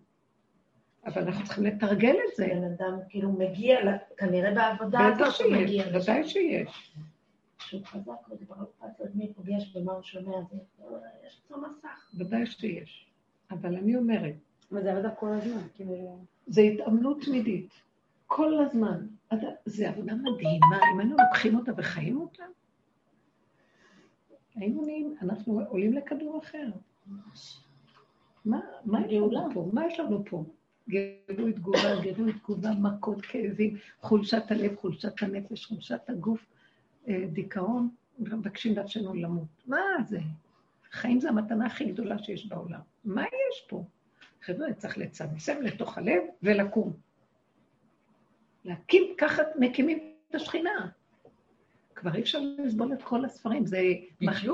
אבל 1.07 1.23
אנחנו 1.23 1.45
צריכים 1.45 1.65
לתרגל 1.65 2.17
את 2.29 2.37
זה. 2.37 2.47
בן 2.47 2.65
אדם 2.65 2.99
כאילו 3.09 3.33
מגיע, 3.33 3.79
כנראה 4.17 4.55
בעבודה 4.55 5.11
בטח 5.15 5.27
הזאת 5.27 5.41
הוא 5.41 5.53
מגיע 5.57 5.85
שיש, 5.85 5.95
לשם. 5.95 6.13
ודאי 6.13 6.29
שיש. 6.29 6.95
שהוא 7.67 7.85
חזק 7.87 8.13
וכבר 8.31 8.57
לא 8.59 8.63
אכפת 8.65 9.01
לו 9.01 9.07
את 9.07 9.15
מי 9.15 9.33
פוגש 9.35 9.77
ומה 9.77 9.93
הוא 9.93 10.03
שומע, 10.03 10.37
זה 10.51 10.57
יש 11.27 11.43
לו 11.51 11.57
מסך. 11.61 12.11
ודאי 12.19 12.47
שיש. 12.47 13.07
אבל 13.51 13.77
אני 13.77 13.97
אומרת, 13.97 14.35
אבל 14.73 14.83
זה 14.83 14.93
עבודה 14.93 15.11
כל 15.15 15.33
הזמן, 15.33 15.63
כאילו... 15.75 16.19
זה 16.47 16.61
התאמנות 16.61 17.23
תמידית. 17.25 17.69
כל 18.27 18.61
הזמן. 18.65 19.07
אתה- 19.33 19.47
זה 19.65 19.89
עבודה 19.89 20.15
מדהימה, 20.15 20.79
אם 20.95 21.01
היינו 21.01 21.17
לוקחים 21.29 21.57
אותה 21.57 21.73
וחיים 21.77 22.21
אותה, 22.21 22.45
היינו 24.55 24.83
נהיים, 24.85 25.15
אנחנו 25.23 25.61
עולים 25.69 25.93
לכדור 25.93 26.39
אחר. 26.43 26.67
מה, 28.45 28.61
מה 28.85 29.07
יש 29.07 29.13
לנו 29.13 29.49
פה? 29.55 29.71
מה 29.73 29.87
יש 29.87 30.01
לנו 30.01 30.25
פה? 30.31 30.45
גירוי 30.89 31.53
תגובה, 31.53 32.01
גירוי 32.03 32.33
תגובה, 32.33 32.71
מכות, 32.71 33.21
כאבים, 33.23 33.77
חולשת 34.01 34.43
הלב, 34.51 34.77
חולשת 34.77 35.23
הנפש, 35.23 35.67
חולשת 35.67 36.01
הגוף, 36.11 36.47
דיכאון, 37.33 37.89
מבקשים 38.19 38.79
נפשנו 38.79 39.15
למות. 39.15 39.63
מה 39.67 39.81
זה? 40.09 40.19
חיים 40.93 41.21
זה 41.21 41.29
המתנה 41.29 41.67
הכי 41.67 41.85
גדולה 41.85 42.19
שיש 42.19 42.47
בעולם. 42.47 42.81
מה 43.05 43.23
יש 43.23 43.67
פה? 43.69 43.85
חבר'ה, 44.43 44.75
צריך 44.75 44.99
לצמצם 44.99 45.63
לתוך 45.63 45.99
הלב 45.99 46.23
ולקום. 46.43 46.93
להקים, 48.65 49.03
ככה 49.19 49.43
מקימים 49.59 49.99
את 50.31 50.35
השכינה. 50.35 50.89
כבר 51.95 52.15
אי 52.15 52.21
אפשר 52.21 52.39
לסבול 52.59 52.93
את 52.93 53.03
כל 53.03 53.25
הספרים, 53.25 53.67
זה. 53.67 53.81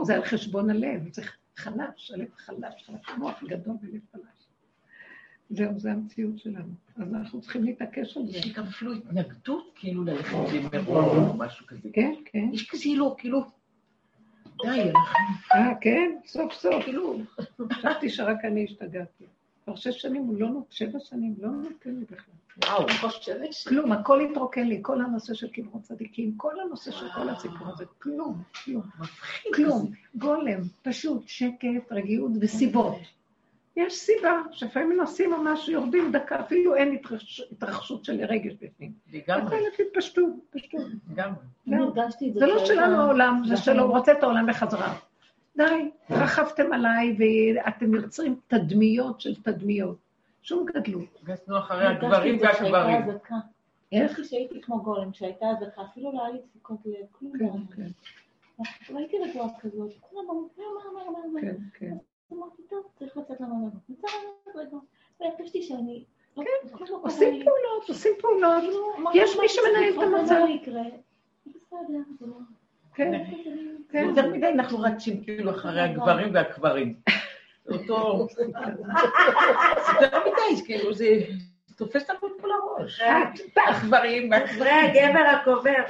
זה 0.07 0.15
על 0.15 0.25
חשבון 0.25 0.71
הלב, 0.71 1.13
זה 1.13 1.23
חלש, 1.57 2.11
הלב 2.11 2.29
חלש, 2.37 2.85
חלש, 2.87 3.07
מוח 3.19 3.43
גדול 3.45 3.77
ולב 3.83 4.01
חלש. 4.13 4.40
זהו, 5.51 5.79
זו 5.79 5.89
המציאות 5.89 6.39
שלנו. 6.39 6.73
אז 6.97 7.15
אנחנו 7.15 7.41
צריכים 7.41 7.65
להתעקש 7.65 8.17
על 8.17 8.27
זה. 8.27 8.39
יש 8.39 8.47
לי 8.47 8.53
גם 8.53 8.65
אפילו 8.65 8.93
התנגדות 8.93 9.71
כאילו 9.75 10.05
ללכת 10.05 10.37
למירון 10.55 11.29
או 11.29 11.35
משהו 11.37 11.67
כזה. 11.67 11.89
כן, 11.93 12.15
כן. 12.25 12.49
יש 12.53 12.71
כזה 12.71 12.83
כאילו, 12.83 13.17
כאילו, 13.19 13.41
די, 14.63 14.69
אנחנו 14.69 14.95
אה, 15.55 15.75
כן, 15.81 16.17
סוף 16.27 16.53
סוף. 16.53 16.85
כאילו, 16.85 17.19
חשבתי 17.73 18.11
שרק 18.11 18.45
אני 18.45 18.65
השתגעתי. 18.65 19.25
כבר 19.65 19.77
שש 19.77 20.03
שנים, 20.03 20.23
הוא 20.23 20.41
לא 20.41 20.49
נותן, 20.49 20.67
שבע 20.71 20.99
שנים, 21.05 21.35
לא 21.39 21.49
נותן 21.51 21.91
לי 21.91 22.05
בכלל. 22.05 22.35
וואו, 22.65 22.89
אני 22.89 22.99
חושבת 22.99 23.53
ש... 23.53 23.69
כלום, 23.69 23.93
הכל 23.93 24.21
התרוקן 24.21 24.67
לי, 24.67 24.79
כל 24.83 25.01
הנושא 25.01 25.35
של 25.35 25.49
קברות 25.49 25.83
צדיקים, 25.83 26.35
כל 26.37 26.61
הנושא 26.61 26.91
של 26.91 27.07
כל 27.15 27.29
הסיפור 27.29 27.69
הזה, 27.69 27.85
כלום, 27.99 28.43
כלום, 28.65 28.83
כלום. 29.55 29.91
גולם, 30.15 30.61
פשוט, 30.83 31.23
שקט, 31.27 31.93
רגיעות 31.93 32.33
וסיבות. 32.41 32.97
יש 33.87 33.95
סיבה, 33.95 34.43
שלפעמים 34.53 34.97
נוסעים 34.97 35.31
משהו, 35.31 35.73
יורדים 35.73 36.13
דקה, 36.13 36.41
אפילו 36.41 36.77
אין 36.77 36.97
התרחש- 36.99 37.53
התרחשות 37.53 38.05
של 38.05 38.25
רגש 38.29 38.53
בפנים. 38.61 38.93
לגמרי, 39.13 39.43
הכל 39.47 39.57
לפי 39.73 39.83
פשטות, 39.95 40.33
פשטות. 40.51 40.81
לגמרי. 41.11 41.45
זה. 41.67 41.77
זה 42.35 42.47
לא 42.47 42.65
שלנו 42.67 42.97
העולם, 43.01 43.43
זה 43.47 43.53
נכון. 43.53 43.65
שלו, 43.65 43.83
הוא 43.83 43.97
רוצה 43.97 44.13
את 44.13 44.23
העולם 44.23 44.47
בחזרה. 44.47 44.95
די, 45.57 45.91
רכבתם 46.11 46.73
עליי 46.73 47.17
ואתם 47.19 47.95
יוצרים 47.95 48.37
תדמיות 48.49 49.21
של 49.21 49.43
תדמיות. 49.43 49.97
שום 50.43 50.67
גדלות. 50.67 51.23
גסנו 51.25 51.59
אחרי 51.59 51.87
הגברים 51.87 52.39
זה 52.39 52.45
והגברים. 52.45 52.97
איך? 53.93 54.11
הרגשתי 54.11 54.25
שהייתי 54.25 54.61
כמו 54.61 54.83
גולם, 54.83 55.13
שהייתה 55.13 55.47
אזעקה, 55.51 55.83
אפילו 55.83 56.13
לא 56.13 56.25
היה 56.25 56.33
לי 56.35 56.39
דפיקות 56.51 56.79
לב, 56.87 57.07
כלום 57.13 57.33
לא 57.35 57.47
כן. 57.77 57.83
כן, 58.87 58.95
ראיתי 58.95 59.17
רגוע 59.19 59.49
כזאת, 59.61 59.91
כולם 60.01 60.25
אמרו, 60.31 60.49
מה, 60.57 60.65
מה, 60.95 61.11
מה, 61.11 61.11
מה, 61.11 61.29
מה. 61.35 61.41
כן, 61.41 61.57
כן. 61.79 61.97
אמרתי, 62.33 62.63
טוב, 62.71 62.85
צריך 62.99 63.17
לצאת 63.17 63.41
למעלה. 63.41 63.71
יצא 63.89 64.07
למעלה 64.09 64.67
רגע. 64.69 64.77
והרגשתי 65.21 65.63
שאני... 65.63 66.05
לא- 66.37 66.45
לא 66.73 66.87
קרה 66.87 66.97
עושים. 67.03 67.45
פעולות, 67.45 67.89
עושים 67.89 68.13
פעולות. 68.21 68.65
אמרתי, 68.99 69.19
יש 69.19 69.37
מי 69.37 69.49
שמנהל 69.49 69.93
את 69.95 70.03
המצב. 70.03 70.27
זה 70.27 70.39
לא 70.39 70.47
לא... 72.21 72.37
כן, 72.95 73.25
כן. 73.91 74.15
זה 74.15 74.49
אנחנו 74.49 74.79
רצים 74.79 75.25
כאילו 75.25 75.51
אחרי 75.51 75.81
הגברים 75.81 76.35
והקברים. 76.35 76.95
זה 77.65 77.75
אותו... 77.75 78.27
יותר 80.03 80.19
מדי, 80.21 80.65
כאילו 80.67 80.95
זה 80.95 81.07
תופס 81.77 82.11
לנו 82.11 82.19
את 82.19 82.41
כל 82.41 82.49
הראש. 82.53 83.01
הגברים. 83.69 84.31
זה 84.59 84.77
הגבר 84.77 85.21
הקובר. 85.21 85.85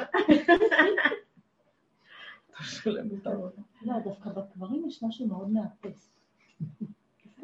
לא, 3.83 3.95
דווקא 4.05 4.31
בקברים 4.31 4.85
יש 4.89 5.03
משהו 5.03 5.27
מאוד 5.27 5.51
מאפס. 5.51 6.11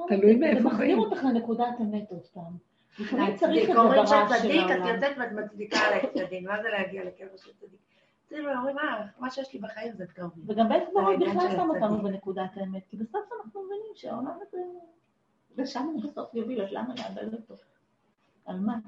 תלוי 0.09 0.33
זה 0.35 0.41
מאיפה 0.41 0.61
מחזיר 0.61 0.79
באים. 0.79 0.99
אותך 0.99 1.25
לנקודת 1.25 1.81
אמת 1.81 2.11
עוד 2.11 2.27
פעם. 2.27 2.57
לפעמים 2.99 3.37
צריך 3.37 3.71
את 3.71 3.75
זה 3.75 3.81
אומרים 3.81 4.05
ברעש 4.05 4.31
של 4.31 4.39
שצדיק, 4.39 4.61
את 4.67 4.71
העולם. 4.71 4.95
יוצאת 4.95 5.17
ואת 5.19 5.33
מצדיקה 5.33 5.79
עליי 5.79 6.01
צדדים, 6.15 6.45
מה 6.45 6.63
זה 6.63 6.69
להגיע 6.69 7.05
לקבר 7.05 7.37
של 7.37 7.51
צדיק? 7.61 7.81
כאילו, 8.29 8.53
אומרים, 8.53 8.79
אה, 8.79 9.07
מה 9.19 9.31
שיש 9.31 9.55
לי 9.55 9.61
בחיים 9.61 9.93
זה 9.93 10.05
טוב. 10.17 10.31
וגם 10.47 10.69
בית 10.69 10.83
קברות 10.91 11.19
בכלל 11.19 11.51
של 11.51 11.57
שם 11.57 11.71
אותנו. 11.71 12.03
בנקודת 12.03 12.51
האמת, 12.57 12.83
כי 12.89 12.97
בסוף 12.97 13.29
אנחנו 13.41 13.63
מבינים 13.63 13.93
שהעולם 13.95 14.39
הזה, 14.47 14.59
לשם 15.57 15.83
הוא 15.83 16.03
בסוף 16.03 16.35
יוביל, 16.35 16.63
אז 16.63 16.69
למה 16.73 16.95
לאבד 16.95 17.35
אותו? 17.35 17.55
על 18.47 18.61
מה? 18.61 18.79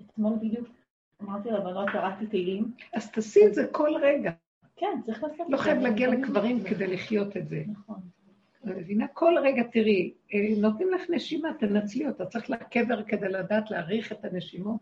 אתמול 0.00 0.36
בדיוק 0.36 0.68
אמרתי 1.22 1.50
לבנות, 1.50 1.88
קראתי 1.90 2.26
תהילים, 2.26 2.72
אז 2.94 3.10
תעשי 3.10 3.46
את 3.46 3.54
זה 3.54 3.66
כל 3.72 3.90
רגע. 4.02 4.32
כן, 4.82 5.00
צריך 5.06 5.22
לעשות 5.22 5.40
את 5.40 5.46
לא 5.48 5.58
זה. 5.58 5.62
חייב 5.64 5.78
להגיע 5.78 6.08
לקברים. 6.08 6.64
כדי 6.64 6.86
לחיות 6.86 7.36
את 7.36 7.48
זה. 7.48 7.62
נכון. 7.68 8.00
מבינה? 8.64 9.06
כל 9.08 9.34
רגע 9.42 9.62
תראי, 9.62 10.14
אה, 10.34 10.38
נותנים 10.60 10.90
לך 10.90 11.02
נשימה, 11.10 11.48
תנצלי 11.58 12.08
אותה. 12.08 12.26
צריך 12.26 12.50
לקבר 12.50 13.02
כדי 13.02 13.28
לדעת 13.28 13.70
להעריך 13.70 14.12
את 14.12 14.24
הנשימות. 14.24 14.80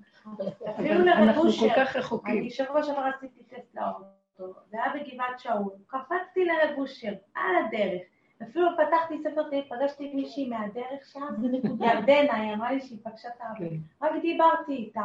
אפילו 0.71 0.95
אבל 0.95 1.09
אנחנו 1.09 1.43
כל. 1.43 1.69
כך 1.77 1.97
רחוקים. 1.97 2.39
אני 2.39 2.51
שבוע 2.51 2.83
שעבר 2.83 3.11
עשיתי 3.17 3.43
טסט 3.43 3.75
לאוטו, 3.75 4.61
זה 4.71 4.77
היה 4.83 4.93
בגבעת 4.95 5.39
שאול, 5.39 5.73
קפצתי 5.87 6.45
לרב 6.45 6.79
אושר, 6.79 7.13
על 7.35 7.57
הדרך. 7.67 8.03
אפילו 8.43 8.67
פתחתי 8.77 9.15
ספר 9.23 9.49
תהילים, 9.49 9.69
פגשתי 9.69 10.15
מישהי 10.15 10.49
מהדרך 10.49 11.07
שם. 11.13 11.21
ירדנה, 11.87 12.37
היא 12.37 12.55
אמרה 12.55 12.73
לי 12.73 12.81
שהיא 12.81 12.99
פגשה 13.03 13.29
את 13.29 13.41
האבא. 13.41 13.59
כן. 13.59 13.77
רק 14.03 14.13
דיברתי 14.23 14.73
איתה. 14.73 15.03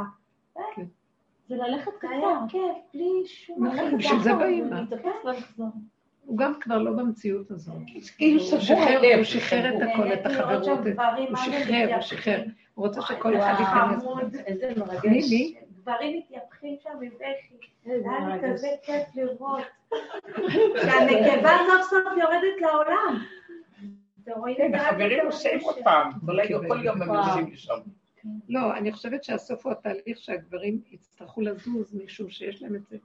זה 1.48 1.56
ללכת 1.56 1.92
קצר. 2.00 2.40
כיף, 2.50 2.76
בלי 2.94 3.24
שום... 3.26 3.70
בשביל 3.98 4.20
זה 4.20 4.34
באים. 4.34 4.70
הוא 6.26 6.38
גם 6.38 6.54
כבר 6.62 6.78
לא 6.78 6.92
במציאות 6.92 7.52
הזאת. 7.52 7.76
כאילו 8.18 8.42
הוא 8.42 8.48
שבוע 8.50 8.62
שחרר-. 8.62 9.16
הוא 9.16 9.24
שחרר 9.24 9.78
את 9.78 9.82
הכל, 9.82 10.14
את 10.14 10.26
שם 10.26 10.26
החברות. 10.26 10.68
הוא 11.30 11.38
שחרר, 11.38 11.94
הוא. 11.96 12.02
שחרר. 12.02 12.44
הוא 12.74 12.88
רוצה 12.88 13.02
שכל 13.02 13.38
אחד 13.38 13.54
ייכנס. 13.60 14.06
איזה 14.46 14.74
מרגש. 14.78 15.32
מי? 15.32 15.56
גברים 15.82 16.18
מתייפחים 16.18 16.76
שם 16.84 16.90
מבכי. 17.00 17.56
איזה 17.86 18.10
היה 18.10 18.36
לי. 18.36 18.54
כזה 18.54 18.68
כיף 18.84 19.04
לראות. 19.16 19.62
שהנקבה 20.82 21.52
סוף 21.68 21.90
סוף 21.90 22.18
יורדת 22.22 22.62
לעולם. 22.62 23.20
כן, 24.58 24.76
החברים 24.76 25.26
עושים 25.26 25.60
עוד. 25.60 25.76
פעם. 25.84 26.12
כל 26.68 26.86
יום 26.86 27.02
הם. 27.02 27.14
יוצאים 27.14 27.52
לשם. 27.54 27.74
לא, 28.50 28.78
אני 28.78 28.92
חושבת 28.92 29.24
שהסוף 29.24 29.66
הוא 29.66 29.72
התהליך 29.72 30.18
שהגברים 30.18 30.82
יצטרכו 30.92 31.42
לזוז, 31.42 31.96
משום 31.96 32.30
שיש 32.30 32.62
להם 32.62 32.76
את 32.76 32.88
זה 32.90 32.98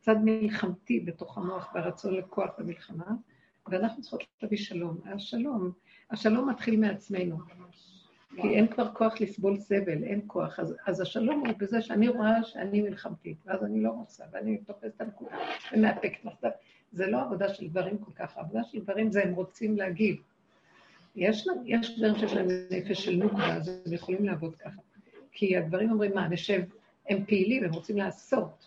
צד 0.00 0.16
מלחמתי 0.24 1.00
בתוך 1.00 1.38
המוח 1.38 1.72
והרצון 1.74 2.14
לכוח 2.14 2.50
במלחמה, 2.58 3.12
ואנחנו 3.68 4.02
צריכות 4.02 4.24
להביא 4.42 4.58
שלום. 4.58 5.00
השלום, 5.04 5.72
השלום 6.10 6.50
מתחיל 6.50 6.80
מעצמנו, 6.80 7.38
כי 8.36 8.48
אין 8.48 8.66
כבר 8.66 8.94
כוח 8.94 9.20
לסבול 9.20 9.56
סבל, 9.56 10.04
אין 10.04 10.20
כוח. 10.26 10.60
אז, 10.60 10.74
אז 10.86 11.00
השלום 11.00 11.46
הוא 11.46 11.54
בזה 11.58 11.82
שאני 11.82 12.08
רואה 12.08 12.44
שאני 12.44 12.82
מלחמתית, 12.82 13.36
ואז 13.46 13.64
אני 13.64 13.82
לא 13.82 13.90
רוצה, 13.90 14.24
ואני 14.32 14.58
תופסת 14.58 14.86
את 14.96 15.00
הנקודה 15.00 15.36
ומאפקת 15.72 16.24
מחדש. 16.24 16.52
זה 16.92 17.06
לא 17.06 17.22
עבודה 17.22 17.48
של 17.48 17.68
גברים 17.68 17.98
כל 17.98 18.12
כך, 18.14 18.36
העבודה 18.36 18.64
של 18.64 18.80
גברים 18.80 19.12
זה 19.12 19.22
הם 19.22 19.34
רוצים 19.34 19.76
להגיב. 19.76 20.16
יש, 21.16 21.46
יש 21.64 21.98
גברים 21.98 22.14
שיש 22.18 22.32
להם 22.32 22.46
נפש 22.70 23.04
של 23.04 23.16
נוקבה, 23.16 23.56
אז 23.56 23.68
הם 23.86 23.92
יכולים 23.92 24.24
לעבוד 24.24 24.56
ככה. 24.56 24.80
כי 25.32 25.56
הגברים 25.56 25.90
אומרים, 25.90 26.14
מה, 26.14 26.28
נשב, 26.28 26.62
הם 27.08 27.24
פעילים, 27.24 27.64
הם 27.64 27.72
רוצים 27.72 27.96
לעשות. 27.96 28.66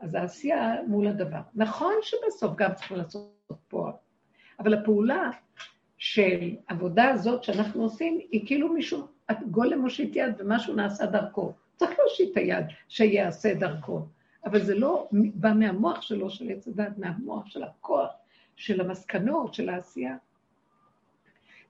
אז 0.00 0.14
העשייה 0.14 0.74
מול 0.86 1.06
הדבר. 1.06 1.40
נכון 1.54 1.94
שבסוף 2.02 2.52
גם 2.56 2.74
צריכים 2.74 2.96
לעשות 2.96 3.30
פה, 3.68 3.90
אבל 4.60 4.74
הפעולה 4.74 5.30
של 5.98 6.54
עבודה 6.66 7.08
הזאת 7.10 7.44
שאנחנו 7.44 7.82
עושים, 7.82 8.20
היא 8.30 8.46
כאילו 8.46 8.72
מישהו, 8.72 9.06
גולם 9.50 9.78
מושיט 9.78 10.16
יד 10.16 10.34
ומשהו 10.38 10.74
נעשה 10.74 11.06
דרכו. 11.06 11.52
צריך 11.76 11.98
להושיט 11.98 12.32
את 12.32 12.36
היד 12.36 12.66
שיעשה 12.88 13.54
דרכו. 13.54 14.06
אבל 14.44 14.62
זה 14.62 14.74
לא 14.74 15.08
בא 15.12 15.52
מהמוח 15.52 16.02
שלו, 16.02 16.30
של 16.30 16.50
עץ 16.50 16.68
הדת, 16.68 16.98
מהמוח 16.98 17.46
של 17.46 17.62
הכוח, 17.62 18.10
של 18.56 18.80
המסקנות, 18.80 19.54
של 19.54 19.68
העשייה. 19.68 20.16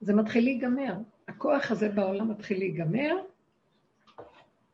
זה 0.05 0.13
מתחיל 0.13 0.43
להיגמר. 0.43 0.93
הכוח 1.27 1.71
הזה 1.71 1.89
בעולם 1.89 2.31
מתחיל 2.31 2.57
להיגמר. 2.57 3.15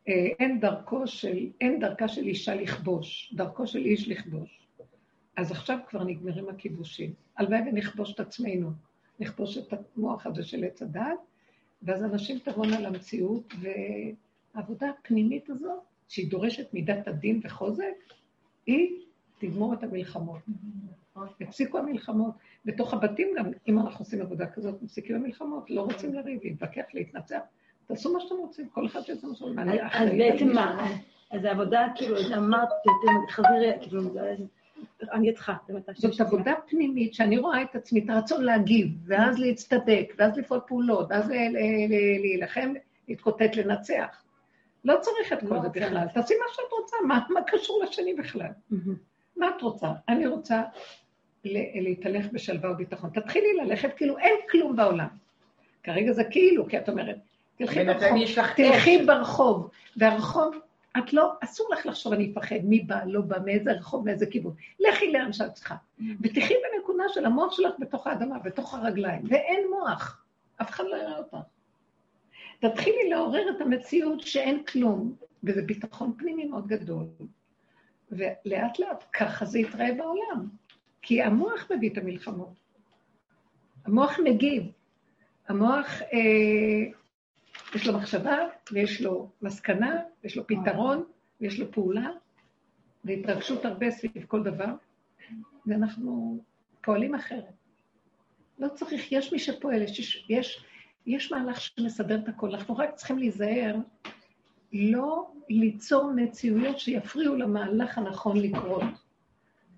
אה, 0.07 0.27
אין 0.39 0.61
של, 1.05 1.49
אין 1.61 1.79
דרכה 1.79 2.07
של 2.07 2.21
אישה 2.21 2.55
לכבוש, 2.55 3.33
דרכו 3.35 3.67
של 3.67 3.79
איש 3.79 4.07
לכבוש. 4.07 4.67
אז 5.37 5.51
עכשיו 5.51 5.77
כבר 5.87 6.03
נגמרים 6.03 6.49
הכיבושים. 6.49 7.13
הלוואי 7.37 7.59
ונכבוש 7.59 8.13
את 8.13 8.19
עצמנו, 8.19 8.71
נכבוש 9.19 9.57
את 9.57 9.73
המוח 9.73 10.25
הזה 10.25 10.43
של 10.43 10.63
עץ 10.63 10.81
הדת, 10.81 11.19
ואז 11.83 12.03
אנשים 12.03 12.39
תבואנה 12.39 12.79
למציאות, 12.79 13.53
והעבודה 14.53 14.89
הפנימית 14.89 15.49
הזאת, 15.49 15.79
שהיא 16.07 16.31
דורשת 16.31 16.73
מידת 16.73 17.07
הדין 17.07 17.39
וחוזק, 17.43 18.13
היא 18.65 18.99
תגמור 19.39 19.73
את 19.73 19.83
המלחמות. 19.83 20.41
יפסיקו 21.39 21.77
המלחמות. 21.77 22.33
בתוך 22.65 22.93
הבתים 22.93 23.27
גם, 23.37 23.45
אם 23.67 23.79
אנחנו 23.79 24.05
עושים 24.05 24.21
עבודה 24.21 24.47
כזאת, 24.47 24.81
מפסיקים 24.81 25.15
המלחמות, 25.15 25.69
לא 25.69 25.81
רוצים 25.81 26.13
לריב, 26.13 26.39
להתווכח, 26.43 26.83
להתנצח. 26.93 27.39
תעשו 27.87 28.13
מה 28.13 28.19
שאתם 28.19 28.35
רוצים, 28.35 28.69
כל 28.69 28.85
אחד 28.85 29.01
שיעשה 29.01 29.27
מה 29.27 29.35
שאתם 29.35 29.59
רוצים. 29.59 29.79
אז 29.91 30.09
בעצם 30.09 30.47
מה? 30.47 30.87
אז 31.31 31.45
העבודה, 31.45 31.87
כאילו, 31.95 32.17
אמרת, 32.37 32.69
אתם 32.83 33.31
חזיר, 33.31 33.73
כאילו, 33.81 34.01
אני 35.11 35.29
איתך. 35.29 35.51
זה 35.67 35.73
מתי 35.73 35.91
זאת 35.95 36.21
עבודה 36.21 36.53
פנימית 36.69 37.13
שאני 37.13 37.37
רואה 37.37 37.61
את 37.61 37.75
עצמי, 37.75 37.99
את 38.05 38.09
הרצון 38.09 38.43
להגיב, 38.43 38.87
ואז 39.05 39.39
להצטדק, 39.39 40.13
ואז 40.17 40.37
לפעול 40.37 40.59
פעולות, 40.67 41.07
ואז 41.09 41.29
להילחם, 42.21 42.73
להתקוטט, 43.07 43.55
לנצח. 43.55 44.23
לא 44.85 44.97
צריך 45.01 45.33
את 45.33 45.39
כל 45.49 45.55
לא 45.55 45.61
זה 45.61 45.69
בכלל. 45.69 46.07
תעשי 46.13 46.33
מה 46.33 46.45
שאת 46.53 46.71
רוצה, 46.81 46.97
מה 47.29 47.41
קשור 47.47 47.83
לשני 47.83 48.13
בכלל? 48.13 48.51
מה 49.37 49.49
את 49.57 49.61
רוצה? 49.61 49.87
אני 50.09 50.27
רוצה 50.27 50.61
להתהלך 51.45 52.25
בשלווה 52.31 52.71
וביטחון. 52.71 53.09
תתחילי 53.09 53.53
ללכת 53.53 53.93
כאילו 53.97 54.17
אין 54.17 54.35
כלום 54.49 54.75
בעולם. 54.75 55.07
כרגע 55.83 56.11
זה 56.11 56.23
כאילו, 56.23 56.67
כי 56.67 56.77
את 56.77 56.89
אומרת, 56.89 57.17
תלכי 57.57 57.85
ברחוב, 57.85 58.53
תלכי. 58.55 59.05
ברחוב, 59.05 59.69
והרחוב, 59.97 60.55
את 60.97 61.13
לא, 61.13 61.33
אסור 61.43 61.67
לך 61.73 61.85
לחשוב, 61.85 62.13
אני 62.13 62.31
אפחד, 62.33 62.55
מי 62.63 62.79
בא, 62.79 62.99
לא 63.05 63.21
בא, 63.21 63.37
מאיזה 63.45 63.71
רחוב, 63.71 64.05
מאיזה 64.05 64.25
כיוון. 64.25 64.53
לכי 64.79 65.11
לאן 65.11 65.33
שאת 65.33 65.53
צריכה. 65.53 65.75
ותחי 66.21 66.53
בנקודה 66.53 67.03
של 67.09 67.25
המוח 67.25 67.53
שלך 67.53 67.73
בתוך 67.79 68.07
האדמה, 68.07 68.39
בתוך 68.39 68.73
הרגליים, 68.73 69.21
ואין 69.29 69.63
מוח, 69.69 70.23
אף 70.61 70.69
אחד 70.69 70.83
לא 70.89 70.95
יראה 70.95 71.17
אותך. 71.17 71.37
תתחילי 72.59 73.09
לעורר 73.09 73.49
את 73.55 73.61
המציאות 73.61 74.21
שאין 74.21 74.63
כלום, 74.63 75.15
וזה 75.43 75.61
ביטחון 75.61 76.13
פנימי 76.17 76.45
מאוד 76.45 76.67
גדול. 76.67 77.05
ולאט 78.11 78.79
לאט 78.79 79.03
ככה 79.13 79.45
זה 79.45 79.59
יתראה 79.59 79.93
בעולם. 79.93 80.47
כי 81.01 81.21
המוח 81.21 81.71
מביא 81.75 81.89
את 81.89 81.97
המלחמות. 81.97 82.53
המוח 83.85 84.19
מגיב. 84.23 84.63
המוח, 85.47 86.01
אה, 86.01 86.91
יש 87.75 87.87
לו 87.87 87.97
מחשבה, 87.97 88.37
ויש 88.71 89.01
לו 89.01 89.29
מסקנה, 89.41 89.99
ויש 90.23 90.37
לו 90.37 90.47
פתרון, 90.47 91.03
ויש 91.41 91.59
לו 91.59 91.71
פעולה, 91.71 92.09
והתרגשות 93.05 93.65
הרבה 93.65 93.91
סביב 93.91 94.25
כל 94.27 94.43
דבר, 94.43 94.73
ואנחנו 95.65 96.39
פועלים 96.81 97.15
אחרת. 97.15 97.53
לא 98.59 98.67
צריך, 98.67 99.11
יש 99.11 99.33
מי 99.33 99.39
שפועל, 99.39 99.81
יש, 99.81 100.25
יש, 100.29 100.65
יש 101.05 101.31
מהלך 101.31 101.61
שמסדר 101.61 102.19
את 102.23 102.29
הכל. 102.29 102.55
אנחנו 102.55 102.77
רק 102.77 102.95
צריכים 102.95 103.17
להיזהר 103.17 103.75
לא 104.73 105.31
ליצור 105.49 106.11
מציאויות 106.15 106.79
שיפריעו 106.79 107.35
למהלך 107.35 107.97
הנכון 107.97 108.37
לקרות. 108.37 108.83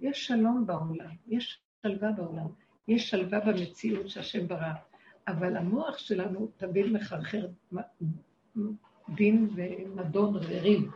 יש 0.03 0.27
שלום 0.27 0.65
בעולם, 0.65 1.15
יש 1.27 1.59
שלווה 1.81 2.11
בעולם, 2.11 2.47
יש 2.87 3.09
שלווה 3.09 3.39
במציאות 3.39 4.09
שהשם 4.09 4.47
ברא, 4.47 4.73
אבל 5.27 5.57
המוח 5.57 5.97
שלנו 5.97 6.47
תמיד 6.57 6.85
מחרחר 6.85 7.47
דין 9.09 9.49
ומדון 9.55 10.35
וריב. 10.35 10.91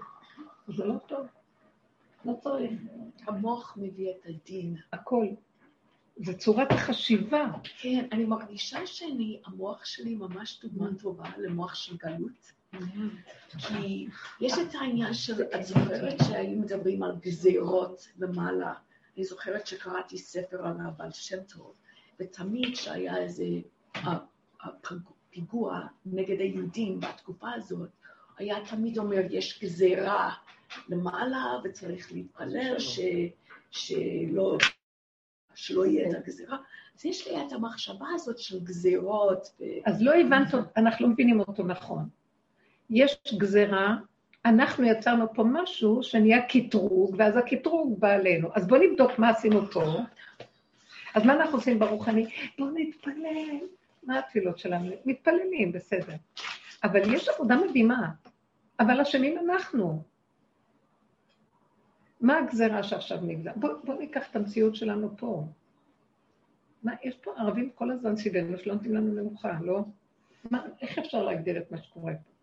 זה 0.67 0.85
לא 0.85 0.97
טוב. 1.07 1.27
לא 2.25 2.33
צריך. 2.39 2.71
המוח 3.27 3.77
מביא 3.77 4.09
את 4.09 4.25
הדין. 4.25 4.75
הכל. 4.93 5.27
זה 6.17 6.37
צורת 6.37 6.71
החשיבה. 6.71 7.45
כן, 7.81 8.05
אני 8.11 8.25
מרגישה 8.25 8.87
שאני, 8.87 9.41
המוח 9.45 9.85
שלי 9.85 10.15
ממש 10.15 10.59
דוגמה 10.63 10.89
טובה 10.99 11.29
למוח 11.37 11.75
של 11.75 11.97
גלות. 11.97 12.51
כי 13.57 14.07
יש 14.41 14.53
את 14.53 14.75
העניין 14.75 15.13
של, 15.13 15.43
את 15.43 15.65
זוכרת 15.65 16.17
שהיו 16.27 16.59
מדברים 16.59 17.03
על 17.03 17.15
גזירות 17.21 18.07
למעלה, 18.17 18.73
אני 19.17 19.25
זוכרת 19.25 19.67
שקראתי 19.67 20.17
ספר 20.17 20.67
על 20.67 20.73
הבעל 20.85 21.11
שם 21.11 21.43
טוב, 21.43 21.73
ותמיד 22.19 22.73
כשהיה 22.73 23.17
איזה 23.17 23.45
פיגוע 25.29 25.81
נגד 26.05 26.39
היהודים 26.39 26.99
בתקופה 26.99 27.53
הזאת, 27.53 27.89
היה 28.37 28.65
תמיד 28.69 28.97
אומר, 28.97 29.21
יש 29.29 29.63
גזירה 29.63 30.33
למעלה 30.89 31.59
וצריך 31.63 32.11
להתפלל 32.11 32.79
ש, 32.79 32.99
שלא, 33.71 34.57
שלא 35.55 35.85
יהיה 35.85 36.09
את 36.09 36.15
הגזירה. 36.15 36.57
אז 36.95 37.05
יש 37.05 37.27
לי 37.27 37.45
את 37.47 37.51
המחשבה 37.51 38.07
הזאת 38.15 38.39
של 38.39 38.59
גזירות. 38.63 39.47
ו... 39.59 39.63
אז 39.85 40.01
לא 40.01 40.11
הבנת, 40.15 40.53
אנחנו 40.77 41.05
לא 41.05 41.11
מבינים 41.11 41.39
אותו 41.39 41.63
נכון. 41.63 42.09
יש 42.89 43.17
גזירה, 43.37 43.97
אנחנו 44.45 44.85
יצרנו 44.85 45.33
פה 45.33 45.43
משהו 45.43 46.03
שנהיה 46.03 46.41
קטרוג, 46.41 47.15
ואז 47.17 47.37
הקטרוג 47.37 47.99
בא 47.99 48.13
עלינו. 48.13 48.49
אז 48.53 48.67
בואו 48.67 48.81
נבדוק 48.81 49.19
מה 49.19 49.29
עשינו 49.29 49.65
פה. 49.71 49.83
אז 51.15 51.25
מה 51.25 51.33
אנחנו 51.33 51.57
עושים 51.57 51.79
ברוחני? 51.79 52.25
בואו 52.59 52.69
נתפלל. 52.73 53.57
מה 54.03 54.19
התפילות 54.19 54.59
שלנו? 54.59 54.91
מתפללים, 55.05 55.71
בסדר. 55.71 56.15
אבל 56.83 57.13
יש 57.13 57.29
עבודה 57.29 57.55
מדהימה, 57.55 58.09
אבל 58.79 59.01
אשמים 59.01 59.37
אנחנו. 59.37 60.03
מה 62.21 62.37
הגזירה 62.37 62.83
שעכשיו 62.83 63.17
נגזר? 63.21 63.51
בואו 63.55 63.73
בוא 63.83 63.93
ניקח 63.93 64.29
את 64.31 64.35
המציאות 64.35 64.75
שלנו 64.75 65.17
פה. 65.17 65.43
מה, 66.83 66.93
יש 67.03 67.15
פה 67.15 67.31
ערבים 67.37 67.69
כל 67.75 67.91
הזמן 67.91 68.15
סביבנו 68.15 68.57
שלא 68.57 68.73
נותנים 68.73 68.95
לנו 68.95 69.11
מנוחה, 69.11 69.51
לא? 69.61 69.79
מה, 70.51 70.65
איך 70.81 70.97
אפשר 70.97 71.23
להגדיר 71.23 71.57
את 71.57 71.71
מה 71.71 71.77
שקורה 71.77 72.13
פה? 72.13 72.36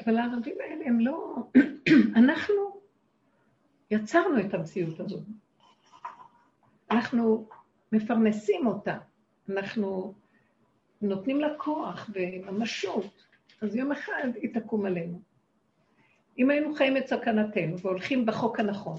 אבל 0.00 0.16
הערבים 0.16 0.56
האלה 0.60 0.84
הם 0.86 1.00
לא... 1.00 1.36
אנחנו 2.20 2.80
יצרנו 3.90 4.40
את 4.40 4.54
המציאות 4.54 5.00
הזאת. 5.00 5.22
אנחנו 6.90 7.48
מפרנסים 7.92 8.66
אותה, 8.66 8.98
אנחנו 9.48 10.14
נותנים 11.02 11.40
לה 11.40 11.48
כוח 11.58 12.10
וממשות, 12.14 13.26
אז 13.62 13.76
יום 13.76 13.92
אחד 13.92 14.28
היא 14.34 14.54
תקום 14.54 14.86
עלינו. 14.86 15.20
אם 16.38 16.50
היינו 16.50 16.74
חיים 16.74 16.96
את 16.96 17.06
סכנתנו 17.06 17.78
והולכים 17.78 18.26
בחוק 18.26 18.60
הנכון, 18.60 18.98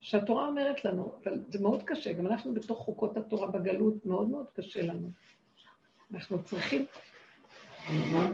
שהתורה 0.00 0.46
אומרת 0.46 0.84
לנו, 0.84 1.12
אבל 1.24 1.40
זה 1.48 1.58
מאוד 1.62 1.82
קשה, 1.82 2.12
גם 2.12 2.26
אנחנו 2.26 2.54
בתוך 2.54 2.78
חוקות 2.78 3.16
התורה 3.16 3.46
בגלות, 3.46 4.06
מאוד 4.06 4.28
מאוד 4.28 4.46
קשה 4.54 4.82
לנו. 4.82 5.10
אנחנו 6.14 6.42
צריכים, 6.44 6.86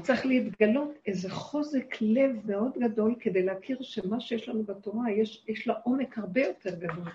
צריך 0.02 0.26
להתגלות 0.26 0.90
איזה 1.06 1.30
חוזק 1.30 1.94
לב 2.00 2.30
מאוד 2.44 2.72
גדול 2.78 3.14
כדי 3.20 3.42
להכיר 3.42 3.78
שמה 3.80 4.20
שיש 4.20 4.48
לנו 4.48 4.64
בתורה, 4.64 5.10
יש, 5.10 5.44
יש 5.48 5.66
לה 5.66 5.74
עומק 5.82 6.18
הרבה 6.18 6.40
יותר 6.40 6.74
גדול 6.74 7.08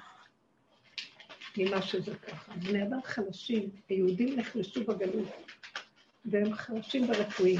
ממה 1.57 1.81
שזה 1.81 2.15
ככה. 2.15 2.51
בני 2.55 2.83
אדם 2.83 2.99
חלשים, 3.03 3.69
היהודים 3.89 4.39
נחלשו 4.39 4.83
בגלות, 4.83 5.27
והם 6.25 6.53
חלשים 6.53 7.07
ברפואיים. 7.07 7.59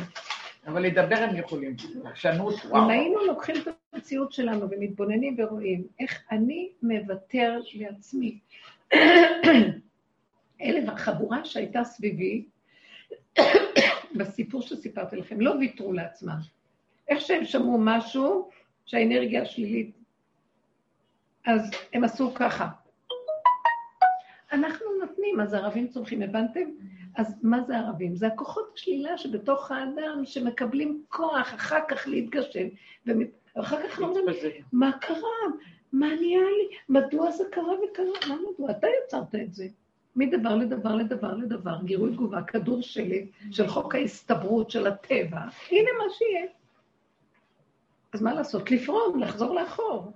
אבל 0.67 0.83
לדבר 0.83 1.15
הם 1.15 1.35
יכולים. 1.35 1.75
עקשנות, 2.05 2.55
וואו. 2.65 2.85
אם 2.85 2.89
היינו 2.89 3.25
לוקחים 3.25 3.55
את 3.55 3.67
המציאות 3.93 4.31
שלנו 4.31 4.69
ומתבוננים 4.71 5.35
ורואים 5.39 5.87
איך 5.99 6.23
אני 6.31 6.69
מוותר 6.83 7.59
לעצמי, 7.73 8.39
אלה 10.61 10.91
החבורה 10.91 11.45
שהייתה 11.45 11.83
סביבי, 11.83 12.45
בסיפור 14.15 14.61
שסיפרתי 14.61 15.15
לכם, 15.15 15.41
לא 15.41 15.51
ויתרו 15.59 15.93
לעצמם. 15.93 16.37
איך 17.07 17.21
שהם 17.21 17.45
שמעו 17.45 17.77
משהו 17.81 18.49
שהאנרגיה 18.85 19.41
השלילית, 19.41 19.91
אז 21.45 21.71
הם 21.93 22.03
עשו 22.03 22.33
ככה. 22.33 22.67
אנחנו 24.51 24.85
נותנים, 25.01 25.39
אז 25.39 25.53
הערבים 25.53 25.87
צומחים, 25.87 26.21
הבנתם? 26.21 26.69
אז 27.15 27.35
מה 27.43 27.63
זה 27.63 27.77
ערבים? 27.77 28.15
זה 28.15 28.27
הכוחות 28.27 28.71
השלילה 28.73 29.17
שבתוך 29.17 29.71
האדם 29.71 30.21
שמקבלים 30.25 31.03
כוח 31.09 31.53
אחר 31.53 31.79
כך 31.87 32.07
להתגשם, 32.07 32.67
ואחר 33.05 33.87
כך 33.87 33.99
אומרים, 33.99 34.25
מה 34.73 34.91
קרה? 35.01 35.39
מה 35.93 36.07
נהיה 36.07 36.41
לי? 36.41 36.77
מדוע 36.89 37.31
זה 37.31 37.43
קרה 37.51 37.73
וקרה? 37.73 38.27
מה 38.27 38.35
מדוע? 38.53 38.71
אתה 38.71 38.87
יצרת 39.05 39.35
את 39.35 39.53
זה. 39.53 39.67
מדבר 40.15 40.55
לדבר 40.55 40.95
לדבר 40.95 41.33
לדבר, 41.33 41.77
גירוי 41.83 42.13
תגובה, 42.13 42.41
כדור 42.41 42.81
שלג 42.81 43.25
של 43.51 43.67
חוק 43.67 43.95
ההסתברות 43.95 44.71
של 44.71 44.87
הטבע, 44.87 45.39
הנה 45.71 45.89
מה 45.97 46.13
שיהיה. 46.17 46.45
אז 48.13 48.21
מה 48.21 48.33
לעשות? 48.33 48.71
לפרום, 48.71 49.19
לחזור 49.19 49.55
לאחור. 49.55 50.11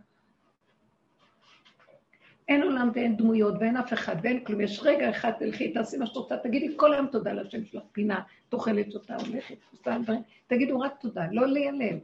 אין 2.47 2.63
עולם 2.63 2.91
ואין 2.93 3.17
דמויות 3.17 3.53
ואין 3.59 3.77
אף 3.77 3.93
אחד 3.93 4.15
ואין 4.23 4.43
כלום. 4.43 4.61
יש 4.61 4.79
רגע 4.83 5.09
אחד, 5.09 5.31
תלכי, 5.31 5.71
תעשי 5.71 5.97
מה 5.97 6.05
שאת 6.05 6.15
רוצה, 6.15 6.37
תגידי 6.37 6.73
כל 6.75 6.93
היום 6.93 7.07
תודה 7.07 7.33
לשם 7.33 7.65
שלך, 7.65 7.83
פינה, 7.91 8.21
תאכלת 8.49 8.93
אותה, 8.93 9.15
הולכת, 9.15 9.55
עושה 9.71 9.97
דברים. 10.03 10.21
תגידו 10.47 10.79
רק 10.79 10.93
תודה, 11.01 11.23
לא 11.31 11.47
להיעלם, 11.47 11.97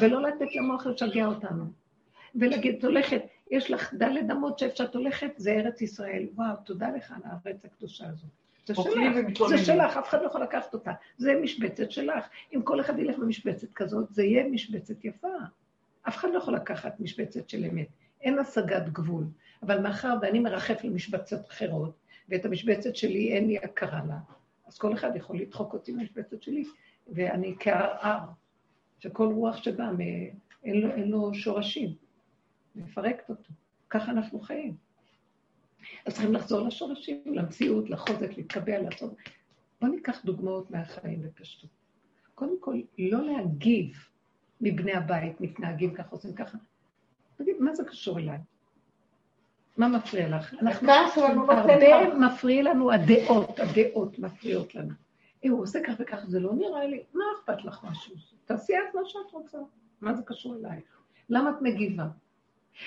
ולא 0.00 0.22
לתת 0.22 0.54
למוח 0.54 0.86
לשגע 0.86 1.26
אותנו. 1.26 1.64
ולהגיד, 2.34 2.74
את 2.78 2.84
הולכת, 2.84 3.22
יש 3.50 3.70
לך 3.70 3.94
דלת 3.94 4.30
אמות 4.30 4.58
שאיפה 4.58 4.76
שאת 4.76 4.94
הולכת, 4.94 5.30
זה 5.36 5.50
ארץ 5.52 5.80
ישראל. 5.82 6.26
וואו, 6.34 6.56
תודה 6.64 6.90
לך 6.96 7.10
על 7.12 7.20
הארץ 7.24 7.64
הקדושה 7.64 8.08
הזאת. 8.08 8.30
זה 8.66 8.74
אוכלים 8.76 9.34
שלך, 9.34 9.48
זה. 9.48 9.58
שלך, 9.64 9.96
אף 9.96 10.08
אחד 10.08 10.22
לא 10.22 10.26
יכול 10.26 10.42
לקחת 10.42 10.74
אותה. 10.74 10.92
זה 11.18 11.34
משבצת 11.42 11.90
שלך. 11.90 12.28
אם 12.54 12.62
כל 12.62 12.80
אחד 12.80 12.98
ילך 12.98 13.18
במשבצת 13.18 13.72
כזאת, 13.72 14.12
זה 14.14 14.24
יהיה 14.24 14.48
משבצת 14.48 15.04
יפה. 15.04 15.28
אף 16.08 16.16
אחד 16.16 16.28
לא 16.32 16.38
יכול 16.38 16.54
לקחת 16.54 17.00
משבצת 17.00 17.48
של 17.48 17.64
אמת. 17.64 17.86
אין 18.20 18.38
השגת 18.38 18.88
גבול. 18.88 19.24
אבל 19.62 19.80
מאחר 19.80 20.14
ואני 20.22 20.38
מרחף 20.38 20.84
למשבצות 20.84 21.40
אחרות, 21.50 21.92
ואת 22.28 22.44
המשבצת 22.44 22.96
שלי 22.96 23.32
אין 23.32 23.46
לי 23.46 23.58
הכרה 23.58 24.00
לה, 24.08 24.18
אז 24.66 24.78
כל 24.78 24.92
אחד 24.92 25.16
יכול 25.16 25.38
לדחוק 25.38 25.72
אותי 25.72 25.92
מהמשבצת 25.92 26.42
שלי, 26.42 26.64
ואני 27.08 27.54
כערער, 27.60 28.18
שכל 28.98 29.26
רוח 29.26 29.56
שבא, 29.56 29.90
מ- 29.98 30.00
אין 30.64 30.90
אין 30.90 31.08
לו 31.10 31.34
שורשים, 31.34 31.94
מפרקת 32.76 33.30
אותו. 33.30 33.52
ככה 33.90 34.10
אנחנו 34.10 34.40
חיים. 34.40 34.76
אז 36.06 36.12
צריכים 36.12 36.32
לחזור 36.32 36.66
לשורשים, 36.66 37.22
למציאות, 37.26 37.90
לחוזק, 37.90 38.36
להתקבע, 38.36 38.78
לעשות. 38.78 39.14
בואו 39.80 39.92
ניקח 39.92 40.24
דוגמאות 40.24 40.70
מהחיים 40.70 41.22
בפשטות. 41.22 41.70
קודם 42.34 42.60
כל, 42.60 42.80
לא 42.98 43.22
להגיב 43.26 44.08
מבני 44.60 44.92
הבית, 44.92 45.40
מתנהגים 45.40 45.94
ככה, 45.94 46.08
עושים 46.10 46.34
ככה. 46.34 46.58
תגיד, 47.36 47.56
מה 47.60 47.74
זה 47.74 47.84
קשור 47.84 48.18
אליי? 48.18 48.38
מה 49.76 49.88
מפריע 49.88 50.28
לך? 50.28 50.54
אנחנו, 50.54 50.86
הרבה. 51.22 52.14
מפריע 52.14 52.62
לנו 52.62 52.92
הדעות, 52.92 53.58
הדעות 53.58 54.18
מפריעות 54.18 54.74
לנו. 54.74 54.94
אה, 55.44 55.50
הוא 55.50 55.62
עושה 55.62 55.78
כך 55.86 55.92
וכך, 55.98 56.24
זה 56.26 56.40
לא 56.40 56.54
נראה 56.54 56.86
לי, 56.86 57.02
מה 57.14 57.24
אכפת 57.38 57.64
לך 57.64 57.84
משהו? 57.90 58.14
תעשי 58.44 58.72
את 58.72 58.94
מה 58.94 59.00
שאת 59.04 59.32
רוצה, 59.32 59.58
מה 60.00 60.14
זה 60.14 60.22
קשור 60.22 60.56
אלייך? 60.56 60.84
למה 61.28 61.50
את 61.50 61.62
מגיבה? 61.62 62.06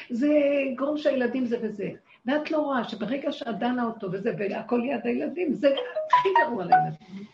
זה 0.10 0.30
גרום 0.76 0.98
שהילדים 0.98 1.46
זה 1.46 1.58
וזה. 1.62 1.90
ואת 2.26 2.52
לא 2.52 2.58
רואה 2.58 2.84
שברגע 2.84 3.32
שאת 3.32 3.60
דנה 3.60 3.84
אותו 3.84 4.12
וזה, 4.12 4.34
והכל 4.38 4.78
ליד 4.84 5.02
הילדים, 5.04 5.54
זה 5.54 5.68
הכי 6.14 6.30
גרוע 6.42 6.66
לילדים. 6.66 7.26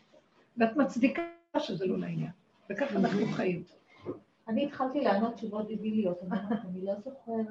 ואת 0.57 0.77
מצדיקה 0.77 1.21
שזה 1.59 1.85
לא 1.85 1.97
לעניין. 1.97 2.31
וככה 2.69 2.95
אנחנו 2.95 3.25
חיים. 3.25 3.63
אני 4.47 4.65
התחלתי 4.65 5.01
לענות 5.01 5.33
תשובות 5.33 5.67
דיביליות, 5.67 6.19
אני 6.31 6.85
לא 6.85 6.93
זוכרת, 6.95 7.45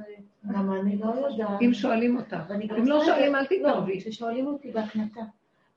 גם 0.53 0.73
אני 0.73 0.97
לא 0.97 1.07
יודעת. 1.07 1.63
אם 1.63 1.75
שואלים 1.75 2.17
אותך. 2.17 2.53
אם 2.79 2.87
לא 2.87 3.01
את 3.01 3.07
שואלים, 3.07 3.37
אל 3.37 3.47
תתערבי. 3.47 3.95
לא, 3.95 4.01
כששואלים 4.01 4.47
אותי 4.47 4.71
בהקנטה, 4.71 5.21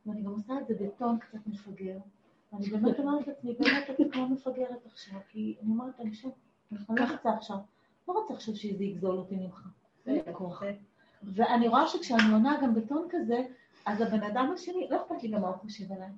ואני 0.05 0.21
גם 0.21 0.31
עושה 0.31 0.53
את 0.61 0.67
זה 0.67 0.73
בטון 0.79 1.17
קצת 1.19 1.37
מפגר, 1.47 1.97
ואני 2.53 2.65
באמת 2.65 2.99
אומרת 2.99 3.27
לעצמי, 3.27 3.53
באמת 3.59 3.89
אתה 3.89 4.03
כמו 4.11 4.29
מפגרת 4.29 4.85
עכשיו, 4.85 5.19
כי 5.29 5.55
אני 5.61 5.71
אומרת, 5.71 5.99
אני 5.99 6.09
חושבת, 6.09 6.31
אני 6.71 6.99
לא 6.99 7.03
רוצה 7.11 7.29
עכשיו, 7.29 7.57
לא 8.07 8.13
רוצה 8.13 8.33
עכשיו 8.33 8.55
שזה 8.55 8.83
יגזול 8.83 9.17
אותי 9.17 9.35
ממך, 9.35 9.67
זה 10.05 10.19
כוח. 10.31 10.63
ואני 11.23 11.67
רואה 11.67 11.87
שכשאני 11.87 12.33
עונה 12.33 12.57
גם 12.63 12.75
בטון 12.75 13.07
כזה, 13.09 13.43
אז 13.85 14.01
הבן 14.01 14.23
אדם 14.23 14.51
השני, 14.53 14.87
לא 14.89 14.97
אכפת 14.97 15.23
לי 15.23 15.29
גם 15.29 15.41
מה 15.41 15.47
הוא 15.47 15.55
חושב 15.55 15.91
עליי, 15.91 16.09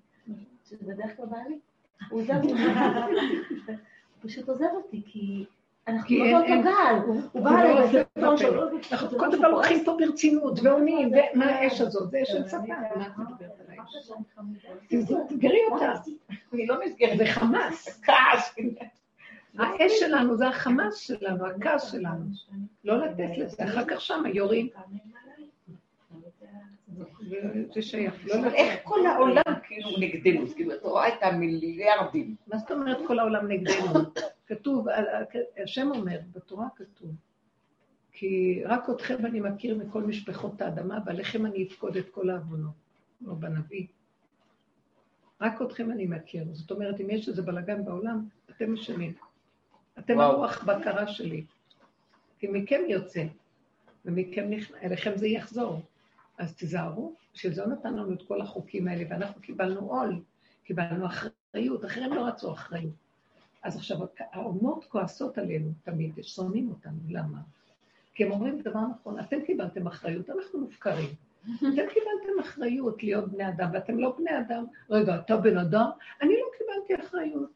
שזה 0.66 0.94
בדרך 0.94 1.18
כלל 1.18 1.26
בעלי, 1.26 1.60
הוא 2.10 2.22
עוזב 2.22 2.34
אותי, 2.36 2.54
הוא 2.54 4.30
פשוט 4.30 4.50
עוזב 4.50 4.70
אותי, 4.74 5.02
כי 5.06 5.46
אנחנו 5.88 6.16
לא 6.18 6.32
באותו 6.32 6.62
גל, 6.64 6.96
הוא 7.32 7.44
בא 7.44 7.52
לא 7.52 7.60
אליי. 7.60 8.04
אנחנו 8.92 9.20
כל 9.20 9.32
דבר. 9.32 9.48
לוקחים 9.48 9.86
פה 9.86 9.98
ברצינות 10.00 10.60
ועונים, 10.64 11.12
ומה 11.34 11.46
האש 11.46 11.82
הזאת? 11.82 12.12
זה 12.12 12.22
אש 12.24 12.28
של 12.28 12.48
שטן, 12.48 12.58
מה 12.96 13.08
את 13.08 13.18
מדברת 13.18 13.60
עליי? 13.68 13.78
תסגרי 14.90 15.60
אותה. 15.72 15.94
אני 16.54 16.66
לא 16.66 16.86
נסגרת. 16.86 17.18
זה 17.18 17.26
חמאס. 17.26 18.02
כעס. 18.04 18.56
האש 19.58 19.92
שלנו 20.00 20.38
זה 20.38 20.48
החמאס 20.48 20.98
שלנו, 20.98 21.46
הכעס 21.46 21.92
שלנו. 21.92 22.26
לא 22.84 23.06
לתת 23.06 23.38
לזה, 23.38 23.64
אחר 23.64 23.86
כך 23.88 24.02
שמה 24.02 24.30
יורים. 24.30 24.68
זה 27.74 27.82
שייך, 27.82 28.26
לא. 28.26 28.46
איך 28.46 28.80
כל 28.84 29.06
העולם 29.06 29.54
כאילו 29.64 29.90
נגדנו? 30.00 30.48
כאילו, 30.48 30.74
את 30.74 30.84
רואה 30.84 31.08
את 31.08 31.24
המיליארדים. 31.24 32.36
מה 32.48 32.58
זאת 32.58 32.72
אומרת 32.72 32.98
כל 33.08 33.20
העולם 33.20 33.48
נגדנו? 33.48 34.00
כתוב, 34.48 34.88
השם 35.64 35.92
אומר, 35.92 36.20
בתורה 36.36 36.68
כתוב, 36.76 37.10
כי 38.12 38.62
רק 38.66 38.90
אתכם 38.90 39.26
אני 39.26 39.40
מכיר 39.40 39.78
מכל 39.78 40.04
משפחות 40.04 40.62
האדמה, 40.62 41.00
ועליכם 41.06 41.46
אני 41.46 41.68
אפקוד 41.68 41.98
את 41.98 42.10
כל 42.10 42.30
העוונות, 42.30 42.74
לא 43.22 43.34
בנביא. 43.34 43.86
רק 45.42 45.62
אתכם 45.62 45.92
אני 45.92 46.06
מכיר. 46.06 46.46
זאת 46.52 46.72
אומרת, 46.72 47.02
אם 47.02 47.10
יש 47.10 47.30
איזה 47.30 47.42
בלאגן 47.42 47.86
בעולם, 47.86 48.26
אתם 48.50 48.74
משנים. 48.74 49.14
אתם 50.00 50.16
וואו. 50.16 50.32
הרוח 50.32 50.64
בקרה 50.64 51.08
שלי. 51.08 51.46
כי 52.40 52.48
מכם 52.48 52.82
יוצא, 52.88 53.24
ומכם 54.06 54.50
נכנס, 54.50 54.78
אליכם 54.84 55.18
זה 55.18 55.28
יחזור. 55.28 55.82
אז 56.38 56.56
תיזהרו, 56.56 57.16
בשביל 57.34 57.54
זה 57.54 57.66
נתן 57.66 57.94
לנו 57.94 58.14
את 58.14 58.22
כל 58.28 58.42
החוקים 58.42 58.88
האלה, 58.88 59.04
ואנחנו 59.10 59.42
קיבלנו 59.42 59.80
עול, 59.80 60.22
קיבלנו 60.64 61.06
אחריות, 61.06 61.86
אחרים 61.86 62.14
לא 62.14 62.28
רצו 62.28 62.54
אחריות. 62.54 62.94
אז 63.64 63.76
עכשיו, 63.76 63.98
האומות 64.20 64.86
כועסות 64.86 65.38
עלינו 65.38 65.72
תמיד, 65.84 66.14
שונאים 66.22 66.70
אותנו, 66.70 66.98
למה? 67.10 67.40
כי 68.16 68.24
הם 68.24 68.32
אומרים 68.32 68.62
דבר 68.62 68.80
נכון, 68.92 69.20
אתם 69.20 69.42
קיבלתם 69.46 69.88
אחריות, 69.88 70.30
אנחנו 70.30 70.60
מופקרים. 70.60 71.10
אתם 71.58 71.68
קיבלתם 71.74 72.40
אחריות 72.42 73.04
להיות 73.04 73.32
בני 73.32 73.50
אדם, 73.50 73.70
ואתם 73.74 74.00
לא 74.00 74.16
בני 74.18 74.40
אדם. 74.40 74.66
רגע, 74.90 75.16
אתה 75.16 75.38
בן 75.38 75.58
אדם? 75.58 75.90
אני 76.22 76.34
לא 76.34 76.48
קיבלתי 76.58 77.08
אחריות. 77.08 77.50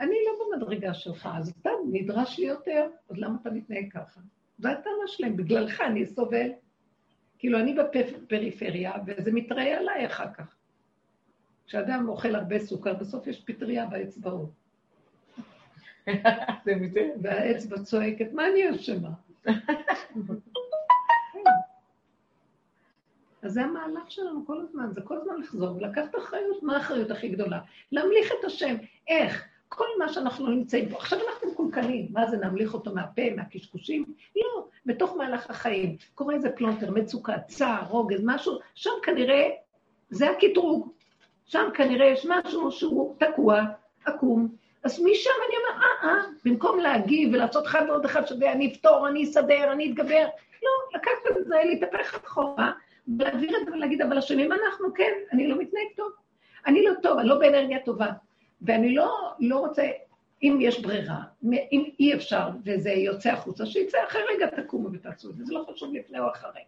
אני 0.00 0.16
לא 0.26 0.56
במדרגה 0.56 0.94
שלך, 0.94 1.28
אז 1.32 1.52
אתה 1.60 1.70
נדרש 1.92 2.38
לי 2.38 2.46
יותר, 2.46 2.86
אז 3.10 3.16
למה 3.18 3.36
אתה 3.42 3.50
מתנהג 3.50 3.92
ככה? 3.92 4.20
זו 4.58 4.68
הטענה 4.68 5.06
שלהם, 5.06 5.36
בגללך 5.36 5.80
אני 5.80 6.06
סובל. 6.06 6.50
כאילו, 7.38 7.58
אני 7.58 7.74
בפריפריה, 7.74 8.92
וזה 9.06 9.32
מתראה 9.32 9.78
עליי 9.78 10.06
אחר 10.06 10.32
כך. 10.32 10.56
כשאדם 11.66 12.08
אוכל 12.08 12.34
הרבה 12.34 12.58
סוכר, 12.58 12.94
בסוף 12.94 13.26
יש 13.26 13.44
פטריה 13.44 13.86
באצבעות. 13.86 14.50
והאצבע 17.22 17.78
צועקת, 17.78 18.32
מה 18.32 18.48
אני 18.48 18.70
אשמה? 18.70 19.10
אז 23.42 23.52
זה 23.52 23.62
המהלך 23.62 24.10
שלנו 24.10 24.46
כל 24.46 24.60
הזמן, 24.60 24.92
זה 24.92 25.00
כל 25.00 25.16
הזמן 25.16 25.40
לחזור 25.40 25.76
ולקחת 25.76 26.18
אחריות, 26.18 26.62
מה 26.62 26.76
האחריות 26.76 27.10
הכי 27.10 27.28
גדולה? 27.28 27.60
להמליך 27.92 28.32
את 28.40 28.44
השם. 28.44 28.76
איך? 29.08 29.48
כל 29.68 29.86
מה 29.98 30.08
שאנחנו 30.08 30.48
נמצאים 30.48 30.88
פה, 30.88 30.96
עכשיו 30.96 31.18
אנחנו 31.28 31.50
מקולקלים, 31.50 32.06
מה 32.10 32.26
זה, 32.26 32.36
נמליך 32.36 32.74
אותו 32.74 32.94
מהפה, 32.94 33.22
מהקשקושים? 33.36 34.04
לא, 34.36 34.66
בתוך 34.86 35.16
מהלך 35.16 35.50
החיים. 35.50 35.96
קורה 36.14 36.34
איזה 36.34 36.50
פלונטר, 36.50 36.90
מצוקה, 36.90 37.38
צער, 37.38 37.82
רוגז, 37.88 38.20
משהו, 38.24 38.58
שם 38.74 38.90
כנראה, 39.02 39.50
זה 40.10 40.30
הקטרוג. 40.30 40.92
שם 41.46 41.68
כנראה 41.74 42.06
יש 42.06 42.26
משהו 42.28 42.72
שהוא 42.72 43.16
תקוע, 43.18 43.62
עקום. 44.04 44.48
אז 44.84 45.00
משם 45.00 45.30
אני 45.48 45.56
אומר, 45.56 45.84
אה, 45.84 46.08
אה, 46.08 46.22
במקום 46.44 46.78
להגיב 46.78 47.30
ולעשות 47.32 47.66
אחד 47.66 47.82
ועוד 47.88 48.04
אחד 48.04 48.26
שווה, 48.26 48.52
אני 48.52 48.72
אפתור, 48.72 49.08
אני 49.08 49.24
אסדר, 49.24 49.72
אני 49.72 49.90
אתגבר. 49.90 50.26
לא, 50.62 50.98
לקחת 50.98 51.36
את 51.40 51.46
זה, 51.46 51.54
להתהפך 51.64 52.24
אחורה, 52.24 52.72
ולהעביר 53.18 53.56
את 53.56 53.66
זה 53.66 53.72
ולהגיד, 53.72 54.02
אבל 54.02 54.18
אשמים 54.18 54.52
אנחנו, 54.52 54.94
כן, 54.94 55.12
אני 55.32 55.48
לא 55.48 55.56
מתנהג 55.58 55.86
טוב. 55.96 56.12
אני 56.66 56.84
לא 56.84 56.92
טוב, 57.02 57.18
אני 57.18 57.28
לא 57.28 57.38
באנרגיה 57.38 57.78
טובה. 57.84 58.08
ואני 58.62 58.94
לא, 58.94 59.34
לא 59.40 59.58
רוצה, 59.58 59.90
אם 60.42 60.58
יש 60.60 60.82
ברירה, 60.82 61.22
אם 61.72 61.84
אי 62.00 62.14
אפשר 62.14 62.48
וזה 62.64 62.90
יוצא 62.90 63.32
החוצה, 63.32 63.66
שיצא 63.66 63.98
אחרי 64.08 64.22
רגע 64.34 64.46
תקומו 64.62 64.88
ותעשו 64.92 65.30
את 65.30 65.36
זה, 65.36 65.44
זה 65.44 65.54
לא 65.54 65.66
חשוב 65.72 65.94
לפני 65.94 66.18
או 66.18 66.30
אחרי. 66.30 66.60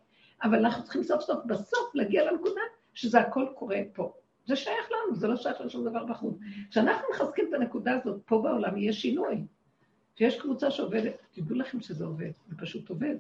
אבל 0.43 0.59
אנחנו 0.59 0.85
צריכים 0.85 1.03
סוף 1.03 1.23
סוף 1.23 1.45
בסוף 1.47 1.95
להגיע 1.95 2.33
לנקודה 2.33 2.61
שזה 2.95 3.21
הכל 3.21 3.47
קורה 3.55 3.81
פה. 3.93 4.13
זה 4.47 4.57
שייך 4.57 4.91
לנו, 4.91 5.17
זה 5.17 5.29
לא 5.29 5.37
שייך 5.37 5.61
לשום 5.61 5.89
דבר 5.89 6.05
בחוץ. 6.05 6.39
כשאנחנו 6.71 7.07
מחזקים 7.13 7.45
את 7.49 7.55
הנקודה 7.55 7.95
הזאת, 7.95 8.23
פה 8.25 8.43
בעולם 8.43 8.77
יהיה 8.77 8.93
שינוי. 8.93 9.45
שיש 10.17 10.41
קבוצה 10.41 10.71
שעובדת, 10.71 11.15
תדעו 11.33 11.57
לכם 11.57 11.81
שזה 11.81 12.05
עובד, 12.05 12.31
זה 12.49 12.57
פשוט 12.57 12.89
עובד. 12.89 13.17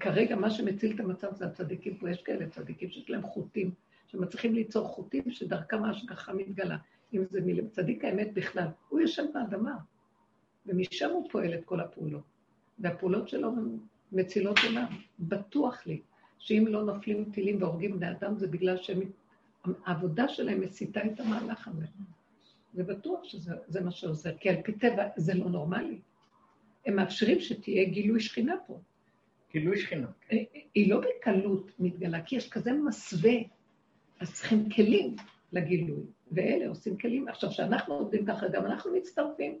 כרגע 0.00 0.36
מה 0.36 0.50
שמציל 0.50 0.94
את 0.94 1.00
המצב 1.00 1.34
זה 1.34 1.46
הצדיקים 1.46 1.96
פה, 1.96 2.10
יש 2.10 2.22
כאלה 2.22 2.48
צדיקים 2.48 2.90
שיש 2.90 3.10
להם 3.10 3.22
חוטים, 3.22 3.70
שמצליחים 4.06 4.54
ליצור 4.54 4.88
חוטים 4.88 5.30
שדרכם 5.30 5.84
ההשגחה 5.84 6.32
מתגלה. 6.32 6.76
אם 7.14 7.24
זה 7.30 7.40
מצדיק 7.44 8.04
האמת 8.04 8.34
בכלל, 8.34 8.66
הוא 8.88 9.00
יושב 9.00 9.24
באדמה, 9.34 9.76
ומשם 10.66 11.10
הוא 11.10 11.30
פועל 11.30 11.54
את 11.54 11.64
כל 11.64 11.80
הפעולות. 11.80 12.22
והפעולות 12.78 13.28
שלו 13.28 13.48
הן 13.48 13.78
מצילות 14.12 14.58
עולם. 14.66 14.86
בטוח 15.18 15.86
לי 15.86 16.00
שאם 16.38 16.64
לא 16.68 16.84
נופלים 16.84 17.30
טילים 17.32 17.62
והורגים 17.62 17.96
בני 17.96 18.10
אדם, 18.10 18.38
זה 18.38 18.46
בגלל 18.46 18.76
שהעבודה 18.76 20.28
שלהם 20.28 20.60
מסיתה 20.60 21.00
את 21.06 21.20
המהלך 21.20 21.68
הזה. 21.68 21.86
זה 22.74 22.84
בטוח 22.84 23.24
שזה 23.24 23.80
מה 23.80 23.90
שעוזר, 23.90 24.36
כי 24.36 24.48
על 24.48 24.62
פי 24.62 24.72
טבע 24.72 25.08
זה 25.16 25.34
לא 25.34 25.50
נורמלי. 25.50 25.98
הם 26.86 26.96
מאפשרים 26.96 27.40
שתהיה 27.40 27.84
גילוי 27.84 28.20
שכינה 28.20 28.54
פה. 28.66 28.80
גילוי 29.52 29.78
שכינה. 29.78 30.06
היא 30.74 30.90
לא 30.90 31.00
בקלות 31.00 31.70
מתגלה, 31.78 32.22
כי 32.22 32.36
יש 32.36 32.50
כזה 32.50 32.72
מסווה, 32.72 33.32
אז 34.20 34.34
צריכים 34.34 34.70
כלים 34.70 35.16
לגילוי. 35.52 36.04
ואלה 36.30 36.68
עושים 36.68 36.96
כלים. 36.96 37.28
עכשיו, 37.28 37.50
כשאנחנו 37.50 37.94
עובדים 37.94 38.26
ככה, 38.26 38.48
גם 38.48 38.66
אנחנו 38.66 38.92
מצטרפים. 38.92 39.58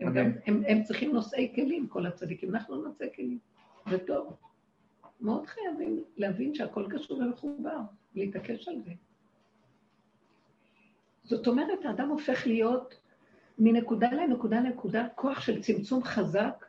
הם, 0.00 0.14
גם, 0.14 0.32
הם, 0.46 0.62
הם 0.66 0.82
צריכים 0.82 1.12
נושאי 1.12 1.52
כלים, 1.54 1.88
כל 1.88 2.06
הצדיקים. 2.06 2.54
אנחנו 2.54 2.76
נושאי 2.76 3.08
כלים. 3.14 3.38
זה 3.90 3.98
טוב. 3.98 4.36
מאוד 5.20 5.46
חייבים 5.46 6.04
להבין 6.16 6.54
שהכל 6.54 6.86
קשור 6.90 7.18
ומחובר, 7.18 7.78
להתעקש 8.14 8.68
על 8.68 8.82
זה. 8.84 8.92
זאת 11.24 11.46
אומרת, 11.46 11.84
האדם 11.84 12.08
הופך 12.08 12.46
להיות 12.46 12.94
מנקודה 13.58 14.12
לנקודה 14.12 14.60
לנקודה, 14.60 15.06
כוח 15.14 15.40
של 15.40 15.62
צמצום 15.62 16.04
חזק. 16.04 16.66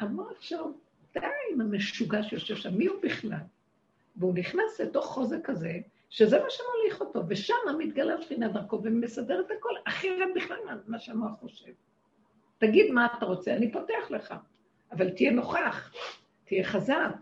המוח 0.00 0.40
שלו, 0.40 0.72
די 1.14 1.20
עם 1.52 1.60
המשוגע 1.60 2.22
שיושב 2.22 2.56
שם, 2.56 2.74
מי 2.74 2.86
הוא 2.86 2.96
בכלל? 3.02 3.38
והוא 4.16 4.34
נכנס 4.34 4.80
לתוך 4.80 5.06
חוזק 5.06 5.38
כזה, 5.44 5.78
שזה 6.14 6.38
מה 6.38 6.50
שמוליך 6.50 7.00
אותו, 7.00 7.22
ושם 7.28 7.54
מתגלה 7.78 8.22
שכינה 8.22 8.48
דרכו 8.48 8.80
ומסדר 8.82 9.40
את 9.40 9.50
הכל, 9.58 9.74
אחרת 9.84 10.28
בכלל 10.36 10.82
מה 10.86 10.98
שהמוח 10.98 11.38
חושב. 11.40 11.72
תגיד 12.58 12.92
מה 12.92 13.06
אתה 13.18 13.26
רוצה, 13.26 13.56
אני 13.56 13.72
פותח 13.72 14.10
לך, 14.10 14.34
אבל 14.92 15.10
תהיה 15.10 15.30
נוכח, 15.30 15.92
תהיה 16.44 16.64
חזק. 16.64 17.14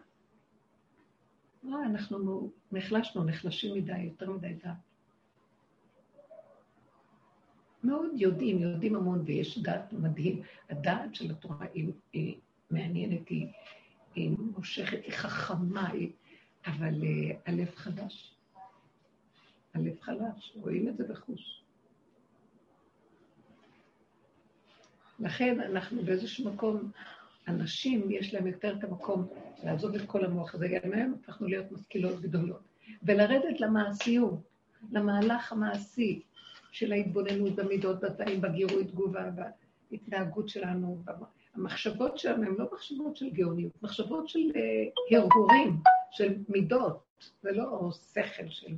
לא, 1.63 1.83
אנחנו 1.85 2.51
נחלשנו, 2.73 3.25
נחלשים 3.25 3.75
מדי, 3.75 3.99
יותר 3.99 4.31
מדי 4.31 4.55
דעת. 4.55 4.77
מאוד 7.85 8.11
יודעים, 8.15 8.59
יודעים 8.59 8.97
המון, 8.97 9.23
ויש 9.27 9.59
דעת 9.59 9.93
מדהים. 9.93 10.43
הדעת 10.71 11.15
של 11.15 11.31
התורה 11.31 11.67
היא, 11.75 11.93
היא 12.13 12.37
מעניינת, 12.71 13.29
היא, 13.29 13.47
היא 14.15 14.37
מושכת, 14.57 15.05
היא 15.05 15.13
חכמה, 15.13 15.89
היא, 15.89 16.11
אבל 16.67 17.03
uh, 17.03 17.35
הלב 17.47 17.71
חדש. 17.75 18.42
הלב 19.75 20.01
חלש, 20.01 20.53
רואים 20.57 20.89
את 20.89 20.97
זה 20.97 21.05
בחוש. 21.05 21.63
לכן 25.21 25.61
אנחנו 25.61 26.03
באיזשהו 26.03 26.53
מקום, 26.53 26.91
אנשים, 27.49 28.11
יש 28.11 28.35
להם 28.35 28.47
יותר 28.47 28.77
את 28.79 28.85
המקום 28.85 29.27
לעזוב 29.65 29.95
את 29.95 30.07
כל 30.07 30.25
המוח 30.25 30.55
הזה, 30.55 30.69
גם 30.69 30.93
הם 30.93 31.15
הפכנו 31.15 31.49
להיות 31.49 31.73
משכילות 31.73 32.21
גדולות, 32.21 32.63
ולרדת 33.03 33.61
למעשיות, 33.61 34.41
למהלך 34.93 35.53
המעשי 35.53 36.23
של 36.73 36.93
ההתבוננות 36.93 37.55
במידות, 37.55 38.01
בתאים, 38.01 38.41
בגירוי 38.41 38.85
תגובה, 38.85 39.31
בהתנהגות 39.91 40.49
שלנו, 40.49 41.03
המחשבות 41.55 42.19
שלנו 42.19 42.43
הן 42.47 42.55
לא 42.59 42.69
מחשבות 42.73 43.17
של 43.17 43.31
גאוניות, 43.31 43.83
מחשבות 43.83 44.29
של 44.29 44.51
הרהורים, 45.11 45.77
של 46.11 46.35
מידות, 46.49 47.05
זה 47.43 47.53
לא 47.53 47.91
שכל 47.93 48.49
של 48.49 48.75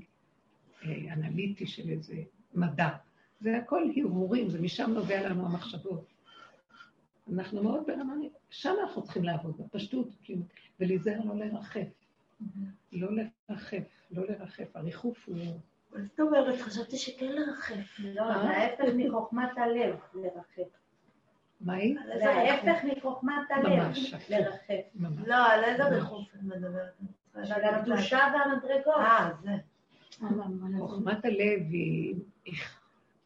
אנליטי 1.13 1.67
של 1.67 1.89
איזה 1.89 2.15
מדע. 2.55 2.89
זה 3.41 3.57
הכל 3.57 3.91
הרהורים, 3.97 4.51
זה 4.51 4.61
משם 4.61 4.91
נובע 4.91 5.29
לנו 5.29 5.47
המחשבות. 5.47 6.13
אנחנו 7.33 7.63
מאוד 7.63 7.83
ברמה, 7.87 8.15
שם 8.51 8.75
אנחנו 8.83 9.03
צריכים 9.03 9.25
לעבוד, 9.25 9.55
בפשטות, 9.59 10.09
כאילו, 10.23 10.43
ולהיזהר 10.81 11.21
לא 11.25 11.37
לרחף. 11.37 11.89
לא 12.93 13.09
לרחף, 13.13 13.85
לא 14.11 14.23
לרחף. 14.29 14.77
הריחוף 14.77 15.29
הוא... 15.29 15.37
מה 15.93 16.03
זאת 16.03 16.21
אומרת? 16.21 16.61
חשבתי 16.61 16.97
שכן 16.97 17.33
לרחף. 17.33 17.99
לא, 17.99 18.13
זה 18.15 18.49
ההפך 18.49 18.85
מחוכמת 18.97 19.59
הלב, 19.59 19.97
לרחף. 20.15 20.71
מה 21.61 21.75
היא? 21.75 21.97
זה 22.19 22.31
ההפך 22.31 22.85
מחוכמת 22.85 23.51
הלב, 23.51 23.67
ממש, 23.67 24.15
לרחף. 24.29 24.85
לא, 25.27 25.47
על 25.53 25.65
איזה 25.65 25.85
ריחוף 25.85 26.35
את 26.35 26.43
מדברת? 26.43 26.93
על 27.35 27.75
הקדושה 27.75 28.19
והמדרגות. 28.19 28.95
אה, 28.97 29.31
זה. 29.43 29.51
חוכמת 30.79 31.25
הלב 31.25 31.61
היא, 31.71 32.15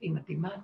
היא 0.00 0.10
מדהימה. 0.12 0.56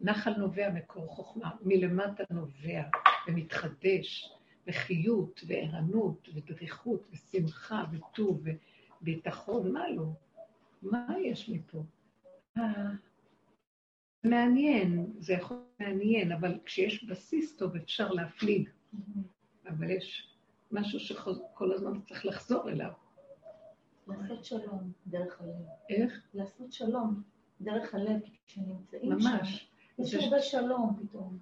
נחל 0.00 0.34
נובע 0.38 0.70
מקור 0.70 1.06
חוכמה, 1.06 1.50
מלמטה 1.62 2.24
נובע 2.30 2.82
ומתחדש, 3.28 4.32
וחיות 4.66 5.40
וערנות 5.46 6.28
ודריכות 6.34 7.08
ושמחה 7.12 7.84
וטוב 7.92 8.44
וביטחון, 9.02 9.72
מה 9.72 9.90
לא? 9.90 10.06
מה 10.82 11.06
יש 11.24 11.48
מפה? 11.48 11.82
מעניין, 14.24 15.12
זה 15.18 15.32
יכול 15.32 15.56
להיות 15.56 15.80
מעניין, 15.80 16.32
אבל 16.32 16.58
כשיש 16.64 17.04
בסיס 17.04 17.56
טוב 17.56 17.76
אפשר 17.76 18.12
להפליג. 18.12 18.68
אבל 19.68 19.90
יש 19.90 20.34
משהו 20.70 21.00
שכל 21.00 21.72
הזמן 21.72 22.00
צריך 22.00 22.26
לחזור 22.26 22.70
אליו. 22.70 22.92
לעשות 24.10 24.44
שלום 24.44 24.92
דרך 25.06 25.40
הלב. 25.40 25.66
איך? 25.90 26.26
לעשות 26.34 26.72
שלום 26.72 27.22
דרך 27.60 27.94
הלב, 27.94 28.20
כשנמצאים 28.46 29.12
ממש. 29.12 29.68
שם. 29.96 30.02
יש 30.02 30.10
זה 30.10 30.18
הרבה 30.24 30.42
שלום 30.42 30.96
פתאום. 31.02 31.38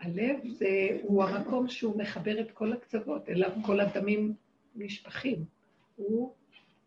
הלב 0.00 0.48
זה, 0.48 0.98
הוא 1.02 1.24
המקום 1.24 1.68
שהוא 1.68 1.98
מחבר 1.98 2.40
את 2.40 2.50
כל 2.50 2.72
הקצוות, 2.72 3.28
אליו 3.28 3.50
כל 3.66 3.80
הדמים 3.80 4.34
נשפכים. 4.74 5.44
הוא, 5.96 6.32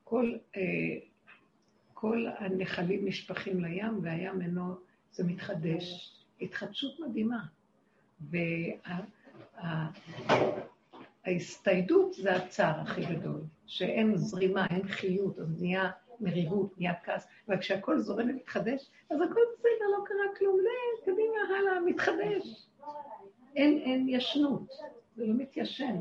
כל, 0.04 0.34
אה, 0.56 0.62
כל 1.94 2.26
הנחלים 2.38 3.08
נשפכים 3.08 3.64
לים, 3.66 4.00
והים 4.04 4.42
אינו, 4.42 4.76
זה 5.12 5.24
מתחדש. 5.24 6.16
התחדשות 6.42 7.00
מדהימה. 7.00 7.46
וההסתיידות 11.26 12.14
זה 12.14 12.36
הצער 12.36 12.80
הכי 12.80 13.06
גדול, 13.06 13.42
שאין 13.66 14.18
זרימה, 14.18 14.66
אין 14.70 14.88
חיות, 14.88 15.40
אז 15.40 15.62
נהיה 15.62 15.90
מרירות, 16.20 16.78
נהיה 16.78 16.94
כעס, 17.04 17.28
אבל 17.48 17.58
כשהכול 17.58 18.00
זורם 18.00 18.30
ומתחדש, 18.30 18.90
אז 19.10 19.22
הכל 19.22 19.42
בסדר, 19.54 19.86
לא 19.98 20.04
קרה 20.06 20.38
כלום, 20.38 20.58
לא, 20.60 21.02
קדימה, 21.02 21.60
הלאה, 21.60 21.82
מתחדש. 21.82 22.68
אין, 23.56 23.78
אין 23.78 24.10
ישנות, 24.10 24.68
זה 25.16 25.26
לא 25.26 25.34
מתיישן. 25.34 26.00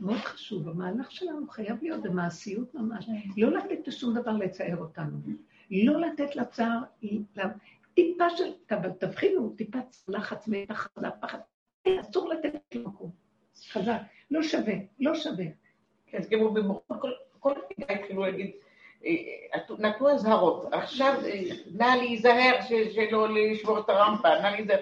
מאוד 0.00 0.18
חשוב, 0.18 0.68
המהלך 0.68 1.10
שלנו 1.12 1.48
חייב 1.48 1.82
להיות 1.82 2.02
במעשיות 2.02 2.74
ממש. 2.74 3.08
לא 3.36 3.50
לתת 3.50 3.88
לשום 3.88 4.14
דבר 4.14 4.32
לצייר 4.32 4.76
אותנו. 4.76 5.18
לא 5.70 6.00
לתת 6.00 6.36
לצער, 6.36 6.78
טיפה 7.94 8.30
של, 8.30 8.52
תבחינו, 8.98 9.54
טיפה 9.56 9.78
לחץ, 10.08 10.48
מתח, 10.48 10.88
פחד. 11.20 11.38
אסור 12.00 12.28
לתת 12.28 12.74
למקום. 12.74 13.21
חזק. 13.70 13.98
לא 14.30 14.42
שווה, 14.42 14.74
לא 15.00 15.14
שווה. 15.14 15.44
כן, 16.06 16.22
כמו 16.22 16.50
במורות, 16.50 16.84
כל 17.40 17.52
מיני 17.78 18.02
כאילו 18.06 18.22
להגיד, 18.22 18.50
אה, 19.04 19.74
נתנו 19.78 20.10
אזהרות, 20.10 20.66
עכשיו 20.72 21.20
אה, 21.24 21.40
נא 21.74 21.96
להיזהר 21.96 22.58
שלא 22.94 23.28
לשבור 23.34 23.78
את 23.78 23.88
הרמפה, 23.88 24.28
נא 24.28 24.48
להיזהר. 24.48 24.80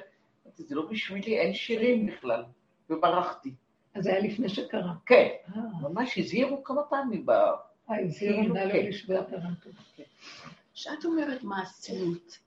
זה 0.56 0.74
לא 0.74 0.86
בשבילי, 0.86 1.38
אין 1.38 1.54
שירים 1.54 2.06
בכלל, 2.06 2.44
וברחתי. 2.90 3.54
אז 3.94 4.04
זה 4.04 4.10
היה 4.10 4.20
לפני 4.20 4.48
שקרה. 4.48 4.92
כן, 5.06 5.28
ממש 5.80 6.18
הזהירו 6.18 6.64
כמה 6.64 6.82
פעמים 6.82 7.26
ב... 7.26 7.30
אה, 7.30 8.00
הזהירו 8.04 8.40
כאילו, 8.40 8.54
נא 8.54 8.60
לא 8.60 8.72
כן. 8.72 8.86
לשבור 8.86 9.18
את 9.20 9.32
הרמפה. 9.32 9.70
כשאת 10.74 11.04
אומרת 11.04 11.42
מעשיות, 11.42 12.38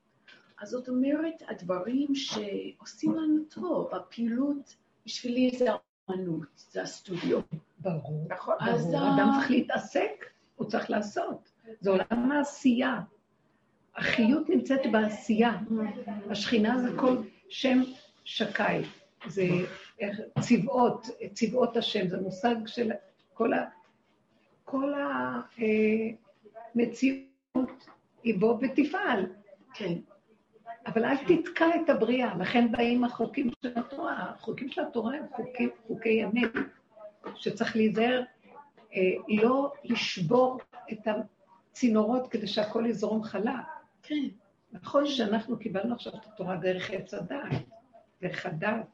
אז 0.62 0.70
זאת 0.70 0.90
אומרת, 0.90 1.44
הדברים 1.48 2.16
שעושים 2.16 3.16
לנו 3.16 3.44
טוב, 3.50 3.96
הפעילות, 3.96 4.76
בשבילי 5.06 5.52
זה 5.58 5.66
האמנות, 6.10 6.48
זה 6.72 6.82
הסטודיו. 6.82 7.40
ברור. 7.80 8.26
נכון. 8.30 8.56
אז 8.60 8.86
ברור. 8.86 8.98
ה- 8.98 9.16
אדם 9.16 9.30
צריך 9.38 9.52
להתעסק, 9.52 10.26
הוא 10.56 10.68
צריך 10.70 10.90
לעשות. 10.90 11.52
זה 11.80 11.90
עולם 11.90 12.32
העשייה. 12.32 13.00
החיות 13.96 14.50
נמצאת 14.50 14.80
בעשייה. 14.92 15.58
השכינה 16.30 16.80
זה 16.80 16.90
כל 16.98 17.18
שם 17.50 17.82
שקי. 18.24 18.62
זה 19.28 19.44
צבאות, 20.40 21.08
צבאות 21.34 21.78
השם, 21.78 22.08
זה 22.08 22.22
מושג 22.22 22.56
של 22.66 22.92
כל 23.34 23.54
ה... 23.54 23.66
כל 24.66 24.94
המציאות 26.76 27.88
היא 28.24 28.40
בו 28.40 28.60
ותפעל. 28.62 29.26
כן. 29.74 29.94
אבל 30.86 31.06
אל 31.06 31.18
תתקע 31.18 31.66
את 31.76 31.90
הבריאה, 31.90 32.38
לכן 32.38 32.72
באים 32.72 33.04
החוקים 33.04 33.50
של 33.62 33.72
התורה. 33.76 34.34
החוקים 34.36 34.70
של 34.70 34.82
התורה 34.82 35.16
הם 35.16 35.26
חוקים, 35.36 35.70
חוקי 35.88 36.24
אמת, 36.24 36.52
שצריך 37.36 37.76
להיזהר 37.76 38.24
אה, 38.96 39.02
לא 39.28 39.74
לשבור 39.84 40.60
את 40.92 41.08
הצינורות 41.08 42.32
כדי 42.32 42.48
שהכל 42.48 42.86
יזרום 42.88 43.24
חלק. 43.24 43.54
כן. 44.04 44.28
נכון 44.72 45.08
שאנחנו 45.08 45.58
קיבלנו 45.58 45.96
עכשיו 45.96 46.14
את 46.14 46.26
התורה 46.26 46.56
דרך 46.56 46.92
עץ 46.92 47.14
הדעת, 47.14 47.52
דרך 48.22 48.46
הדעת, 48.46 48.86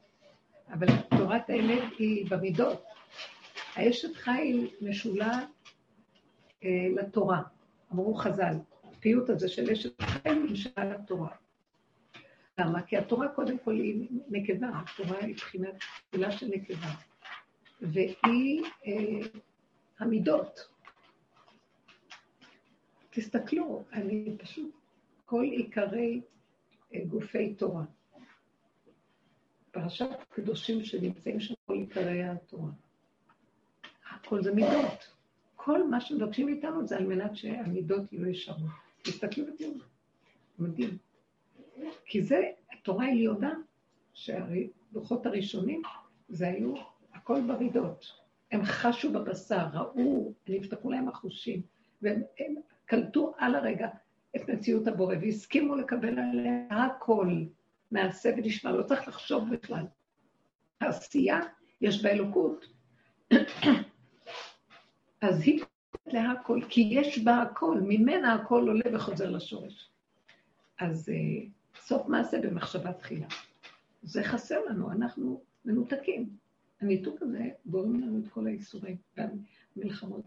אבל 0.73 0.87
תורת 1.17 1.49
האמת 1.49 1.83
היא 1.97 2.29
במידות. 2.29 2.83
האשת 3.75 4.15
חיל 4.15 4.69
משולה 4.81 5.39
אה, 6.63 6.87
לתורה, 6.95 7.41
אמרו 7.93 8.15
חז"ל. 8.15 8.53
הפיוט 8.83 9.29
הזה 9.29 9.49
של 9.49 9.71
אשת 9.71 10.01
חיל 10.01 10.39
משולה 10.51 10.85
לתורה. 10.85 11.29
למה? 12.59 12.81
כי 12.81 12.97
התורה 12.97 13.27
קודם 13.27 13.57
כל 13.57 13.73
היא 13.73 14.07
נקבה, 14.29 14.67
התורה 14.73 15.17
היא 15.19 15.35
בחינת 15.35 15.75
תפילה 16.09 16.31
של 16.31 16.47
נקבה. 16.47 16.89
והיא 17.81 18.63
אה, 18.87 19.39
המידות. 19.99 20.59
תסתכלו, 23.09 23.83
אני 23.93 24.35
פשוט, 24.37 24.71
כל 25.25 25.43
עיקרי 25.43 26.21
אה, 26.93 26.99
גופי 27.05 27.53
תורה. 27.53 27.83
פרשת 29.71 30.09
קדושים 30.29 30.83
שנמצאים 30.83 31.39
שם 31.39 31.53
כל 31.65 31.73
עיקרי 31.73 32.23
התורה. 32.23 32.71
הכל 34.09 34.43
זה 34.43 34.53
מידות. 34.53 35.13
כל 35.55 35.87
מה 35.87 36.01
שמבקשים 36.01 36.45
מאיתנו 36.45 36.87
זה 36.87 36.97
על 36.97 37.05
מנת 37.05 37.35
שהמידות 37.35 38.13
יהיו 38.13 38.29
ישרות. 38.29 38.57
תסתכלו 39.01 39.45
ותראו, 39.47 39.73
מדהים. 40.59 40.97
כי 42.05 42.21
זה, 42.21 42.41
התורה 42.71 43.05
העליונה, 43.05 43.53
שהלוחות 44.13 45.25
הראשונים, 45.25 45.81
זה 46.29 46.47
היו 46.47 46.73
הכל 47.13 47.41
במידות. 47.41 48.05
הם 48.51 48.63
חשו 48.63 49.13
בבשר, 49.13 49.65
ראו, 49.73 50.33
נפתחו 50.47 50.91
להם 50.91 51.07
החושים, 51.07 51.61
והם 52.01 52.21
הם 52.39 52.55
קלטו 52.85 53.33
על 53.37 53.55
הרגע 53.55 53.87
את 54.35 54.49
מציאות 54.49 54.87
הבורא, 54.87 55.15
והסכימו 55.21 55.75
לקבל 55.75 56.19
עליה 56.19 56.85
הכל, 56.85 57.27
מעשה 57.91 58.33
ונשמע, 58.37 58.71
לא 58.71 58.83
צריך 58.83 59.07
לחשוב 59.07 59.43
בכלל. 59.53 59.85
העשייה, 60.81 61.39
יש 61.81 62.03
בה 62.03 62.09
אלוקות. 62.11 62.65
אז 65.21 65.41
היא 65.41 65.59
קוראת 65.59 66.13
להכל, 66.13 66.61
כי 66.69 66.89
יש 66.91 67.19
בה 67.19 67.41
הכל, 67.41 67.79
ממנה 67.81 68.33
הכל 68.33 68.67
עולה 68.67 68.95
וחוזר 68.95 69.29
לשורש. 69.29 69.89
אז 70.79 71.09
uh, 71.09 71.49
סוף 71.79 72.07
מעשה 72.07 72.41
במחשבה 72.41 72.93
תחילה. 72.93 73.27
זה 74.03 74.23
חסר 74.23 74.59
לנו, 74.69 74.91
אנחנו 74.91 75.43
מנותקים. 75.65 76.37
הניתוק 76.81 77.21
הזה 77.21 77.49
גורם 77.65 77.99
לנו 77.99 78.19
את 78.19 78.27
כל 78.31 78.47
האיסורים, 78.47 78.97
והמלחמות 79.17 80.25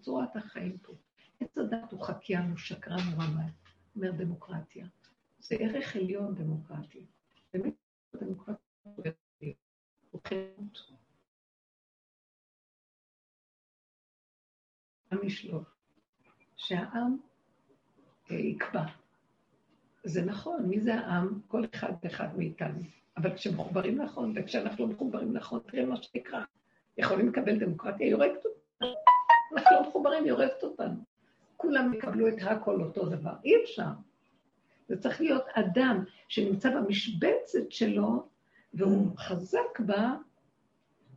צורת 0.00 0.36
החיים 0.36 0.78
פה. 0.78 0.92
עץ 1.40 1.58
הדת 1.58 1.92
הוא 1.92 2.02
חקיין, 2.02 2.50
הוא 2.50 2.56
שקרן, 2.56 2.98
הוא 2.98 3.22
רמאי. 3.22 3.50
אומר 3.96 4.12
דמוקרטיה. 4.12 4.86
זה 5.38 5.54
ערך 5.60 5.96
עליון 5.96 6.34
דמוקרטיה. 6.34 7.02
באמת, 7.52 7.74
דמוקרטיה 8.20 8.62
הוא 10.10 10.20
חירות. 10.28 10.92
העם 15.10 15.24
ישלוט. 15.24 15.66
שהעם 16.56 17.16
אה, 18.30 18.36
יקבע. 18.36 19.01
זה 20.04 20.22
נכון, 20.22 20.62
מי 20.66 20.80
זה 20.80 20.94
העם? 20.94 21.40
כל 21.48 21.64
אחד 21.74 21.92
ואחד 22.02 22.28
מאיתנו. 22.36 22.80
אבל 23.16 23.34
כשמחוברים 23.34 24.02
נכון, 24.02 24.32
וכשאנחנו 24.36 24.86
לא 24.86 24.92
מחוברים 24.92 25.32
נכון, 25.32 25.60
תראה 25.66 25.84
מה 25.84 25.96
שנקרא. 26.02 26.44
יכולים 26.98 27.28
לקבל 27.28 27.58
דמוקרטיה, 27.58 28.06
היא 28.06 28.14
הורגת 28.14 28.44
אותנו. 28.44 28.94
אנחנו 29.52 29.76
לא 29.76 29.88
מחוברים, 29.88 30.24
היא 30.24 30.32
הורגת 30.32 30.62
אותנו. 30.62 30.94
כולם 31.56 31.94
יקבלו 31.94 32.28
את 32.28 32.34
הכל 32.40 32.82
אותו 32.82 33.06
דבר. 33.06 33.32
אי 33.44 33.52
אפשר. 33.64 33.88
זה 34.88 35.00
צריך 35.00 35.20
להיות 35.20 35.44
אדם 35.54 36.04
שנמצא 36.28 36.70
במשבצת 36.70 37.70
שלו, 37.70 38.28
והוא 38.74 39.18
חזק 39.18 39.80
בה, 39.86 40.14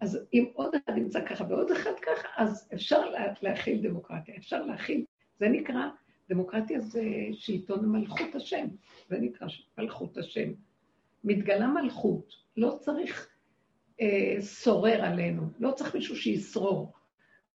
אז 0.02 0.20
אם 0.34 0.46
עוד 0.54 0.76
אחד 0.76 0.94
נמצא 0.94 1.26
ככה 1.26 1.44
ועוד 1.50 1.72
אחד 1.72 1.92
ככה, 2.02 2.28
אז 2.38 2.70
אפשר 2.74 3.10
לה, 3.10 3.34
להכיל 3.42 3.82
דמוקרטיה, 3.82 4.36
אפשר 4.38 4.66
להכיל. 4.66 5.06
זה 5.40 5.50
נקרא, 5.50 5.90
דמוקרטיה 6.30 6.82
זה 6.82 7.04
שלטון 7.34 7.92
מלכות 7.92 8.36
השם, 8.36 8.68
זה 9.10 9.18
נקרא 9.20 9.48
מלכות 9.78 10.18
השם. 10.18 10.52
מתגלה 11.24 11.68
מלכות, 11.68 12.34
לא 12.58 12.78
צריך 12.80 13.30
אה, 14.02 14.42
שורר 14.42 15.06
עלינו, 15.06 15.50
לא 15.60 15.72
צריך 15.72 15.96
מישהו 15.96 16.16
שישרור. 16.16 16.94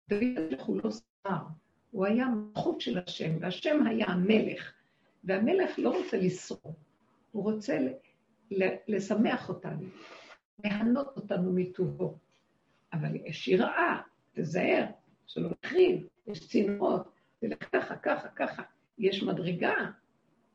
דוד 0.10 0.24
המלך 0.38 0.62
הוא 0.62 0.80
לא 0.84 0.92
שר, 0.92 1.44
הוא 1.92 2.06
היה 2.06 2.28
מלכות 2.28 2.82
של 2.82 3.00
השם, 3.08 3.38
והשם 3.42 3.88
היה 3.88 4.06
המלך, 4.06 4.74
והמלך 5.24 5.80
לא 5.80 5.98
רוצה 5.98 6.18
לשרור, 6.18 6.76
הוא 7.32 7.44
רוצה 7.44 7.78
לשמח 8.88 9.50
אותנו, 9.50 9.86
להנות 10.64 11.08
אותנו 11.16 11.54
מטובו. 11.54 12.18
אבל 12.94 13.16
יש 13.26 13.48
יראה, 13.48 14.02
תזהר, 14.34 14.86
שלא 15.28 15.50
להחריב, 15.64 16.08
יש 16.28 16.48
צינורות, 16.48 17.19
תלך 17.40 17.58
ככה, 17.72 17.96
ככה, 17.96 18.28
ככה, 18.30 18.64
יש 18.98 19.24
מדרגה. 19.24 19.74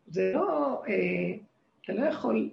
זה 0.07 0.33
לא, 0.35 0.83
אה, 0.89 1.37
אתה 1.83 1.93
לא 1.93 2.05
יכול, 2.05 2.51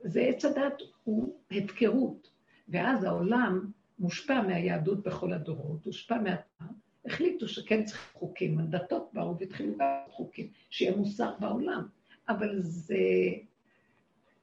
זה 0.00 0.20
עץ 0.20 0.44
הדת 0.44 0.82
הוא 1.04 1.34
הפקרות, 1.50 2.30
ואז 2.68 3.04
העולם 3.04 3.70
מושפע 3.98 4.42
מהיהדות 4.42 5.02
בכל 5.02 5.32
הדורות, 5.32 5.84
הושפע 5.84 6.18
מהתנ"ך, 6.18 6.66
החליטו 7.06 7.48
שכן 7.48 7.84
צריך 7.84 8.12
חוקים, 8.14 8.58
הדתות 8.58 9.10
באו 9.12 9.38
והתחילו 9.38 9.78
גם 9.78 9.86
חוקים, 10.10 10.48
שיהיה 10.70 10.96
מוסר 10.96 11.32
בעולם, 11.40 11.86
אבל 12.28 12.60
זה 12.60 12.96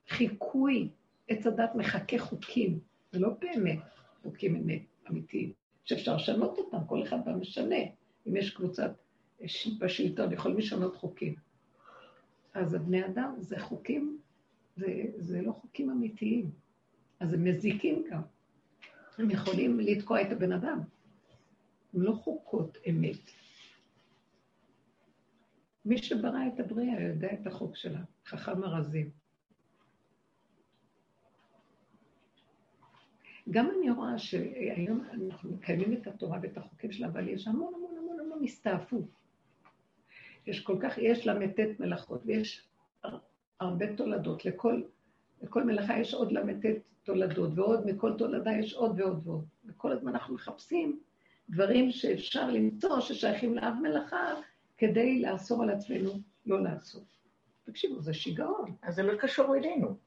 חיקוי, 0.08 0.90
עץ 1.28 1.48
הדת 1.48 1.76
מחכה 1.76 2.20
חוקים, 2.20 2.80
זה 3.12 3.20
לא 3.20 3.30
באמת 3.40 3.80
חוקים 4.24 4.56
אמת, 4.56 4.82
אמיתיים, 5.10 5.52
שאפשר 5.86 6.16
לשנות 6.16 6.58
אותם, 6.58 6.78
כל 6.88 7.04
אחד 7.04 7.26
בא 7.26 7.32
משנה. 7.32 7.76
אם 8.28 8.36
יש 8.36 8.50
קבוצת 8.56 8.92
בשלטון, 9.80 10.34
יכולים 10.34 10.58
לשנות 10.58 10.96
חוקים. 10.96 11.36
אז 12.54 12.74
הבני 12.74 13.06
אדם 13.06 13.36
זה 13.38 13.60
חוקים, 13.60 14.20
זה, 14.76 15.04
זה 15.18 15.42
לא 15.42 15.52
חוקים 15.52 15.90
אמיתיים. 15.90 16.52
אז 17.20 17.34
הם 17.34 17.44
מזיקים 17.44 18.04
גם. 18.12 18.22
הם 19.18 19.30
יכולים 19.30 19.80
לתקוע 19.80 20.22
את 20.22 20.32
הבן 20.32 20.52
אדם. 20.52 20.80
הם 21.94 22.02
לא 22.02 22.14
חוקות 22.14 22.78
אמת. 22.90 23.32
מי 25.86 25.98
שברא 25.98 26.40
את 26.54 26.60
הבריאה 26.60 27.02
יודע 27.02 27.34
את 27.34 27.48
החוק 27.48 27.76
שלה, 27.76 28.00
חכם 28.26 28.64
ארזים. 28.64 29.10
גם 33.50 33.70
אני 33.70 33.92
רואה 33.92 34.18
שהיום 34.18 35.04
אנחנו 35.14 35.52
מקיימים 35.52 35.94
את 35.94 36.08
התורה 36.08 36.40
ואת 36.42 36.58
החוקים 36.58 36.92
שלה, 36.92 37.08
אבל 37.08 37.30
יש 37.30 37.48
המון 37.48 37.74
המון 37.74 37.98
המון 37.98 38.20
המון 38.20 38.44
הסתעפות. 38.44 39.06
יש 40.48 40.60
כל 40.64 40.78
כך, 40.82 40.98
יש 40.98 41.28
ל"ט 41.28 41.60
מלאכות, 41.80 42.22
ויש 42.26 42.68
הרבה 43.60 43.96
תולדות. 43.96 44.46
לכל, 44.46 44.82
לכל 45.42 45.64
מלאכה 45.64 46.00
יש 46.00 46.14
עוד 46.14 46.32
ל"ט 46.32 46.66
תולדות, 47.04 47.52
ועוד 47.56 47.86
מכל 47.86 48.14
תולדה 48.18 48.52
יש 48.52 48.74
עוד 48.74 49.00
ועוד 49.00 49.28
ועוד. 49.28 49.46
וכל 49.66 49.92
הזמן 49.92 50.12
אנחנו 50.12 50.36
מחפשים 50.36 51.00
דברים 51.50 51.92
שאפשר 51.92 52.50
למצוא 52.50 53.00
ששייכים 53.00 53.56
לאב 53.56 53.74
מלאכה, 53.82 54.34
כדי 54.78 55.22
לאסור 55.22 55.64
על 55.64 55.70
עצמנו 55.70 56.12
לא 56.46 56.64
לעשות. 56.64 57.04
תקשיבו, 57.64 58.02
זה 58.02 58.14
שיגעון. 58.14 58.76
אז 58.82 58.96
זה 58.96 59.04
לא 59.04 59.18
קשור 59.18 59.56
אלינו. 59.56 59.98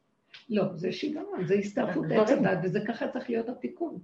לא, 0.49 0.65
זה 0.75 0.93
שיגעון, 0.93 1.47
זה 1.47 1.55
הסתעפות 1.55 2.05
עץ 2.11 2.31
הדת, 2.31 2.59
וזה 2.63 2.81
ככה 2.89 3.09
צריך 3.09 3.31
להיות 3.31 3.49
התיקון. 3.49 3.99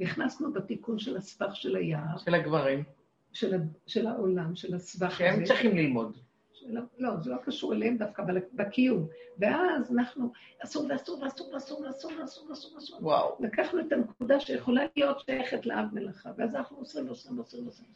נכנסנו 0.00 0.52
בתיקון 0.52 0.98
של 0.98 1.16
הסבך 1.16 1.56
של 1.56 1.76
היער. 1.76 2.18
של 2.18 2.34
הגברים. 2.34 2.84
של, 3.32 3.56
של 3.86 4.06
העולם, 4.06 4.56
של 4.56 4.74
הסבך 4.74 5.10
הזה. 5.10 5.18
שהם 5.18 5.44
צריכים 5.44 5.76
ללמוד. 5.76 6.16
של, 6.52 6.78
לא, 6.98 7.10
זה 7.20 7.30
לא 7.30 7.36
קשור 7.44 7.74
אליהם 7.74 7.96
דווקא, 7.96 8.22
אבל 8.22 8.38
בקיום. 8.54 9.06
ואז 9.38 9.92
אנחנו, 9.92 10.32
אסור 10.64 10.86
ואסור 10.90 11.22
ואסור 11.22 11.50
ואסור 11.54 11.80
ואסור 11.80 12.12
ואסור 12.20 12.50
ואסור 12.50 12.74
ואסור. 12.74 12.98
וואו. 13.02 13.36
לקחנו 13.40 13.80
את 13.80 13.92
הנקודה 13.92 14.40
שיכולה 14.40 14.82
להיות 14.96 15.20
שייכת 15.20 15.66
לאב 15.66 15.86
מלאכה, 15.92 16.30
ואז 16.36 16.54
אנחנו 16.54 16.76
עושים 16.76 17.06
ועושים 17.06 17.38
ועושים 17.38 17.64
ועושים. 17.64 17.86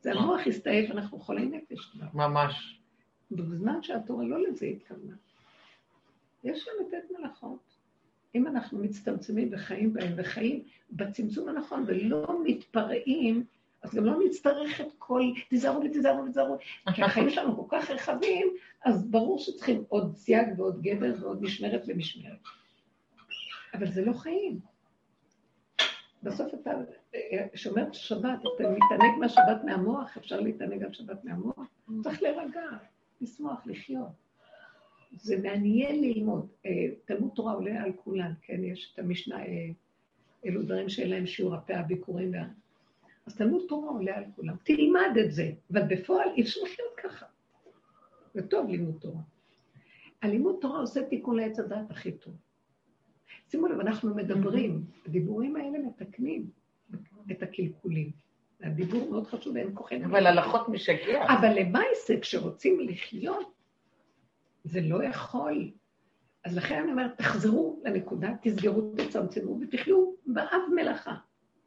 זה 0.00 0.12
המוח 0.12 0.40
הסתעף, 0.46 0.90
אנחנו 0.90 1.18
חולי 1.18 1.46
נפש 1.46 1.84
כבר. 1.92 2.06
ממש. 2.14 2.80
בזמן 3.30 3.82
שהתורה 3.82 4.24
לא 4.24 4.42
לזה 4.42 4.66
התכוונה. 4.66 5.14
יש 6.44 6.68
לנו 6.68 6.88
לתת 6.88 7.10
מלאכות. 7.18 7.78
אם 8.34 8.46
אנחנו 8.46 8.78
מצטמצמים 8.78 9.48
וחיים 9.52 9.92
בהם, 9.92 10.12
וחיים 10.16 10.62
בצמצום 10.90 11.48
הנכון, 11.48 11.84
ולא 11.86 12.40
מתפרעים, 12.44 13.44
אז 13.82 13.94
גם 13.94 14.04
לא 14.04 14.18
נצטרך 14.26 14.80
את 14.80 14.92
כל, 14.98 15.22
תיזהרו 15.48 15.84
ותיזהרו 15.84 16.22
ותיזהרו, 16.22 16.56
כי 16.94 17.02
החיים 17.02 17.30
שלנו 17.30 17.56
כל 17.56 17.76
כך 17.76 17.90
רחבים, 17.90 18.48
אז 18.84 19.10
ברור 19.10 19.38
שצריכים 19.38 19.84
עוד 19.88 20.16
סייג 20.16 20.48
ועוד 20.56 20.82
גדר 20.82 21.14
ועוד 21.20 21.42
משמרת 21.42 21.82
ומשמרת. 21.86 22.38
אבל 23.74 23.90
זה 23.90 24.04
לא 24.04 24.12
חיים. 24.12 24.60
בסוף 26.22 26.54
אתה 26.54 26.70
שומר 27.54 27.92
שבת, 27.92 28.38
אתה 28.56 28.68
מתענג 28.70 29.18
מהשבת 29.20 29.64
מהמוח, 29.64 30.16
אפשר 30.16 30.40
להתענג 30.40 30.82
על 30.82 30.92
שבת 30.92 31.24
מהמוח, 31.24 31.58
צריך 32.02 32.22
להירגע, 32.22 32.62
לשמוח, 33.20 33.66
לחיות. 33.66 34.27
זה 35.12 35.40
מעניין 35.42 36.02
ללמוד. 36.02 36.46
תלמוד 37.04 37.30
תורה 37.34 37.52
עולה 37.52 37.82
על 37.82 37.92
כולן, 37.92 38.32
כן? 38.42 38.64
יש 38.64 38.92
את 38.94 38.98
המשנה, 38.98 39.42
אלו 40.46 40.62
דברים 40.62 40.88
שאין 40.88 41.10
להם 41.10 41.26
שיעור 41.26 41.54
הפה, 41.54 41.74
הביקורים 41.74 42.32
וה... 42.32 42.44
אז 43.26 43.36
תלמוד 43.36 43.62
תורה 43.68 43.90
עולה 43.90 44.16
על 44.16 44.24
כולם. 44.36 44.54
תלמד 44.62 45.16
את 45.24 45.32
זה, 45.32 45.50
אבל 45.72 45.82
בפועל 45.82 46.28
אי 46.36 46.42
אפשר 46.42 46.60
לחיות 46.62 46.94
ככה. 47.02 47.26
זה 48.34 48.46
טוב 48.46 48.70
לימוד 48.70 48.94
תורה. 49.00 49.20
הלימוד 50.22 50.56
תורה 50.60 50.80
עושה 50.80 51.02
תיקון 51.02 51.36
לעץ 51.36 51.58
הדת 51.58 51.90
הכי 51.90 52.12
טוב. 52.12 52.34
שימו 53.50 53.66
לב, 53.66 53.80
אנחנו 53.80 54.14
מדברים, 54.14 54.84
הדיבורים 55.06 55.56
האלה 55.56 55.78
מתקנים 55.78 56.50
את 57.30 57.42
הקלקולים. 57.42 58.10
הדיבור 58.60 59.10
מאוד 59.10 59.26
חשוב 59.26 59.54
ואין 59.54 59.70
כוחנו. 59.74 60.04
אבל 60.04 60.26
הלכות 60.26 60.68
משגע. 60.68 61.26
אבל 61.38 61.58
למעשה, 61.58 62.20
כשרוצים 62.20 62.80
לחיות, 62.80 63.52
זה 64.68 64.80
לא 64.80 65.04
יכול. 65.04 65.70
אז 66.44 66.56
לכן 66.56 66.82
אני 66.82 66.90
אומרת, 66.90 67.18
תחזרו 67.18 67.80
לנקודה, 67.84 68.28
תסגרו, 68.42 68.92
תצמצמו 68.96 69.58
ותחיו 69.60 70.12
באב 70.26 70.60
מלאכה. 70.74 71.14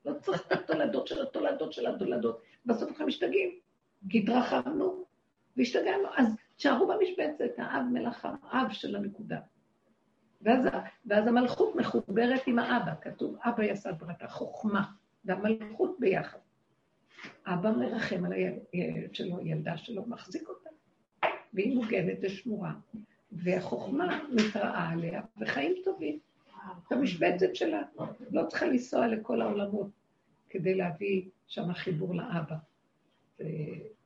לא 0.06 0.14
צריך 0.22 0.48
את 0.48 0.52
התולדות 0.52 1.08
של 1.08 1.22
התולדות 1.22 1.74
של 1.74 1.88
התולדות. 1.88 2.42
בסוף 2.66 2.90
אנחנו 2.90 3.06
משתגעים, 3.06 3.50
כי 4.10 4.20
התרחבנו 4.20 5.06
והשתגענו. 5.58 6.08
אז 6.18 6.36
תשארו 6.56 6.88
במשבצת, 6.88 7.52
האב 7.58 7.84
מלאכה, 7.92 8.36
האב 8.44 8.72
של 8.72 8.96
הנקודה. 8.96 9.40
ואז, 10.42 10.66
ואז 11.06 11.28
המלכות 11.28 11.76
מחוברת 11.76 12.42
עם 12.48 12.60
האבא, 12.60 12.94
כתוב, 13.02 13.36
אבא 13.44 13.64
יסד 13.64 13.94
ברכה, 14.00 14.28
חוכמה, 14.28 14.84
והמלכות 15.26 15.96
ביחד. 16.00 16.40
אבא 17.46 17.72
מרחם 17.72 18.26
על 18.26 18.32
הילד 18.34 19.16
שלו, 19.16 19.42
ילדה 19.42 19.78
שלו, 19.78 20.06
מחזיק 20.08 20.50
אותה. 20.50 20.61
והיא 21.54 21.76
מוגנת 21.76 22.18
ושמורה, 22.22 22.74
והחוכמה 23.32 24.20
מתראה 24.34 24.90
עליה, 24.90 25.22
וחיים 25.42 25.74
טובים. 25.84 26.20
את 26.88 26.92
המשבצת 26.92 27.56
שלה. 27.56 27.82
לא 28.32 28.46
צריכה 28.48 28.66
לנסוע 28.66 29.08
לכל 29.08 29.42
העולמות 29.42 29.88
כדי 30.50 30.76
להביא 30.76 31.24
שם 31.48 31.74
חיבור 31.74 32.16
לאבא. 32.16 32.56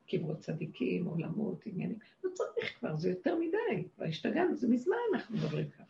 קברות 0.07 0.39
צדיקים, 0.39 1.05
עולמות, 1.05 1.61
עניינים. 1.65 1.99
לא 2.23 2.29
צריך 2.33 2.79
כבר, 2.79 2.95
זה 2.95 3.09
יותר 3.09 3.35
מדי. 3.35 3.87
כבר 3.95 4.05
השתגענו, 4.05 4.55
זה 4.55 4.67
מזמן 4.67 4.95
אנחנו 5.13 5.37
מדברים 5.37 5.69
ככה. 5.69 5.83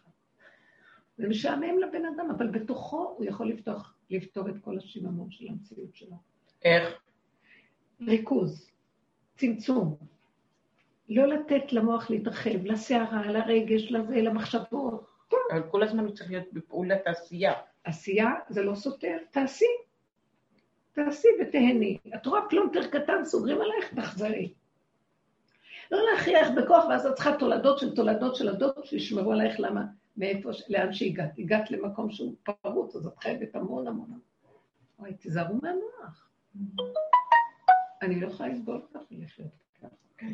זה 1.18 1.28
משעמם 1.28 1.80
לבן 1.80 2.06
אדם, 2.06 2.32
אבל 2.38 2.48
בתוכו 2.48 3.16
הוא 3.18 3.26
יכול 3.26 3.50
לפתוח, 3.50 3.96
לפתור 4.10 4.50
את 4.50 4.56
כל 4.62 4.78
השיממון 4.78 5.32
של 5.32 5.48
המציאות 5.48 5.96
שלו. 5.96 6.16
איך? 6.64 7.00
ריכוז, 8.02 8.72
צמצום. 9.38 9.96
לא 11.10 11.28
לתת 11.28 11.74
למוח 11.74 12.10
להתרחב, 12.10 12.66
לסערה, 12.66 13.32
לרגש, 13.32 13.92
לזה, 13.92 14.16
למחשבות. 14.16 15.16
אבל 15.52 15.64
כל 15.72 15.84
הזמן 15.84 16.06
הוא 16.06 16.16
צריך 16.16 16.30
להיות 16.32 16.54
בפעולת 16.54 17.02
עשייה. 17.08 17.54
עשייה 17.84 18.34
זה 18.50 18.62
לא 18.62 18.76
סותר, 18.76 19.18
תעשי. 19.32 19.66
תעשי 20.94 21.28
ותהני. 21.42 21.98
את 22.16 22.26
רואה 22.26 22.42
פלונטר 22.50 22.88
קטן, 22.88 23.26
סוגרים 23.26 23.62
עלייך, 23.62 23.94
תחזרי. 23.94 24.54
לא 25.92 26.00
להכריח 26.12 26.48
בכוח, 26.58 26.86
ואז 26.90 27.06
את 27.06 27.16
צריכה 27.16 27.38
תולדות 27.40 27.80
של 27.80 27.96
תולדות 27.96 28.36
של 28.36 28.50
הדוד 28.50 28.86
שישמרו 28.86 29.32
עלייך 29.32 29.60
למה, 29.60 29.86
מאיפה, 30.18 30.50
לאן 30.70 30.94
שהגעת. 30.94 31.40
הגעת 31.40 31.72
למקום 31.72 32.12
שהוא 32.12 32.36
פרוץ, 32.44 32.96
אז 32.96 33.08
את 33.08 33.20
חייבת 33.20 33.56
המון 33.56 33.88
המון. 33.88 34.20
אוי, 35.00 35.14
תיזהרו 35.14 35.56
מהמוח. 35.56 36.30
אני 38.02 38.20
לא 38.20 38.28
יכולה 38.28 38.50
לסבול 38.50 38.82
ככה 38.94 39.06
לחיות 39.12 39.48
ככה. 39.82 40.26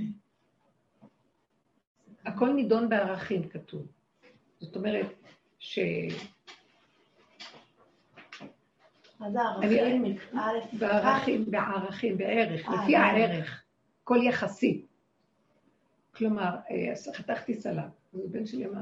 הכל 2.26 2.54
נידון 2.54 2.90
בערכים, 2.90 3.50
כתוב. 3.50 3.88
זאת 4.60 4.76
אומרת, 4.76 5.06
ש... 5.60 5.80
מה 9.20 9.32
זה 9.32 9.42
ערכים? 9.42 10.16
בערכים, 10.80 11.52
בערכים, 11.52 12.18
בערך, 12.18 12.70
לפי 12.70 12.96
הערך, 12.96 13.64
כל 14.04 14.18
יחסי. 14.24 14.86
כלומר, 16.16 16.56
חתכתי 17.16 17.54
סלט, 17.54 17.84
אז 18.14 18.26
הבן 18.26 18.46
שלי 18.46 18.66
אמר 18.66 18.82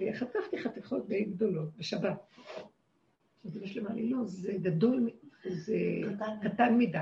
לי, 0.00 0.14
חתכתי 0.14 0.58
חתיכות 0.58 1.08
די 1.08 1.24
גדולות 1.24 1.76
בשבת. 1.76 2.26
אז 3.44 3.56
הבן 3.56 3.66
שלי 3.66 3.80
אמר 3.80 3.94
לי, 3.94 4.10
לא, 4.10 4.18
זה 4.24 4.52
גדול, 4.62 5.10
זה 5.44 5.76
קטן 6.42 6.78
מדי. 6.78 6.98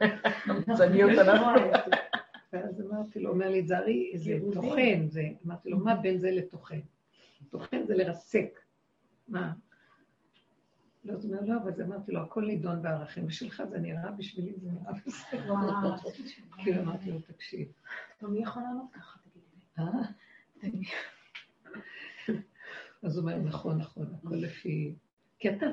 צניות 0.78 1.10
אנחנו. 1.18 1.62
ואז 2.52 2.80
אמרתי 2.80 3.20
לו, 3.20 3.30
אומר 3.30 3.48
לי, 3.48 3.62
זרי, 3.66 4.12
זה 4.14 4.38
טוחן, 4.52 5.08
זה, 5.08 5.28
אמרתי 5.46 5.70
לו, 5.70 5.78
מה 5.78 5.94
בין 5.94 6.18
זה 6.18 6.30
לטוחן? 6.30 6.80
טוחן 7.50 7.86
זה 7.86 7.94
לרסק. 7.94 8.60
מה? 9.28 9.52
לא, 11.04 11.12
אז 11.12 11.24
הוא 11.24 11.34
אומר, 11.34 11.54
לא, 11.54 11.62
אבל 11.62 11.74
זה 11.74 11.84
אמרתי 11.84 12.12
לו, 12.12 12.20
הכל 12.20 12.44
נידון 12.44 12.82
בערכים, 12.82 13.26
בשבילך 13.26 13.62
זה 13.70 13.78
נראה, 13.78 14.10
בשבילי 14.10 14.52
זה 14.56 14.70
נראה 14.70 14.92
בסדר. 15.06 15.54
כאילו 16.62 16.82
אמרתי 16.82 17.10
לו, 17.10 17.20
תקשיב. 17.20 17.72
מי 18.22 18.42
יכול 18.42 18.62
לענות 18.62 18.86
ככה, 18.92 19.18
תגידי 19.18 20.76
לי? 20.78 20.84
אז 23.02 23.16
הוא 23.16 23.22
אומר, 23.22 23.38
נכון, 23.38 23.78
נכון, 23.78 24.06
הכל 24.14 24.34
לפי... 24.34 24.94
כי 25.38 25.50
אתה 25.50 25.66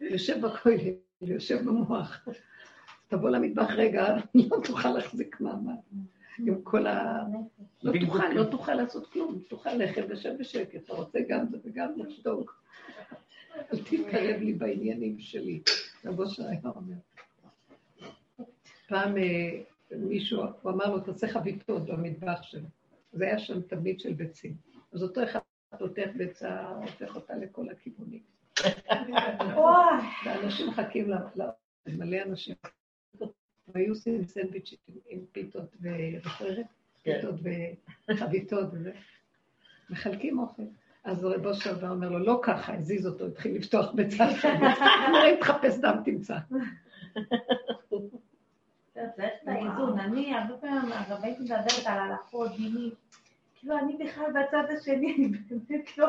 יושב 0.00 0.46
בכולל, 0.46 0.76
יושב 1.20 1.58
במוח. 1.64 2.28
תבוא 3.12 3.30
למטבח 3.30 3.70
רגע, 3.70 4.16
לא 4.34 4.56
תוכל 4.64 4.88
להחזיק 4.88 5.40
מעמד. 5.40 5.74
עם 6.38 6.62
כל 6.62 6.86
ה... 6.86 7.24
לא 7.82 7.92
תוכל, 8.00 8.28
לא 8.28 8.44
תוכל 8.44 8.74
לעשות 8.74 9.06
כלום, 9.12 9.42
תוכל 9.48 9.72
ללכת 9.72 10.02
ושב 10.08 10.34
בשקט, 10.38 10.84
אתה 10.84 10.92
רוצה 10.92 11.18
גם 11.28 11.46
זה 11.46 11.58
וגם 11.64 11.92
לשתוק. 11.96 12.62
אל 13.56 13.78
תתקרב 13.78 14.40
לי 14.40 14.52
בעניינים 14.52 15.18
שלי, 15.18 15.62
רבו 16.04 16.26
שהיה 16.26 16.60
אומר. 16.64 16.96
פעם 18.88 19.16
אה, 19.16 19.60
מישהו, 19.96 20.42
הוא 20.62 20.72
אמר 20.72 20.90
לו, 20.90 21.00
תעשה 21.00 21.28
חביתות 21.28 21.86
במטבח 21.86 22.42
שלו. 22.42 22.68
זה 23.12 23.24
היה 23.24 23.38
שם 23.38 23.60
תבנית 23.60 24.00
של 24.00 24.12
ביצים. 24.12 24.54
אז 24.92 25.02
אותו 25.02 25.24
אחד 25.24 25.40
פותח 25.78 26.08
ביצה, 26.16 26.68
הופך 26.68 27.16
אותה 27.16 27.34
לכל 27.36 27.68
הכיוונים. 27.68 28.22
ואנשים 30.24 30.68
מחכים 30.68 31.10
למלא 31.86 32.16
אנשים. 32.26 32.54
והיו 33.74 33.88
עושים 33.92 34.24
סנדוויץ' 34.24 34.74
עם 35.08 35.18
פיתות 35.32 35.76
וחררת, 36.22 36.66
כן. 37.04 37.20
פיתות 37.20 37.34
וחביתות 38.08 38.68
וזה. 38.72 38.92
מחלקים 39.90 40.38
אוכל. 40.38 40.62
אז 41.04 41.24
רב 41.24 41.46
אושר 41.46 41.74
בא 41.78 41.90
אומר 41.90 42.08
לו, 42.08 42.18
לא 42.18 42.40
ככה, 42.42 42.74
הזיז 42.74 43.06
אותו, 43.06 43.26
התחיל 43.26 43.56
לפתוח 43.56 43.92
ביצה 43.92 44.30
שם. 44.40 44.56
אמר, 45.08 45.30
אם 45.30 45.36
תחפש 45.40 45.78
דם, 45.78 45.96
תמצא. 46.04 46.36
צריך 48.94 49.32
את 49.42 49.48
האיזון. 49.48 49.98
אני 49.98 50.34
הרבה 50.34 50.56
פעמים, 50.56 50.92
הרב 50.92 51.24
הייתי 51.24 51.42
מדברת 51.42 51.86
על 51.86 51.98
הלכות, 51.98 52.56
דינים. 52.56 52.90
כאילו, 53.54 53.78
אני 53.78 53.96
בכלל 54.04 54.24
בצד 54.30 54.64
השני, 54.78 55.14
אני 55.14 55.28
באמת 55.28 55.98
לא... 55.98 56.06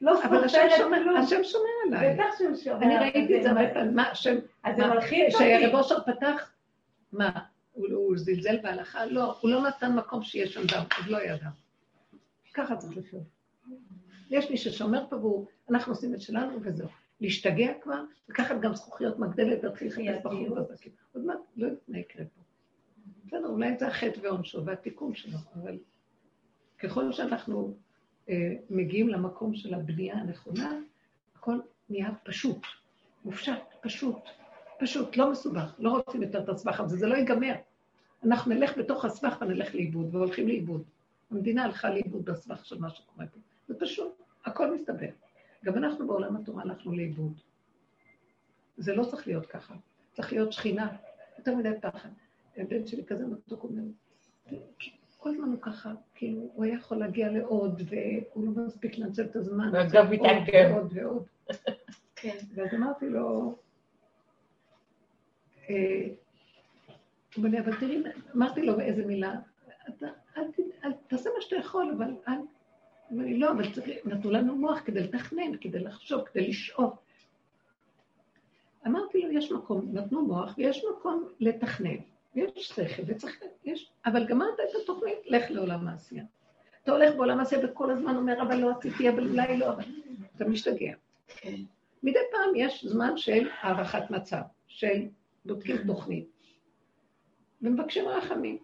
לא 0.00 0.24
אבל 0.24 0.44
השם 0.44 0.66
שומר, 0.76 0.98
השם 1.18 1.44
שומר 1.44 1.64
עליי. 1.86 2.14
בטח 2.14 2.24
שהוא 2.38 2.56
שומר. 2.56 2.82
אני 2.82 2.98
ראיתי 2.98 3.38
את 3.38 3.42
זה 3.42 3.50
הרבה 3.50 3.74
פעמים, 3.74 3.94
מה, 3.94 4.10
השם... 4.10 4.36
אז 4.62 4.76
זה 4.76 4.86
מלחיץ 4.86 5.34
אותי. 5.34 5.44
כשרב 5.44 5.74
אושר 5.74 6.00
פתח, 6.04 6.52
מה, 7.12 7.30
הוא 7.72 8.16
זלזל 8.16 8.56
בהלכה? 8.62 9.06
לא, 9.06 9.38
הוא 9.40 9.50
לא 9.50 9.62
נתן 9.62 9.94
מקום 9.94 10.22
שיהיה 10.22 10.46
שם 10.46 10.60
דם, 10.60 10.84
עוד 10.98 11.06
לא 11.06 11.16
היה 11.16 11.36
דם. 11.36 11.50
ככה 12.54 12.76
צריך 12.76 12.96
לחיות. 12.96 13.22
יש 14.30 14.50
מי 14.50 14.56
ששומר 14.56 15.04
פה 15.10 15.44
ואנחנו 15.68 15.92
עושים 15.92 16.14
את 16.14 16.20
שלנו 16.20 16.58
וזהו. 16.62 16.88
להשתגע 17.20 17.72
כבר, 17.82 18.02
לקחת 18.28 18.60
גם 18.60 18.74
זכוכיות 18.74 19.18
מגדלת, 19.18 19.64
להתחיל 19.64 19.88
לחפש 19.88 20.24
בחור 20.24 20.60
בזקים. 20.60 20.92
עוד 21.14 21.24
מעט, 21.24 21.38
לא 21.56 21.66
יודעת 21.66 21.88
מה 21.88 21.98
יקרה 21.98 22.24
פה. 22.24 22.40
בסדר, 23.26 23.46
אולי 23.46 23.76
זה 23.78 23.86
החטא 23.86 24.20
ועונשו 24.22 24.64
והתיקון 24.64 25.14
שלו, 25.14 25.38
אבל 25.54 25.78
ככל 26.78 27.12
שאנחנו 27.12 27.74
מגיעים 28.70 29.08
למקום 29.08 29.54
של 29.54 29.74
הבנייה 29.74 30.16
הנכונה, 30.16 30.78
הכל 31.36 31.58
נהיה 31.90 32.10
פשוט, 32.24 32.66
מופשט, 33.24 33.62
פשוט, 33.80 34.16
פשוט, 34.78 35.16
לא 35.16 35.30
מסובך, 35.30 35.74
לא 35.78 35.90
רוצים 35.90 36.22
יותר 36.22 36.42
את 36.42 36.48
הסבך 36.48 36.80
הזה, 36.80 36.96
זה 36.96 37.06
לא 37.06 37.14
ייגמר. 37.14 37.54
אנחנו 38.24 38.54
נלך 38.54 38.78
בתוך 38.78 39.04
הסבך 39.04 39.38
ונלך 39.40 39.74
לאיבוד, 39.74 40.14
והולכים 40.14 40.48
לאיבוד. 40.48 40.82
המדינה 41.30 41.64
הלכה 41.64 41.90
לאיבוד 41.90 42.24
בסבך 42.24 42.64
של 42.64 42.78
מה 42.78 42.90
שקורה 42.90 43.26
פה. 43.26 43.38
זה 43.68 43.74
פשוט, 43.80 44.22
הכל 44.44 44.74
מסתבר. 44.74 45.08
גם 45.64 45.78
אנחנו 45.78 46.06
בעולם 46.06 46.36
התורה 46.36 46.62
הלכנו 46.62 46.92
לאיבוד. 46.92 47.32
זה 48.76 48.94
לא 48.94 49.04
צריך 49.04 49.26
להיות 49.26 49.46
ככה, 49.46 49.74
צריך 50.12 50.32
להיות 50.32 50.52
שכינה, 50.52 50.96
יותר 51.38 51.54
מדי 51.54 51.72
פחד. 51.80 52.08
הבן 52.56 52.86
שלי 52.86 53.04
כזה 53.06 53.26
מתוק 53.26 53.64
אומר, 53.64 53.82
כל 55.18 55.28
הזמן 55.28 55.48
הוא 55.48 55.60
ככה, 55.60 55.92
כאילו, 56.14 56.40
הוא 56.54 56.64
היה 56.64 56.74
יכול 56.74 56.96
להגיע 56.96 57.30
לעוד, 57.30 57.82
והוא 57.86 58.56
לא 58.56 58.66
מספיק 58.66 58.98
לנצל 58.98 59.24
את 59.24 59.36
הזמן. 59.36 59.70
ועכשיו 59.72 60.06
מתעכב. 60.10 60.70
עוד 60.74 60.92
ועוד. 60.94 61.26
כן. 62.16 62.36
ואז 62.54 62.74
אמרתי 62.74 63.08
לו, 63.08 63.56
אה, 65.70 66.08
אבל 67.36 67.80
תראי, 67.80 68.02
אמרתי 68.36 68.62
לו 68.62 68.76
באיזה 68.76 69.06
מילה, 69.06 69.34
תעשה 71.06 71.30
מה 71.36 71.40
שאתה 71.40 71.56
יכול, 71.56 71.94
אבל 71.96 72.10
אל... 72.28 72.38
אמר 73.12 73.24
לי, 73.24 73.38
לא, 73.38 73.50
אבל 73.50 73.64
נתנו 74.04 74.30
לנו 74.30 74.56
מוח 74.56 74.80
כדי 74.84 75.00
לתכנן, 75.00 75.56
כדי 75.60 75.78
לחשוב, 75.78 76.24
כדי 76.24 76.48
לשאוף. 76.48 76.94
אמרתי 78.86 79.22
לו, 79.22 79.32
יש 79.32 79.52
מקום, 79.52 79.88
נתנו 79.92 80.26
מוח, 80.26 80.54
ויש 80.58 80.84
מקום 80.92 81.28
לתכנן. 81.40 81.96
יש 82.34 82.68
שכל 82.68 83.02
וצריך, 83.06 83.42
יש, 83.64 83.90
אבל 84.06 84.26
גמרת 84.26 84.54
את 84.54 84.74
התוכנית, 84.82 85.18
לך 85.26 85.50
לעולם 85.50 85.88
העשייה. 85.88 86.24
אתה 86.82 86.92
הולך 86.92 87.14
בעולם 87.14 87.38
העשייה 87.38 87.60
וכל 87.64 87.90
הזמן 87.90 88.16
אומר, 88.16 88.42
אבל 88.42 88.56
לא 88.56 88.70
עשיתי, 88.78 89.08
אבל 89.08 89.28
אולי 89.28 89.56
לא, 89.56 89.68
אבל 89.72 89.84
אתה 90.36 90.44
משתגע. 90.44 90.92
כן. 91.26 91.54
מדי 92.02 92.18
פעם 92.32 92.56
יש 92.56 92.84
זמן 92.84 93.16
של 93.16 93.48
הערכת 93.60 94.10
מצב, 94.10 94.40
של 94.66 95.06
בודקים 95.44 95.76
תוכנית, 95.86 96.28
ומבקשים 97.62 98.08
רחמים. 98.08 98.58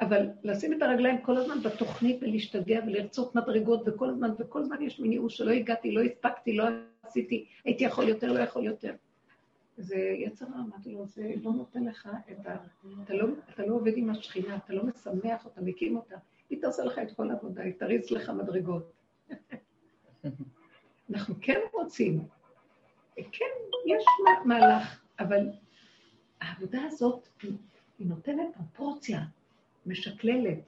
אבל 0.00 0.26
לשים 0.44 0.72
את 0.72 0.82
הרגליים 0.82 1.22
כל 1.22 1.36
הזמן 1.36 1.62
בתוכנית 1.62 2.22
ולהשתגע 2.22 2.80
ולרצות 2.86 3.34
מדרגות 3.34 3.82
וכל 3.86 4.10
הזמן, 4.10 4.30
וכל 4.38 4.60
הזמן 4.60 4.82
יש 4.82 5.00
מין 5.00 5.12
ייאוש 5.12 5.36
שלא 5.36 5.50
הגעתי, 5.50 5.92
לא 5.92 6.00
הספקתי, 6.00 6.56
לא 6.56 6.64
עשיתי, 7.02 7.46
הייתי 7.64 7.84
יכול 7.84 8.08
יותר, 8.08 8.32
לא 8.32 8.38
יכול 8.38 8.64
יותר. 8.64 8.94
זה 9.76 9.96
יצר 9.96 10.44
רע, 10.44 10.60
אמרתי 10.68 10.92
לו, 10.92 11.06
זה 11.06 11.32
לא 11.42 11.52
נותן 11.52 11.84
לך 11.84 12.08
את 12.30 12.46
ה... 12.46 12.56
אתה 13.04 13.14
לא, 13.14 13.26
אתה 13.50 13.66
לא 13.66 13.74
עובד 13.74 13.92
עם 13.96 14.10
השכינה, 14.10 14.56
אתה 14.56 14.72
לא 14.72 14.84
משמח 14.84 15.44
אותה, 15.44 15.60
מקים 15.60 15.96
אותה. 15.96 16.16
היא 16.50 16.60
תעשה 16.62 16.84
לך 16.84 16.98
את 16.98 17.16
כל 17.16 17.30
העבודה, 17.30 17.62
היא 17.62 17.72
תריץ 17.78 18.10
לך 18.10 18.30
מדרגות. 18.30 18.92
אנחנו 21.10 21.34
כן 21.40 21.60
רוצים, 21.72 22.24
כן, 23.16 23.44
יש 23.86 24.04
מהלך, 24.44 25.00
אבל 25.20 25.48
העבודה 26.40 26.82
הזאת, 26.82 27.28
היא 27.98 28.06
נותנת 28.06 28.54
פרופורציה, 28.56 29.20
משקללת. 29.86 30.58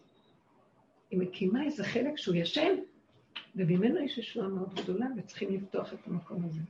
היא 1.10 1.18
מקימה 1.18 1.64
איזה 1.64 1.84
חלק 1.84 2.16
שהוא 2.16 2.34
ישן, 2.34 2.74
וממנו 3.56 3.98
יש 3.98 4.18
ישועה 4.18 4.48
מאוד 4.48 4.74
גדולה, 4.74 5.06
וצריכים 5.16 5.54
לפתוח 5.54 5.92
את 5.92 6.06
המקום 6.06 6.44
הזה. 6.44 6.60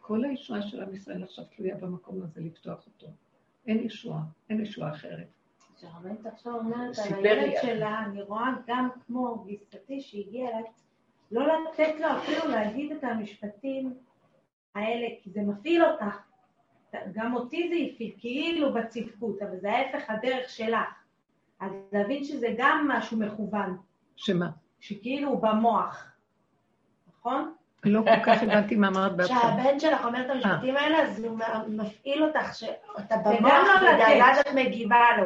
כל 0.00 0.24
הישועה 0.24 0.62
של 0.62 0.82
עם 0.82 0.94
ישראל 0.94 1.22
עכשיו 1.22 1.44
תלויה 1.56 1.76
במקום 1.76 2.22
הזה 2.22 2.40
לפתוח 2.40 2.86
אותו. 2.86 3.06
אין 3.66 3.86
ישועה, 3.86 4.22
אין 4.50 4.60
ישועה 4.60 4.90
אחרת. 4.90 5.26
כשהרבנית 5.76 6.26
עכשיו 6.26 6.54
אומרת 6.54 6.98
על 6.98 7.26
הילד 7.26 7.52
שלה, 7.62 8.04
אני 8.04 8.22
רואה 8.22 8.50
גם 8.66 8.88
כמו 9.06 9.44
גיסתי 9.46 10.00
שהגיעה 10.00 10.50
אליי, 10.50 10.62
לא 11.30 11.46
לתת 11.46 12.00
לו 12.00 12.06
אפילו 12.18 12.50
להגיד 12.50 12.92
את 12.92 13.04
המשפטים 13.04 13.94
האלה, 14.74 15.06
כי 15.22 15.30
זה 15.30 15.40
מפעיל 15.42 15.84
אותך. 15.84 16.18
גם 17.12 17.34
אותי 17.34 17.68
זה 17.68 17.94
הפעיל, 17.94 18.14
כאילו 18.18 18.74
בצדקות, 18.74 19.42
אבל 19.42 19.60
זה 19.60 19.70
ההפך 19.72 20.10
הדרך 20.10 20.48
שלך. 20.48 20.88
אז 21.60 21.72
להבין 21.92 22.24
שזה 22.24 22.46
גם 22.58 22.88
משהו 22.88 23.18
מכוון. 23.18 23.76
שמה? 24.16 24.50
שכאילו 24.80 25.38
במוח, 25.38 26.12
נכון? 27.08 27.54
לא 27.84 28.02
כל 28.02 28.24
כך 28.26 28.42
הבנתי 28.42 28.76
מה 28.76 28.88
אמרת 28.88 29.16
בהתחלה. 29.16 29.38
כשהבן 29.38 29.80
שלך 29.80 30.04
אומר 30.04 30.20
את 30.20 30.30
המשפטים 30.30 30.76
האלה, 30.76 31.02
אז 31.02 31.24
הוא 31.24 31.38
מפעיל 31.68 32.24
אותך, 32.24 32.54
שאתה 32.54 33.16
במוח, 33.16 33.52
ואז 33.98 34.38
את 34.38 34.48
מגיבה 34.54 35.06
לו. 35.18 35.24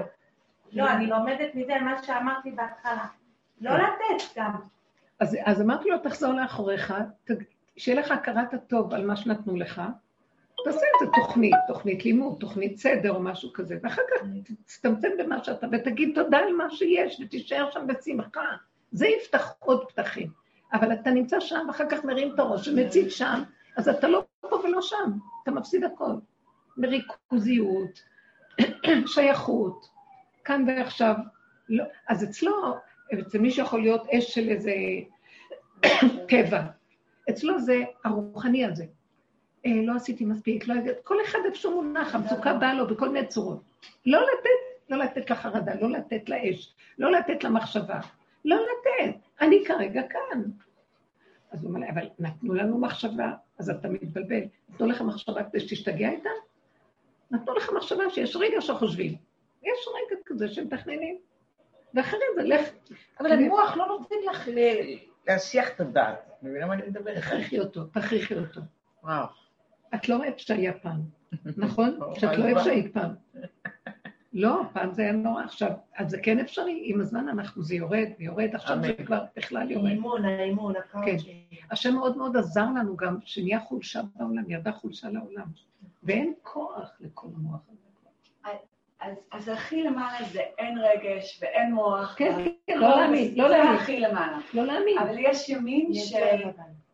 לא, 0.72 0.90
אני 0.90 1.06
לומדת 1.06 1.54
מזה 1.54 1.78
מה 1.80 2.02
שאמרתי 2.02 2.50
בהתחלה. 2.50 3.06
לא 3.60 3.70
כן. 3.70 3.76
לתת 3.76 4.24
גם. 4.36 4.50
אז 5.44 5.60
אמרתי 5.60 5.88
לו, 5.88 5.98
תחזור 5.98 6.32
לאחוריך, 6.32 6.94
שיהיה 7.76 8.00
לך 8.00 8.10
הכרת 8.10 8.54
הטוב 8.54 8.94
על 8.94 9.06
מה 9.06 9.16
שנתנו 9.16 9.56
לך, 9.56 9.82
תעשה 10.64 10.78
את 10.78 11.06
זה 11.06 11.12
תוכנית, 11.14 11.54
תוכנית 11.68 12.04
לימוד, 12.04 12.36
תוכנית 12.40 12.78
סדר 12.78 13.10
או 13.10 13.20
משהו 13.20 13.52
כזה, 13.52 13.76
ואחר 13.82 14.02
כך 14.10 14.26
תצטמצם 14.64 15.08
במה 15.18 15.44
שאתה, 15.44 15.66
ותגיד 15.72 16.12
תודה 16.14 16.38
על 16.38 16.52
מה 16.52 16.70
שיש, 16.70 17.20
ותישאר 17.20 17.70
שם 17.70 17.86
בשמחה. 17.86 18.40
זה 18.92 19.06
יפתח 19.06 19.54
עוד 19.58 19.88
פתחים. 19.88 20.43
אבל 20.72 20.92
אתה 20.92 21.10
נמצא 21.10 21.40
שם, 21.40 21.64
ואחר 21.68 21.84
כך 21.90 22.04
מרים 22.04 22.34
את 22.34 22.38
הראש 22.38 22.68
ומציג 22.68 23.08
שם, 23.08 23.42
אז 23.76 23.88
אתה 23.88 24.08
לא 24.08 24.24
פה 24.40 24.56
ולא 24.56 24.82
שם, 24.82 25.10
אתה 25.42 25.50
מפסיד 25.50 25.84
הכל. 25.84 26.12
מריכוזיות, 26.76 28.02
שייכות, 29.14 29.86
כאן 30.44 30.64
ועכשיו. 30.68 31.14
לא. 31.68 31.84
אז 32.08 32.24
אצלו, 32.24 32.74
אצל 33.20 33.38
מי 33.38 33.50
שיכול 33.50 33.82
להיות 33.82 34.06
אש 34.08 34.34
של 34.34 34.48
איזה 34.48 34.74
טבע, 36.28 36.62
אצלו 37.30 37.58
זה 37.58 37.82
הרוחני 38.04 38.64
הזה. 38.64 38.84
אה, 39.66 39.70
לא 39.86 39.92
עשיתי 39.96 40.24
מספיק, 40.24 40.68
לא 40.68 40.74
יודעת, 40.74 40.96
כל 41.04 41.16
אחד 41.24 41.38
איפה 41.44 41.56
שהוא 41.56 41.82
מונח, 41.82 42.14
המצוקה 42.14 42.54
באה 42.54 42.74
לו 42.74 42.86
בכל 42.86 43.08
מיני 43.08 43.26
צורות. 43.26 43.62
לא 44.06 44.20
לתת, 44.20 44.90
לא 44.90 44.98
לתת 44.98 45.30
לחרדה, 45.30 45.72
לא 45.80 45.90
לתת 45.90 46.28
לאש, 46.28 46.74
לא 46.98 47.12
לתת 47.12 47.44
למחשבה, 47.44 48.00
לא 48.44 48.56
לתת. 48.56 49.16
אני 49.44 49.64
כרגע 49.66 50.02
כאן. 50.08 50.42
אז 51.50 51.64
הוא 51.64 51.68
אומר 51.68 51.80
לי, 51.80 51.90
אבל 51.90 52.08
נתנו 52.18 52.54
לנו 52.54 52.78
מחשבה, 52.78 53.32
אז 53.58 53.70
אתה 53.70 53.88
מתבלבל. 53.88 54.40
נתנו 54.68 54.86
לך 54.86 55.00
מחשבה 55.00 55.44
כדי 55.44 55.60
שתשתגע 55.60 56.10
איתה? 56.10 56.30
נתנו 57.30 57.54
לך 57.54 57.70
מחשבה 57.76 58.10
שיש 58.10 58.36
רגע 58.36 58.60
שחושבים. 58.60 59.16
יש 59.62 59.88
רגע 59.88 60.20
כזה 60.26 60.48
שמתכננים. 60.48 61.18
ואחרי 61.94 62.20
זה 62.36 62.42
לך... 62.42 62.68
אבל 63.20 63.32
המוח 63.32 63.76
לא 63.76 63.86
נותן 63.86 64.16
לך 64.30 64.48
להסיח 65.28 65.70
את 65.70 65.80
הדעת. 65.80 66.18
את 66.28 66.42
מבינה 66.42 66.66
מה 66.66 66.74
אני 66.74 66.82
מדבר? 66.86 67.14
תכריחי 67.14 67.58
אותו, 67.58 67.84
תכריחי 67.84 68.34
אותו. 68.34 68.60
וואו. 69.02 69.26
את 69.94 70.08
לא 70.08 70.16
אוהבת 70.16 70.38
שהיה 70.38 70.72
פעם, 70.72 71.00
נכון? 71.56 71.96
לא, 72.00 72.14
שאת 72.14 72.38
לא 72.38 72.44
אוהבת? 72.44 72.64
שהיית 72.64 72.94
פעם. 72.94 73.10
לא, 74.34 74.62
פעם 74.72 74.92
זה 74.92 75.02
היה 75.02 75.12
נורא. 75.12 75.44
עכשיו, 75.44 75.70
אז 75.96 76.10
זה 76.10 76.18
כן 76.22 76.38
אפשרי, 76.38 76.82
עם 76.84 77.00
הזמן 77.00 77.28
אנחנו, 77.28 77.62
זה 77.62 77.74
יורד 77.74 78.08
ויורד, 78.18 78.54
עכשיו 78.54 78.76
זה. 78.80 79.04
כבר 79.06 79.24
בכלל 79.36 79.70
יורד. 79.70 79.86
האימון, 79.86 80.24
האימון, 80.24 80.74
כן. 80.74 80.80
הקאוצ'י. 80.98 81.44
השם 81.70 81.94
מאוד 81.94 82.16
מאוד 82.16 82.36
עזר 82.36 82.66
לנו 82.76 82.96
גם, 82.96 83.16
שנהיה 83.24 83.60
חולשה 83.60 84.00
בעולם, 84.14 84.50
ירדה 84.50 84.72
חולשה 84.72 85.08
לעולם. 85.08 85.46
ואין 86.02 86.32
כוח 86.42 86.90
לכל 87.00 87.28
המוח 87.36 87.60
הזה. 87.68 87.84
אז, 89.00 89.16
אז 89.32 89.48
הכי 89.48 89.82
למעלה 89.82 90.26
זה 90.32 90.40
אין 90.58 90.78
רגש 90.78 91.42
ואין 91.42 91.72
מוח. 91.72 92.14
כן, 92.18 92.44
כן, 92.66 92.78
לא 92.78 92.88
להאמין, 92.88 93.34
לא 93.36 93.48
זה 93.48 93.56
להאמין. 93.56 93.74
הכי 93.74 94.00
למעלה. 94.00 94.38
לא 94.54 94.64
להאמין. 94.66 94.98
אבל 94.98 95.14
יש 95.18 95.48
ימים. 95.48 95.90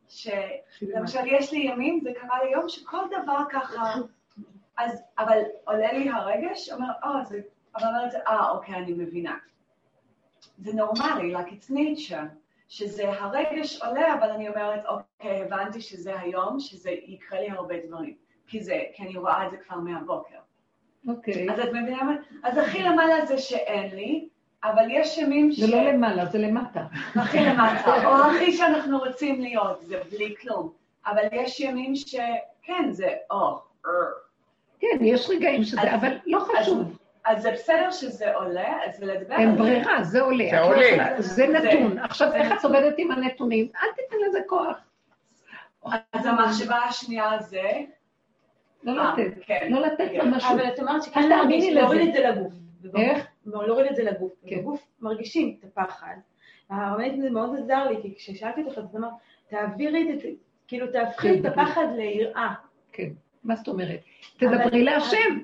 ש... 0.08 0.28
למשל, 0.82 1.18
יש 1.26 1.52
לי 1.52 1.58
ימים, 1.58 2.00
זה 2.02 2.10
קרה 2.20 2.44
לי 2.44 2.50
יום 2.50 2.68
שכל 2.68 3.02
דבר 3.22 3.42
ככה, 3.50 3.82
אז, 4.80 5.02
אבל 5.18 5.38
עולה 5.64 5.92
לי 5.92 6.10
הרגש, 6.10 6.70
אומר, 6.72 6.90
אה, 7.04 7.24
זה, 7.24 7.40
אבל 7.76 7.86
אומרת, 7.88 8.14
אה, 8.14 8.50
אוקיי, 8.50 8.74
אני 8.74 8.92
מבינה. 8.92 9.36
זה 10.58 10.72
נורמלי, 10.74 11.34
like 11.34 11.48
it's 11.48 11.70
nature, 11.70 12.26
שזה 12.68 13.12
הרגש 13.12 13.82
עולה, 13.82 14.14
אבל 14.14 14.30
אני 14.30 14.48
אומרת, 14.48 14.86
אוקיי, 14.86 15.42
הבנתי 15.42 15.80
שזה 15.80 16.20
היום, 16.20 16.60
שזה 16.60 16.90
יקרה 16.90 17.40
לי 17.40 17.50
הרבה 17.50 17.74
דברים, 17.86 18.14
כי 18.46 18.60
זה, 18.60 18.82
כי 18.94 19.02
אני 19.02 19.16
רואה 19.16 19.46
את 19.46 19.50
זה 19.50 19.56
כבר 19.56 19.76
מהבוקר. 19.76 20.38
אוקיי. 21.08 21.50
אז 21.50 21.60
את 21.60 21.68
מבינה 21.68 22.02
מה? 22.02 22.14
אז 22.42 22.58
הכי 22.58 22.82
למעלה 22.82 23.26
זה 23.26 23.38
שאין 23.38 23.96
לי, 23.96 24.28
אבל 24.64 24.84
יש 24.90 25.18
ימים 25.18 25.52
ש... 25.52 25.60
זה 25.60 25.76
לא 25.76 25.82
למעלה, 25.82 26.26
זה 26.26 26.38
למטה. 26.38 26.86
הכי 27.16 27.38
למטה, 27.40 28.06
או 28.06 28.14
הכי 28.14 28.52
שאנחנו 28.52 28.98
רוצים 28.98 29.40
להיות, 29.40 29.80
זה 29.80 30.00
בלי 30.10 30.34
כלום. 30.40 30.72
אבל 31.06 31.22
יש 31.32 31.60
ימים 31.60 31.96
שכן, 31.96 32.90
זה 32.90 33.14
או, 33.30 33.58
אה. 33.86 33.90
כן, 34.80 35.04
יש 35.04 35.30
רגעים 35.30 35.62
שזה, 35.64 35.80
אז- 35.82 35.94
אבל 36.00 36.18
לא 36.26 36.40
חשוב. 36.40 36.96
אז 37.24 37.42
זה 37.42 37.52
בסדר 37.52 37.90
שזה 37.90 38.34
עולה, 38.34 38.78
אז 38.86 39.02
לדבר 39.02 39.34
אין 39.36 39.52
זה. 39.52 39.58
ברירה, 39.58 40.02
זה 40.02 40.20
עולה. 40.20 40.44
זה 40.50 40.56
לא 40.56 40.66
עולה. 40.66 41.22
זה 41.22 41.46
נתון. 41.46 41.98
עכשיו, 41.98 42.28
זה 42.30 42.36
איך 42.36 42.52
את. 42.52 42.64
עובדת 42.64 42.94
עם 42.98 43.10
הנתונים? 43.10 43.68
אל 43.82 43.88
תיתן 43.96 44.16
לזה 44.28 44.38
כוח. 44.46 44.76
אז 46.12 46.26
המחשבה 46.26 46.76
השנייה 46.76 47.38
זה, 47.40 47.62
לא 48.82 49.02
אה, 49.02 49.12
לתת. 49.12 49.34
כן. 49.46 49.66
לא 49.70 49.80
לתת 49.80 50.12
לה 50.12 50.24
משהו. 50.24 50.50
אבל 50.54 50.68
את 50.68 50.78
אומרת 50.80 51.02
שכן 51.02 51.28
להרגיש, 51.28 51.74
להוריד. 51.74 52.08
את 52.08 52.14
זה 52.14 52.20
לגוף. 52.28 52.52
איך? 52.96 53.26
להוריד 53.46 53.86
את 53.90 53.96
זה 53.96 54.02
לגוף. 54.04 54.32
כן. 54.46 54.58
בגוף 54.58 54.86
מרגישים 55.00 55.56
את 55.58 55.64
הפחד. 55.64 56.14
הרבנית 56.70 57.20
זה 57.20 57.30
מאוד 57.30 57.56
עזר 57.58 57.88
לי, 57.90 57.96
כי 58.02 58.14
כששאלתי 58.16 58.62
אותך, 58.62 58.78
את 58.78 58.84
אמרת, 58.96 59.10
תעבירי 59.48 60.12
את 60.14 60.20
זה, 60.20 60.28
כאילו 60.68 60.86
תהפכי 60.92 61.40
את 61.40 61.44
הפחד 61.44 61.86
ליראה. 61.96 62.48
כן. 62.92 63.08
מה 63.44 63.56
זאת 63.56 63.68
אומרת? 63.68 64.00
תדברי 64.36 64.82
להשם. 64.84 65.38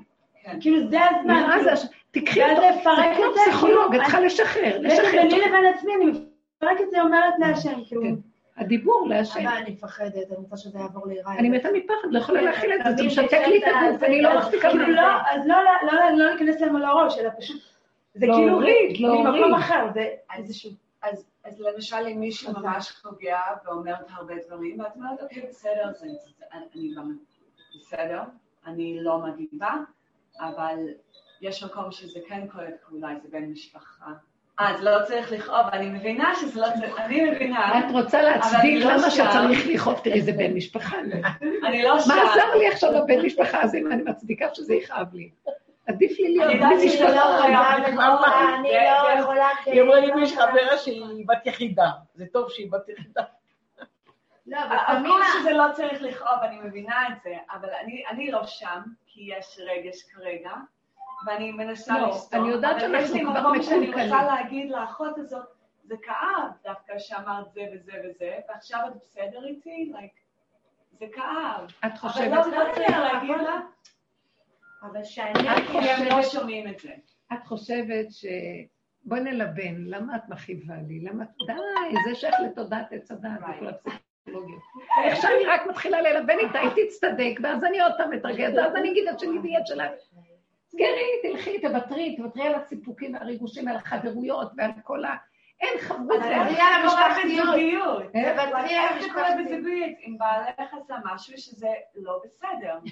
כאילו 0.60 0.88
זה 0.90 0.98
הזמן. 1.10 1.34
מה 1.34 1.48
כאילו, 1.50 1.64
זה? 1.64 1.72
הש- 1.72 1.86
תקחי 2.10 2.42
אותו. 2.50 2.60
זה 2.60 2.68
כמו 3.16 3.24
זה, 3.34 3.40
פסיכולוג, 3.40 3.88
כאילו, 3.90 3.96
את 3.96 4.02
צריכה 4.02 4.20
לשחרר. 4.20 4.78
לשחרר. 4.80 5.10
ביני 5.22 5.40
לבין 5.40 5.66
עצמי, 5.74 5.92
אני 5.94 6.04
מפרקת 6.06 6.80
את 6.80 6.90
זה, 6.90 7.02
אומרת 7.02 7.34
להשם, 7.38 7.84
כאילו, 7.88 8.02
כן. 8.02 8.14
הדיבור 8.56 9.06
להשם. 9.08 9.40
אבל 9.46 9.56
אני 9.56 9.70
מפחדת, 9.70 10.14
אני 10.14 10.36
רוצה 10.36 10.56
שזה 10.56 10.78
יעבור 10.78 11.06
לירה. 11.08 11.34
אני 11.38 11.48
מתה 11.48 11.68
מפחד, 11.72 12.08
לא 12.10 12.18
יכולה 12.18 12.42
להכיל 12.42 12.72
את 12.72 12.80
זה, 12.84 12.96
זה 12.96 13.02
משתק 13.06 13.40
לי 13.46 13.58
את 13.58 13.62
הגוף, 13.66 14.02
אני 14.02 14.22
לא 14.22 14.30
זה- 14.32 14.38
מחזיקה 14.38 14.70
כאילו 14.70 14.84
מזה. 14.84 14.92
לא, 14.96 15.02
אז 15.30 15.46
לא, 15.46 15.56
לא, 15.82 15.92
לא, 16.16 16.30
להיכנס 16.30 16.60
להם 16.60 16.76
על 16.76 16.84
הראש, 16.84 17.18
אלא 17.18 17.30
פשוט, 17.38 17.60
זה 18.14 18.26
כאילו, 18.26 18.46
להוריד. 18.46 18.96
ממקום 19.00 19.54
אחר, 19.54 19.86
זה 19.94 20.08
איזשהו, 20.36 20.70
אז, 21.02 21.26
למשל 21.58 21.96
אם 22.12 22.20
מישהו 22.20 22.52
ממש 22.60 22.92
פוגע 23.02 23.38
ואומרת 23.64 24.06
הרבה 24.16 24.34
דברים, 24.46 24.80
ואת 24.80 24.96
אומרת, 24.96 25.22
אוקיי, 25.22 25.42
בסדר, 25.48 25.90
אני 26.74 26.94
גם 26.96 27.16
בסדר, 27.80 28.22
אני 28.66 28.98
לא 29.00 29.18
מגיבה, 29.18 29.74
אבל 30.40 30.76
יש 31.40 31.64
מקום 31.64 31.92
שזה 31.92 32.20
כן 32.28 32.46
כואב, 32.52 32.64
כי 32.88 32.94
אולי 32.94 33.14
זה 33.22 33.28
בן 33.30 33.44
משפחה. 33.44 34.06
אה, 34.60 34.74
אז 34.74 34.82
לא 34.82 34.90
צריך 35.06 35.32
לכאוב, 35.32 35.66
אני 35.72 35.90
מבינה 35.90 36.32
שזה 36.40 36.60
לא 36.60 36.66
צריך, 36.78 36.98
אני 36.98 37.30
מבינה, 37.30 37.78
את 37.78 37.92
רוצה 37.92 38.22
להצדיק 38.22 38.84
לא 38.84 38.92
למה. 38.92 39.10
שצריך 39.10 39.66
לכאוב, 39.66 40.00
תראי, 40.04 40.22
זה 40.22 40.32
בן 40.32 40.52
משפחה. 40.52 40.96
אני 41.66 41.82
לא 41.82 42.00
שם. 42.00 42.08
מה 42.08 42.22
עזר 42.22 42.54
לי 42.58 42.68
עכשיו 42.68 42.92
לבן 42.92 43.26
משפחה 43.26 43.62
הזה 43.62 43.78
אם 43.78 43.92
אני 43.92 44.02
מצדיקה 44.02 44.46
שזה 44.54 44.74
יכאב 44.74 45.14
לי? 45.14 45.30
עדיף 45.86 46.18
לי 46.18 46.36
להיות 46.36 46.54
לא 46.60 46.76
משפחה. 46.84 47.38
חייב 47.40 47.54
אני 47.54 47.92
לכאוב 47.92 48.20
לך. 48.20 48.34
אני 48.58 48.68
לא 48.72 49.20
יכולה... 49.20 49.48
היא 49.66 49.82
אמרה 49.82 50.00
לי 50.00 50.22
יש 50.22 50.32
חברה 50.32 50.78
שהיא 50.78 51.26
בת 51.28 51.46
יחידה. 51.46 51.90
זה 52.14 52.24
טוב 52.32 52.50
שהיא 52.50 52.72
בת 52.72 52.88
יחידה. 52.88 53.22
לא, 54.46 54.58
אבל 54.64 54.76
לפעמים... 54.76 55.12
שזה 55.40 55.52
לא 55.52 55.64
צריך 55.72 56.02
לכאוב, 56.02 56.38
אני 56.42 56.60
מבינה 56.60 57.08
את 57.08 57.22
זה, 57.22 57.36
אבל 57.50 57.68
אני, 57.82 58.04
אני 58.10 58.30
לא 58.30 58.46
שם, 58.46 58.80
כי 59.06 59.30
יש 59.36 59.58
רגש 59.58 60.02
כרגע, 60.02 60.50
ואני 61.26 61.52
מנסה 61.52 62.00
לא, 62.00 62.08
לסתור. 62.08 62.40
אני 62.40 62.48
יודעת 62.48 62.82
אבל 62.82 62.94
יש 62.94 63.10
לי 63.10 63.18
שאנחנו 63.18 63.30
כבר 63.30 63.50
מקום 63.50 63.62
שאני 63.62 63.86
מקולקלים. 63.86 64.12
רוצה 64.12 64.26
להגיד 64.26 64.70
לאחות 64.70 65.18
הזאת, 65.18 65.46
זה 65.84 65.94
כאב 66.02 66.50
דווקא 66.64 66.98
שאמרת 66.98 67.52
זה 67.52 67.60
וזה 67.74 67.92
וזה, 68.04 68.38
ועכשיו 68.48 68.80
את 68.88 68.92
בסדר 69.00 69.46
איתי? 69.46 69.92
Like, 69.94 70.20
זה 70.98 71.06
כאב. 71.14 71.70
את 71.78 71.84
אבל 71.84 71.96
חושבת, 71.96 72.30
לא 72.30 72.36
לא 72.36 72.74
צריך 72.74 72.98
להגיד 72.98 73.36
לה, 73.36 73.60
אבל 74.82 75.00
את 75.00 75.74
הם 75.74 76.08
לא 76.08 76.22
שומעים 76.22 76.68
את 76.68 76.78
זה. 76.78 76.92
את 77.32 77.44
חושבת 77.44 78.06
ש... 78.10 78.26
בואי 79.04 79.20
נלבן, 79.20 79.74
למה 79.76 80.16
את 80.16 80.28
מכאיבה 80.28 80.74
לי? 80.88 81.00
למה... 81.00 81.24
די, 81.46 81.94
זה 82.08 82.14
שייך 82.14 82.34
לתודעת 82.44 82.92
עץ 82.92 83.10
הדעת 83.10 83.40
וכל 84.28 84.38
הפסיכולוגיות. 84.38 84.62
איך 85.04 85.22
שאני 85.22 85.44
רק 85.46 85.66
מתחילה 85.66 86.00
ללבן 86.00 86.38
איתה, 86.38 86.58
היא 86.58 86.70
תצטדק, 86.86 87.40
ואז 87.42 87.64
אני 87.64 87.80
עוד 87.80 87.92
פעם 87.98 88.12
אתרגז, 88.12 88.54
ואז 88.56 88.76
אני 88.76 88.90
אגיד 88.90 89.08
את 89.08 89.20
שלי 89.20 89.58
את 89.58 89.66
שלה. 89.66 89.88
סגרי, 90.68 91.10
תלכי, 91.22 91.60
תוותרי, 91.60 92.16
תוותרי 92.16 92.46
על 92.46 92.54
הסיפוקים 92.54 93.14
והריגושים, 93.14 93.68
על 93.68 93.76
החברויות 93.76 94.52
ועל 94.56 94.70
כל 94.84 95.04
ה... 95.04 95.16
אין 95.60 95.78
חברות. 95.80 96.22
איך? 96.22 96.68
אבל 98.38 98.64
איך 98.66 99.02
זה 99.02 99.08
קורה 99.14 99.28
בזוגיות? 99.38 99.90
אם 100.06 100.16
בעלך 100.18 100.74
עשה 100.82 100.94
משהו 101.04 101.38
שזה 101.38 101.68
לא 101.94 102.20
בסדר. 102.24 102.78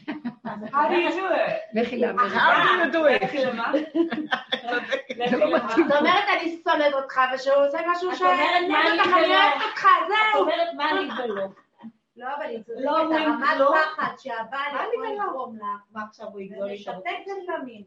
How 0.72 0.88
do 0.88 0.92
you 0.92 1.10
do 1.10 1.34
it? 1.34 1.50
לכי 1.80 1.98
לאמריקה. 1.98 2.36
How 2.36 2.64
do 2.64 2.88
you 2.88 2.92
do 2.94 3.20
it? 3.20 3.24
לכי 3.24 3.44
למה? 3.44 3.72
לא. 4.64 4.78
זאת 5.68 5.92
אומרת, 5.98 6.24
אני 6.36 6.58
שונאת 6.64 6.92
אותך, 6.92 7.20
ושהוא 7.34 7.66
עושה 7.66 7.78
משהו 7.90 8.10
את 8.10 8.16
שאני 8.16 8.30
אומרת, 8.32 8.68
מה 8.68 8.80
אני 8.80 9.00
אני 9.00 9.24
ולא? 9.24 9.34
אוהבת 9.34 9.62
אותך, 9.68 9.84
את. 9.84 10.38
אומרת 10.40 10.68
מה 10.76 10.92
לי 10.92 11.08
ולא. 11.24 11.44
לא, 12.16 12.26
אבל 12.36 12.44
היא 12.44 12.62
צודקת, 12.62 12.84
לא 12.84 12.98
הרמת 12.98 13.44
כלום. 13.56 13.74
פחד 13.96 14.12
שהבעל 14.18 14.72
מה 14.72 14.82
לי 14.86 15.14
יכול? 15.14 15.26
לגרום 15.28 15.56
לך, 15.56 15.62
ועכשיו 15.92 16.26
הוא 16.26 16.40
זה 16.48 16.56
משתק 16.74 17.10
לפעמים. 17.42 17.82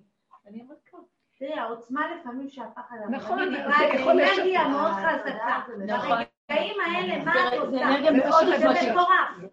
אני 0.48 0.62
אומרת 0.62 0.78
ככה. 0.92 0.98
תראי, 1.40 1.54
העוצמה 1.54 2.16
לפעמים 2.16 2.50
שהפחד... 2.50 2.96
נכון, 3.12 3.40
זה 3.52 3.58
יכול 3.96 4.12
אנרגיה 4.12 4.64
לשתק. 4.64 4.70
מאוד 4.70 4.92
חזקה. 4.92 5.64
נכון. 5.88 6.18
ברגעים 6.50 6.76
האלה, 6.86 7.24
מה 7.26 7.34
זה- 7.34 7.48
את 7.48 7.52
זה 7.52 7.58
עושה? 7.60 7.88
אנרגיה 7.90 8.12
זה 8.12 8.18
מאוד 8.30 8.46
מה 8.50 8.58
זה 8.60 8.68
עוצמתית. 8.68 8.90
מטורף. 8.92 9.52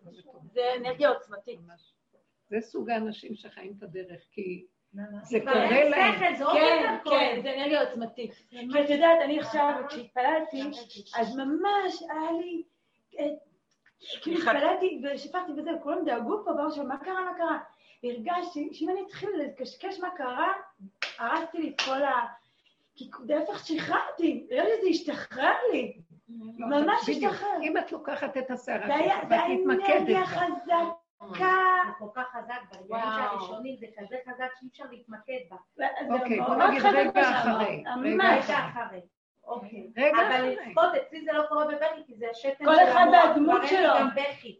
זה 0.52 0.60
אנרגיה 0.80 1.08
עוצמתית. 1.08 1.60
זה 2.48 2.56
סוג 2.60 2.90
האנשים 2.90 3.34
שחיים 3.34 3.72
את 3.78 3.82
הדרך, 3.82 4.20
כי 4.32 4.66
זה 5.22 5.40
כבר 5.40 5.52
קורה 5.52 5.84
להם. 5.88 6.34
זה 6.36 6.44
כן. 6.54 6.96
כן, 7.10 7.40
זה 7.42 7.54
אנרגיה 7.54 7.82
עוצמתית. 7.82 8.32
כי 8.50 8.84
את 8.84 8.90
יודעת, 8.90 9.18
אני 9.24 9.40
עכשיו, 9.40 9.72
כשהתפללתי, 9.88 10.62
אז 11.18 11.36
ממש 11.36 12.02
היה 12.02 12.32
לי, 12.32 12.62
אה, 13.18 13.24
כאילו 14.22 14.38
התפללתי 14.38 15.02
ושיפרתי 15.14 15.52
וזה, 15.52 15.70
כולם 15.82 16.04
דאגו 16.04 16.44
פה, 16.44 16.50
ואמרו 16.50 16.70
שם, 16.72 16.88
מה 16.88 16.98
קרה, 16.98 17.24
מה 17.24 17.34
קרה? 17.36 17.58
והרגשתי 18.04 18.68
שאם 18.72 18.88
אני 18.90 19.00
אתחיל 19.06 19.28
לקשקש 19.38 20.00
מה 20.00 20.08
קרה, 20.16 20.52
הרסתי 21.18 21.58
לי 21.58 21.68
את 21.70 21.80
כל 21.80 22.02
ה... 22.02 22.26
כי 22.96 23.10
להפך 23.28 23.66
שחררתי, 23.66 24.46
הרגע 24.50 24.74
זה 24.82 24.88
השתחרר 24.90 25.54
לי, 25.72 25.98
ממש 26.58 27.08
בדיוק. 27.08 27.32
השתחרר. 27.32 27.62
אם 27.62 27.78
את 27.78 27.92
לוקחת 27.92 28.36
את 28.36 28.50
הסערה 28.50 28.86
זה 28.86 29.04
שלך 29.04 29.28
זה 29.28 29.34
ואת 29.34 29.42
היה 29.46 29.58
מתמקדת 29.58 29.88
אנרגיה 29.96 30.20
בה, 30.20 30.26
חזקה. 30.26 30.80
זה 31.86 31.92
כל 31.98 32.08
כך 32.14 32.24
חזק, 32.32 32.60
ברגעים 32.70 32.90
וואו. 32.90 33.02
שהראשונים 33.16 33.76
זה 33.80 33.86
כזה 33.98 34.16
חזק 34.28 34.48
שאי 34.60 34.68
אפשר 34.72 34.84
להתמקד 34.90 35.38
בה. 35.50 35.56
זה 35.76 35.84
אוקיי, 36.10 36.40
בוא 36.40 36.54
נגיד 36.54 36.82
רגע. 36.82 37.30
אחרי, 37.30 37.84
רגע 37.86 37.96
ממש. 37.96 38.50
אחרי. 38.50 39.00
אוקיי. 39.46 39.86
רגע 39.96 40.16
אבל. 40.16 40.48
לצפות, 40.48 40.94
אצלי 41.02 41.24
זה 41.24 41.32
לא 41.32 41.42
קורה 41.48 41.64
בבכי, 41.66 42.04
כי 42.06 42.14
זה 42.16 42.26
השתן 42.30 42.64
כל 42.64 42.74
של 42.76 42.82
אחד 42.82 43.00
המוח. 43.00 43.24
והדמות 43.24 43.62
כבר 43.62 43.76
אין 43.76 43.84
לי 43.84 43.98
שלו. 43.98 44.54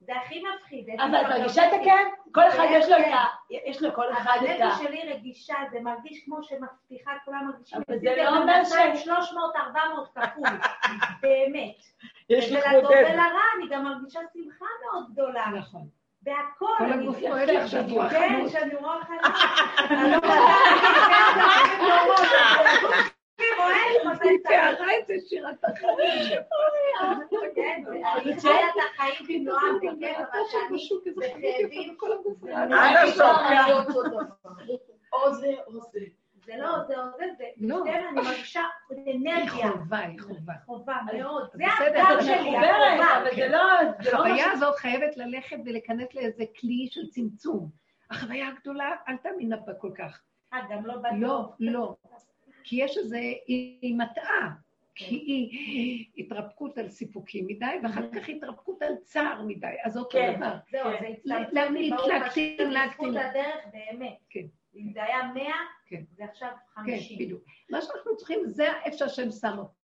זה 0.00 0.12
הכי 0.24 0.42
מפחיד. 0.56 0.86
אבל 1.00 1.20
את 1.20 1.26
מרגישה 1.26 1.68
את. 1.68 1.72
הכאב? 1.80 2.06
כל 2.34 2.48
אחד 2.48 2.66
יש 2.70 2.88
לו 2.88 2.96
את 2.96 3.02
כן. 3.04 3.12
ה... 3.12 3.24
יש 3.66 3.82
לו 3.82 3.94
כל 3.94 4.12
אחד 4.12 4.38
את 4.44 4.60
ה... 4.60 4.64
הנפש 4.64 4.78
שלי 4.82 5.12
רגישה, 5.12 5.54
זה 5.72 5.80
מרגיש 5.80 6.24
כמו 6.24 6.42
שמבטיחה, 6.42 7.10
כולם 7.24 7.50
מרגישים 7.52 7.78
אבל 7.88 7.96
את 7.96 8.00
זה 8.00 8.14
לא 8.16 8.38
אומר 8.38 8.64
ש- 8.64 9.04
300, 9.04 9.56
400 9.56 10.08
כפול, 10.14 10.48
באמת. 11.22 11.76
יש 12.30 12.52
לך 12.52 12.64
ולטוב 12.72 12.82
בודד. 12.82 13.04
ולרע, 13.12 13.40
אני 13.56 13.68
גם 13.70 13.84
מרגישה 13.84 14.20
שמחה 14.32 14.64
מאוד 14.84 15.04
גדולה. 15.12 15.46
נכון. 15.58 15.88
בהכל. 16.22 16.66
כל 16.78 16.84
אני- 16.84 17.02
הגוף 17.04 17.18
פועל 17.20 17.44
לך 17.56 17.70
כן. 18.10 18.48
שאני 18.48 18.74
רואה 18.74 18.98
חנות. 19.06 19.32
היא 24.22 24.38
תיארה 24.46 24.98
את 24.98 25.06
זה 25.06 25.14
שירת 25.28 25.64
החיים. 25.64 26.42
או 35.12 35.34
זה 35.34 35.52
או 35.66 35.80
זה. 35.92 36.00
זה 36.46 36.52
לא, 36.58 36.78
זה 36.88 36.96
או 36.96 37.04
זה, 37.18 37.24
זה, 37.38 37.44
לא. 37.56 37.84
אני 37.84 38.20
מרגישה 38.22 38.62
אנרגיה, 38.92 39.72
חובה, 39.72 39.98
היא 39.98 40.20
חובה. 40.20 40.52
חובה 40.66 40.96
מאוד. 41.12 41.48
זה 41.52 41.64
אבל 42.02 42.20
שלי, 42.20 42.56
החובה. 42.56 43.48
לא... 43.48 43.48
לא 43.48 43.58
החוויה 43.98 44.52
הזאת 44.52 44.76
חייבת 44.76 45.16
ללכת 45.16 45.56
ולהיכנס 45.64 46.14
לאיזה 46.14 46.44
כלי 46.60 46.88
של 46.90 47.06
צמצום. 47.10 47.70
החוויה 48.10 48.48
הגדולה, 48.48 48.96
אל 49.08 49.16
תאמינה 49.16 49.56
בה 49.56 49.74
כל 49.74 49.90
כך. 49.98 50.22
אה, 50.52 50.58
גם 50.70 50.86
לא 50.86 50.94
לא, 50.94 51.00
בטוח. 51.00 51.56
לא. 51.60 51.96
כי 52.68 52.76
יש 52.76 52.98
איזה, 52.98 53.16
היא 53.46 53.78
היא 53.82 53.96
מטעה. 53.96 54.50
כי 54.94 55.14
היא 55.14 56.06
התרפקות 56.18 56.78
על 56.78 56.88
סיפוקים 56.88 57.46
מדי, 57.46 57.66
ואחר 57.82 58.10
כך 58.10 58.28
התרפקות 58.28 58.82
על 58.82 58.94
צער 59.04 59.42
מדי, 59.42 59.66
אז 59.84 59.96
אותו 59.96 60.18
כן. 60.18 60.34
דבר. 60.36 60.54
זהו, 60.70 60.84
כן. 60.98 61.14
זה 61.24 61.36
הצטמצם 61.36 61.74
להקטין, 62.08 62.70
להקטין. 62.70 63.16
הדרך 63.16 63.64
באמת. 63.72 64.16
כן. 64.30 64.46
אם 64.76 64.92
זה 64.92 65.02
היה 65.02 65.32
100, 65.34 65.44
כן. 65.86 66.02
זה 66.16 66.24
עכשיו 66.24 66.48
כן, 66.74 66.82
50. 66.82 67.18
בדיוק. 67.18 67.44
מה 67.70 67.80
שאנחנו 67.80 68.16
צריכים, 68.16 68.40
זה 68.46 68.68
איפה 68.84 68.96
שהשם 68.96 69.30
שם 69.30 69.48
אותנו. 69.48 69.85